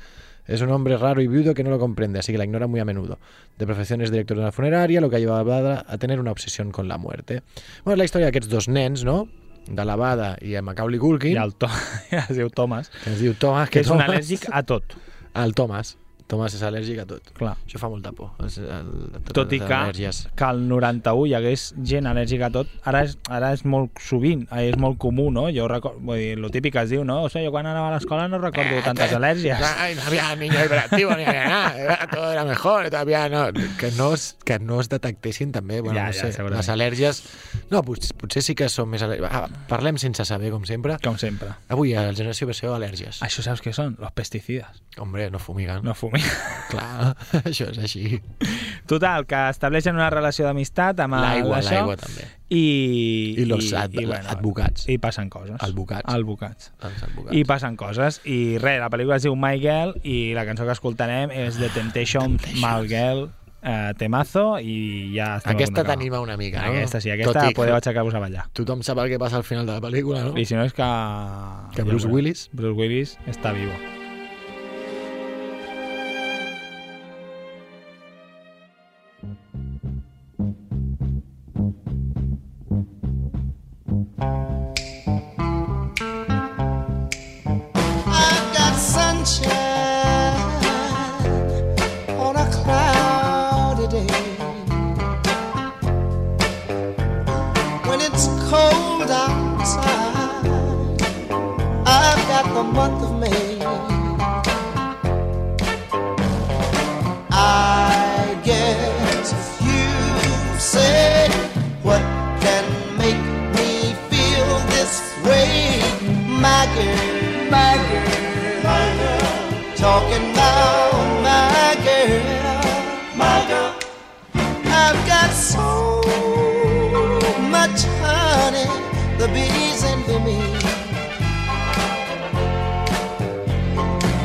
es 0.46 0.60
un 0.60 0.70
hombre 0.70 0.96
raro 0.96 1.20
y 1.20 1.26
viudo 1.26 1.54
que 1.54 1.64
no 1.64 1.70
lo 1.70 1.78
comprende, 1.78 2.18
así 2.18 2.32
que 2.32 2.38
la 2.38 2.44
ignora 2.44 2.66
muy 2.66 2.80
a 2.80 2.84
menudo. 2.84 3.18
De 3.58 3.66
profesión 3.66 4.00
es 4.00 4.10
director 4.10 4.36
de 4.36 4.42
una 4.42 4.52
funeraria, 4.52 5.00
lo 5.00 5.10
que 5.10 5.16
ha 5.16 5.18
llevado 5.18 5.84
a 5.86 5.98
tener 5.98 6.20
una 6.20 6.30
obsesión 6.30 6.70
con 6.70 6.88
la 6.88 6.98
muerte. 6.98 7.42
Bueno, 7.84 7.96
la 7.96 8.04
història 8.06 8.30
d'aquests 8.30 8.50
dos 8.50 8.68
nens, 8.68 9.04
no? 9.04 9.28
De 9.66 9.84
la 9.86 9.94
Bada 9.94 10.34
i 10.42 10.56
a 10.58 10.62
Macaulay 10.62 10.98
Culkin, 10.98 11.36
I 11.36 11.42
el 11.42 11.54
to... 11.54 11.70
es 12.10 12.34
diu 12.34 12.50
Thomas, 12.50 12.90
que 12.90 13.12
es 13.14 13.20
diu 13.22 13.34
Thomas, 13.38 13.70
que 13.70 13.82
és 13.82 13.90
un 13.90 14.02
al·lèrgic 14.02 14.48
a 14.50 14.64
tot. 14.66 14.96
El 15.38 15.54
Thomas. 15.58 15.96
Thomas 16.28 16.54
és 16.54 16.62
al·lèrgic 16.64 17.00
a 17.02 17.06
tot. 17.06 17.32
Clar. 17.36 17.54
Això 17.66 17.78
fa 17.82 17.88
molta 17.92 18.12
por. 18.16 18.30
El, 18.40 18.48
el, 18.64 18.90
totes 19.26 19.32
Tot 19.36 19.52
i 19.52 19.58
que, 19.60 19.66
al·lèrgies. 19.74 20.20
que 20.36 20.44
al 20.44 20.62
91 20.68 21.26
hi 21.30 21.34
hagués 21.38 21.64
gent 21.82 22.06
al·lèrgica 22.10 22.48
a 22.48 22.52
tot, 22.54 22.70
ara 22.88 23.02
és, 23.06 23.16
ara 23.28 23.52
és 23.56 23.64
molt 23.64 24.00
sovint, 24.00 24.46
eh, 24.50 24.68
és 24.70 24.76
molt 24.80 24.98
comú, 25.02 25.30
no? 25.34 25.48
Jo 25.54 25.68
recordo, 25.70 26.00
vull 26.00 26.18
dir, 26.20 26.38
lo 26.38 26.50
típic 26.54 26.76
es 26.82 26.90
diu, 26.90 27.04
no? 27.04 27.22
O 27.24 27.28
sigui, 27.32 27.46
jo 27.46 27.52
quan 27.54 27.66
anava 27.66 27.90
a 27.90 27.94
l'escola 27.96 28.28
no 28.28 28.38
recordo 28.42 28.80
tantes 28.84 29.12
al·lèrgies. 29.12 29.60
Ay, 29.78 29.94
no 29.94 30.02
había 30.08 30.34
niños 30.36 30.64
hiperactivos 30.64 31.16
ni 31.16 31.24
había 31.24 31.48
nada. 31.48 32.06
Todo 32.10 32.32
era 32.32 32.44
mejor. 32.44 32.90
Todavía 32.90 33.28
no. 33.28 33.46
Que 33.78 33.90
no 33.98 34.14
es, 34.14 34.36
que 34.44 34.58
no 34.58 34.80
es 34.80 34.88
detectessin 34.88 35.52
també. 35.52 35.80
Bueno, 35.80 35.98
Ja, 35.98 36.06
no 36.06 36.12
ja, 36.12 36.20
sé, 36.26 36.32
segurament. 36.32 36.60
les 36.62 36.68
al·lèrgies... 36.72 37.22
No, 37.70 37.82
potser, 37.82 38.14
potser 38.20 38.42
sí 38.44 38.54
que 38.58 38.68
són 38.68 38.88
més 38.92 39.02
al·lèrgies. 39.02 39.28
Ah, 39.32 39.46
parlem 39.68 39.96
sense 40.00 40.24
saber, 40.28 40.50
com 40.52 40.64
sempre. 40.68 40.96
Com 41.04 41.16
sempre. 41.18 41.50
Avui, 41.72 41.94
a 41.96 42.02
la 42.08 42.12
generació 42.14 42.46
BCO, 42.50 42.74
al·lèrgies. 42.76 43.22
Això 43.24 43.42
saps 43.44 43.62
què 43.64 43.72
són? 43.76 43.96
Los 44.00 44.12
pesticides. 44.12 44.82
Hombre, 45.00 45.30
no 45.32 45.38
fumiguen. 45.40 45.80
No 45.86 45.94
fumi. 46.12 46.22
Clar, 46.72 47.16
això 47.48 47.66
és 47.72 47.78
així. 47.82 48.20
Total, 48.88 49.26
que 49.28 49.40
estableixen 49.50 49.96
una 49.96 50.08
relació 50.12 50.46
d'amistat 50.46 51.00
amb 51.04 51.16
L'aigua, 51.18 51.60
l'aigua 51.64 51.96
també. 52.00 52.28
I, 52.52 52.62
I 53.40 53.44
los 53.48 53.70
ad- 53.72 53.94
advocats. 54.28 54.86
I 54.92 54.98
passen 55.00 55.30
coses. 55.32 55.56
Advocats. 55.64 56.04
Advocats. 56.12 56.72
Els 56.84 57.02
advocats. 57.08 57.36
I 57.36 57.44
passen 57.48 57.76
coses. 57.80 58.20
I 58.28 58.58
res, 58.60 58.80
la 58.82 58.90
pel·lícula 58.92 59.16
es 59.16 59.24
diu 59.24 59.36
My 59.36 59.56
Girl 59.62 59.94
i 60.04 60.34
la 60.36 60.44
cançó 60.48 60.66
que 60.68 60.74
escoltarem 60.76 61.32
és 61.32 61.56
The 61.60 61.70
Temptation 61.72 62.36
My 62.60 62.82
Girl, 62.90 63.30
eh, 63.62 63.94
temazo, 63.96 64.58
i 64.60 65.14
ja 65.16 65.36
estem 65.38 65.54
Aquesta 65.56 65.84
t'anima 65.86 66.20
una 66.20 66.36
mica, 66.36 66.60
no? 66.66 66.74
Aquesta 66.76 67.00
sí, 67.00 67.12
aquesta 67.14 67.46
i 67.46 67.52
que- 67.54 67.60
podeu 67.62 67.78
aixecar-vos 67.78 68.14
a 68.16 68.20
ballar. 68.20 68.48
Tothom 68.52 68.82
sap 68.84 69.00
el 69.04 69.08
que 69.14 69.20
passa 69.22 69.40
al 69.40 69.44
final 69.48 69.64
de 69.64 69.72
la 69.78 69.80
pel·lícula, 69.80 70.24
no? 70.28 70.36
I 70.36 70.44
si 70.44 70.54
no 70.58 70.64
és 70.68 70.76
que... 70.76 70.90
Que 71.76 71.88
Bruce. 71.88 72.08
Willis- 72.08 72.48
Bruce 72.52 72.76
Willis 72.76 73.16
està 73.32 73.52
vivo. 73.56 73.72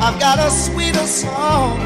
I've 0.08 0.18
got 0.18 0.38
a 0.38 0.50
sweeter 0.50 1.06
song 1.06 1.78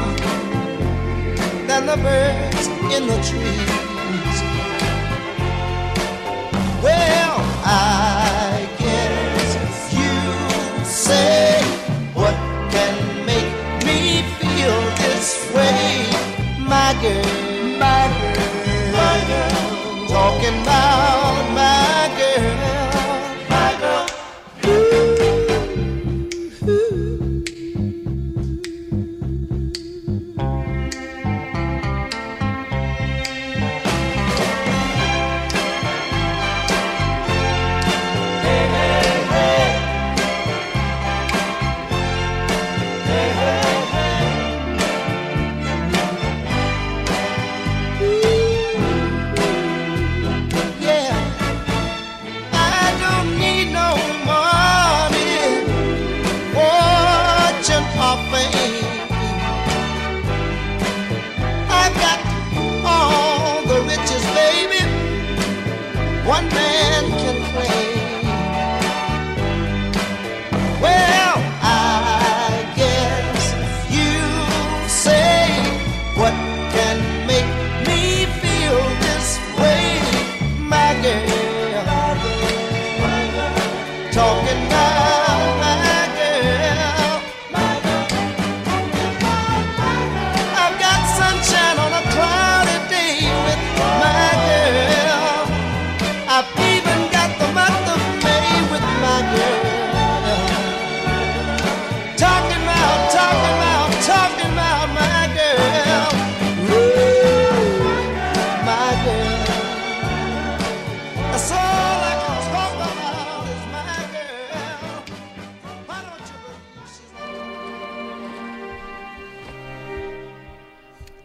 than 1.67 1.85
the 1.85 1.97
birds 1.97 2.67
in 2.95 3.05
the 3.05 3.17
trees. 3.21 4.41
Well, 6.81 7.22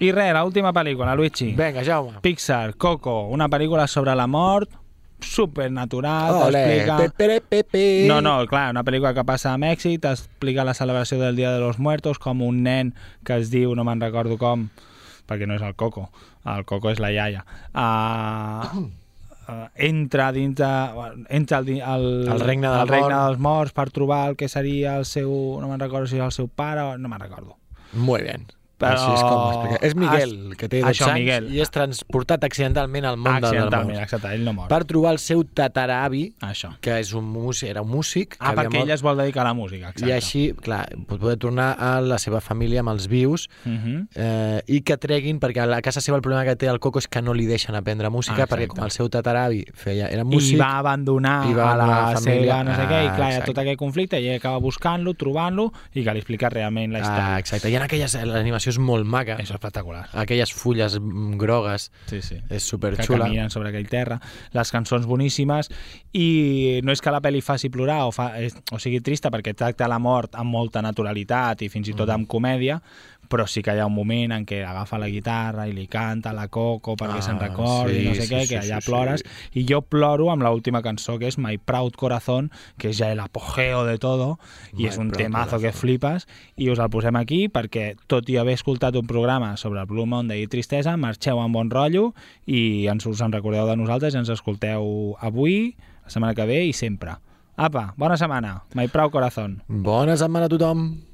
I 0.01 0.13
res, 0.15 0.33
l'última 0.37 0.73
pel·lícula, 0.73 1.15
Luigi. 1.19 1.53
Vinga, 1.59 1.83
Jaume. 1.85 2.21
Pixar, 2.23 2.75
Coco, 2.77 3.29
una 3.35 3.49
pel·lícula 3.51 3.87
sobre 3.91 4.15
la 4.15 4.27
mort, 4.31 4.71
supernatural, 5.21 6.35
Ole, 6.47 6.61
t'explica... 6.63 6.97
No, 8.07 8.21
no, 8.23 8.37
clar, 8.47 8.69
una 8.71 8.85
pel·lícula 8.87 9.11
que 9.17 9.25
passa 9.27 9.53
a 9.55 9.59
Mèxic, 9.59 9.99
t'explica 10.05 10.63
la 10.67 10.75
celebració 10.79 11.19
del 11.19 11.35
Dia 11.37 11.51
de 11.51 11.59
los 11.59 11.81
Muertos, 11.83 12.21
com 12.23 12.43
un 12.47 12.63
nen 12.63 12.93
que 13.27 13.41
es 13.43 13.51
diu, 13.51 13.75
no 13.75 13.83
me'n 13.89 14.01
recordo 14.05 14.39
com, 14.39 14.69
perquè 15.27 15.49
no 15.51 15.57
és 15.59 15.65
el 15.67 15.75
Coco, 15.75 16.09
el 16.47 16.63
Coco 16.69 16.93
és 16.93 17.03
la 17.03 17.11
iaia, 17.11 17.43
uh, 17.75 18.79
uh, 18.79 19.57
entra 19.75 20.31
dins 20.37 20.55
de, 20.59 20.71
entra 21.41 21.59
al, 21.59 21.73
al, 21.83 22.07
El 22.37 22.45
regne 22.47 22.69
del 22.71 22.79
al 22.85 22.89
regne 22.95 23.09
mort. 23.11 23.27
dels 23.27 23.43
morts 23.49 23.75
per 23.75 23.89
trobar 23.91 24.23
el 24.31 24.37
que 24.39 24.49
seria 24.49 24.95
el 25.03 25.05
seu, 25.11 25.33
no 25.59 25.67
me'n 25.73 25.83
recordo 25.83 26.07
si 26.07 26.21
és 26.23 26.25
el 26.29 26.33
seu 26.39 26.47
pare, 26.49 26.87
o- 26.93 26.97
no 26.99 27.11
me'n 27.11 27.21
recordo. 27.27 27.57
Muy 27.93 28.23
bien. 28.23 28.47
Però... 28.79 28.95
Així 28.95 29.11
és 29.13 29.23
com. 29.27 29.77
És 29.89 29.95
Miguel, 29.99 30.55
que 30.57 30.69
té 30.71 30.81
12 30.85 30.91
Això, 30.93 31.09
anys 31.11 31.19
Miguel. 31.19 31.49
i 31.53 31.61
és 31.65 31.71
transportat 31.75 32.45
accidentalment 32.47 33.05
al 33.09 33.17
món 33.19 33.41
del 33.43 33.57
mort 33.59 33.91
exacte, 33.99 34.31
ell 34.37 34.45
no 34.47 34.53
mor. 34.55 34.69
per 34.71 34.85
trobar 34.87 35.13
el 35.17 35.19
seu 35.19 35.43
tataravi, 35.45 36.35
Això. 36.47 36.71
que 36.81 36.99
és 37.01 37.13
un 37.13 37.25
músic, 37.25 37.69
era 37.71 37.83
un 37.83 37.91
músic 37.91 38.37
que 38.37 38.39
Ah, 38.41 38.53
perquè 38.55 38.71
mort, 38.79 38.85
ell 38.85 38.91
es 38.95 39.03
vol 39.03 39.17
dedicar 39.19 39.43
a 39.43 39.49
la 39.49 39.55
música, 39.55 39.89
exacte. 39.91 40.09
i 40.09 40.13
així, 40.15 40.53
clar, 40.63 40.87
pot 41.09 41.19
poder 41.19 41.37
tornar 41.39 41.73
a 41.79 42.01
la 42.01 42.19
seva 42.23 42.41
família 42.41 42.81
amb 42.81 42.91
els 42.95 43.09
vius 43.09 43.49
Uh 43.67 43.71
-huh. 43.73 44.07
eh, 44.15 44.63
i 44.67 44.81
que 44.83 44.97
treguin, 44.97 45.41
perquè 45.41 45.63
a 45.63 45.67
la 45.67 45.83
casa 45.83 46.01
seva 46.01 46.17
el 46.17 46.23
problema 46.23 46.45
que 46.45 46.55
té 46.57 46.67
el 46.67 46.79
Coco 46.79 46.99
és 47.01 47.09
que 47.09 47.21
no 47.21 47.35
li 47.35 47.47
deixen 47.47 47.75
aprendre 47.75 48.09
música 48.11 48.45
Ah, 48.45 48.47
perquè 48.47 48.63
exacte. 48.63 48.77
com 48.77 48.85
el 48.85 48.91
seu 48.93 49.09
tataravi 49.09 49.65
feia, 49.75 50.07
era 50.09 50.23
músic... 50.25 50.55
I 50.55 50.61
va 50.61 50.79
abandonar 50.79 51.51
i 51.51 51.53
va 51.55 51.73
a 51.73 51.77
la, 51.77 51.87
la 51.87 52.21
família. 52.21 52.41
seva 52.53 52.65
no 52.65 52.75
sé 52.77 52.83
què, 52.83 53.05
i 53.05 53.07
Ah, 53.09 53.17
clar, 53.17 53.29
hi 53.31 53.35
ha 53.35 53.39
exacte. 53.39 53.47
tot 53.53 53.59
aquell 53.59 53.77
conflicte, 53.77 54.21
i 54.21 54.29
acaba 54.35 54.59
buscant-lo, 54.61 55.15
trobant-lo, 55.15 55.73
i 55.95 56.05
que 56.05 56.13
li 56.13 56.19
explica 56.21 56.49
realment 56.49 56.93
la 56.93 57.01
història. 57.01 57.35
Ah, 57.35 57.39
exacte. 57.39 57.69
I 57.71 57.75
en 57.77 57.83
aquelles... 57.83 58.15
L'animació 58.29 58.68
és 58.69 58.79
molt 58.79 59.07
maca. 59.09 59.37
És 59.43 59.51
espectacular. 59.51 60.07
Aquelles 60.15 60.53
fulles 60.53 60.99
mm, 61.01 61.37
grogues. 61.41 61.91
Sí, 62.07 62.21
sí. 62.23 62.39
És 62.49 62.63
que 62.63 62.65
superxula. 62.67 63.25
caminen 63.27 63.51
sobre 63.51 63.69
aquell 63.73 63.89
terra, 63.89 64.21
les 64.53 64.71
cançons 64.75 65.07
boníssimes, 65.07 65.71
i 66.13 66.81
no 66.85 66.93
és 66.93 67.01
que 67.05 67.13
la 67.15 67.21
pel·li 67.25 67.43
faci 67.45 67.71
plorar 67.73 68.05
o, 68.07 68.13
fa, 68.13 68.31
és, 68.41 68.57
o 68.73 68.79
sigui 68.83 69.01
trista, 69.05 69.31
perquè 69.35 69.55
tracta 69.57 69.89
la 69.89 69.99
mort 69.99 70.35
amb 70.39 70.51
molta 70.53 70.83
naturalitat 70.85 71.63
i 71.63 71.69
fins 71.69 71.89
i 71.89 71.93
Mm. 71.93 71.97
tot 71.99 72.11
amb 72.15 72.29
comèdia, 72.29 72.81
però 73.29 73.47
sí 73.47 73.63
que 73.63 73.75
hi 73.77 73.81
ha 73.83 73.87
un 73.87 73.95
moment 73.95 74.33
en 74.33 74.47
què 74.49 74.63
agafa 74.67 74.99
la 74.99 75.09
guitarra 75.13 75.67
i 75.69 75.75
li 75.77 75.87
canta 75.87 76.33
la 76.33 76.49
Coco 76.49 76.97
perquè 76.97 77.19
Ah, 77.19 77.23
se'n 77.23 77.39
recordi, 77.41 78.01
sí, 78.01 78.09
no 78.09 78.15
sé 78.15 78.27
sí, 78.27 78.35
què, 78.35 78.41
sí, 78.43 78.49
que 78.49 78.59
allà 78.61 78.81
sí, 78.81 78.91
plores, 78.91 79.25
i 79.53 79.65
jo 79.69 79.81
ploro 79.83 80.31
amb 80.33 80.43
l'última 80.43 80.83
cançó, 80.83 81.19
que 81.19 81.29
és 81.29 81.39
My 81.39 81.59
Proud 81.59 81.97
Corazón, 81.97 82.51
que 82.79 82.91
és 82.91 82.99
ja 82.99 83.11
el 83.13 83.21
apogeo 83.21 83.85
de 83.85 83.99
todo, 83.99 84.39
i 84.73 84.83
My 84.85 84.89
és 84.89 84.99
un 84.99 85.11
temazo 85.11 85.59
que 85.59 85.69
Corazón. 85.71 85.81
flipes, 85.81 86.29
i 86.57 86.71
us 86.71 86.79
el 86.79 86.91
posem 86.91 87.17
aquí 87.17 87.49
perquè, 87.49 87.97
tot 88.07 88.29
i 88.29 88.37
haver 88.37 88.55
escoltat 88.59 88.97
un 88.97 89.07
programa 89.07 89.57
sobre 89.57 89.81
el 89.81 89.87
Blue 89.87 90.07
Monday 90.07 90.43
i 90.43 90.47
tristesa, 90.49 90.97
marxeu 90.97 91.41
amb 91.41 91.55
bon 91.55 91.71
rotllo 91.71 92.13
i 92.47 92.87
ens 92.89 93.07
us 93.07 93.21
en 93.21 93.33
recordeu 93.33 93.67
de 93.67 93.77
nosaltres 93.77 94.15
i 94.15 94.19
ens 94.19 94.29
escolteu 94.31 95.17
avui, 95.21 95.77
la 96.05 96.11
setmana 96.11 96.35
que 96.35 96.47
ve 96.47 96.65
i 96.67 96.73
sempre. 96.73 97.19
Apa, 97.59 97.93
bona 97.99 98.17
setmana. 98.17 98.63
My 98.75 98.87
Proud 98.87 99.11
Corazón. 99.11 99.63
Bona 99.67 100.17
setmana 100.17 100.47
a 100.47 100.53
tothom. 100.53 101.08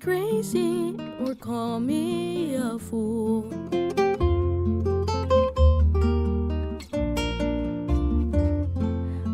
Crazy 0.00 0.94
or 1.20 1.34
call 1.34 1.80
me 1.80 2.54
a 2.56 2.78
fool. 2.78 3.42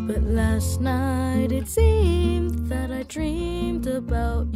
But 0.07 0.23
last 0.23 0.81
night 0.81 1.51
it 1.51 1.67
seemed 1.67 2.69
that 2.69 2.93
I 2.93 3.03
dreamed 3.05 3.87
about 3.87 4.50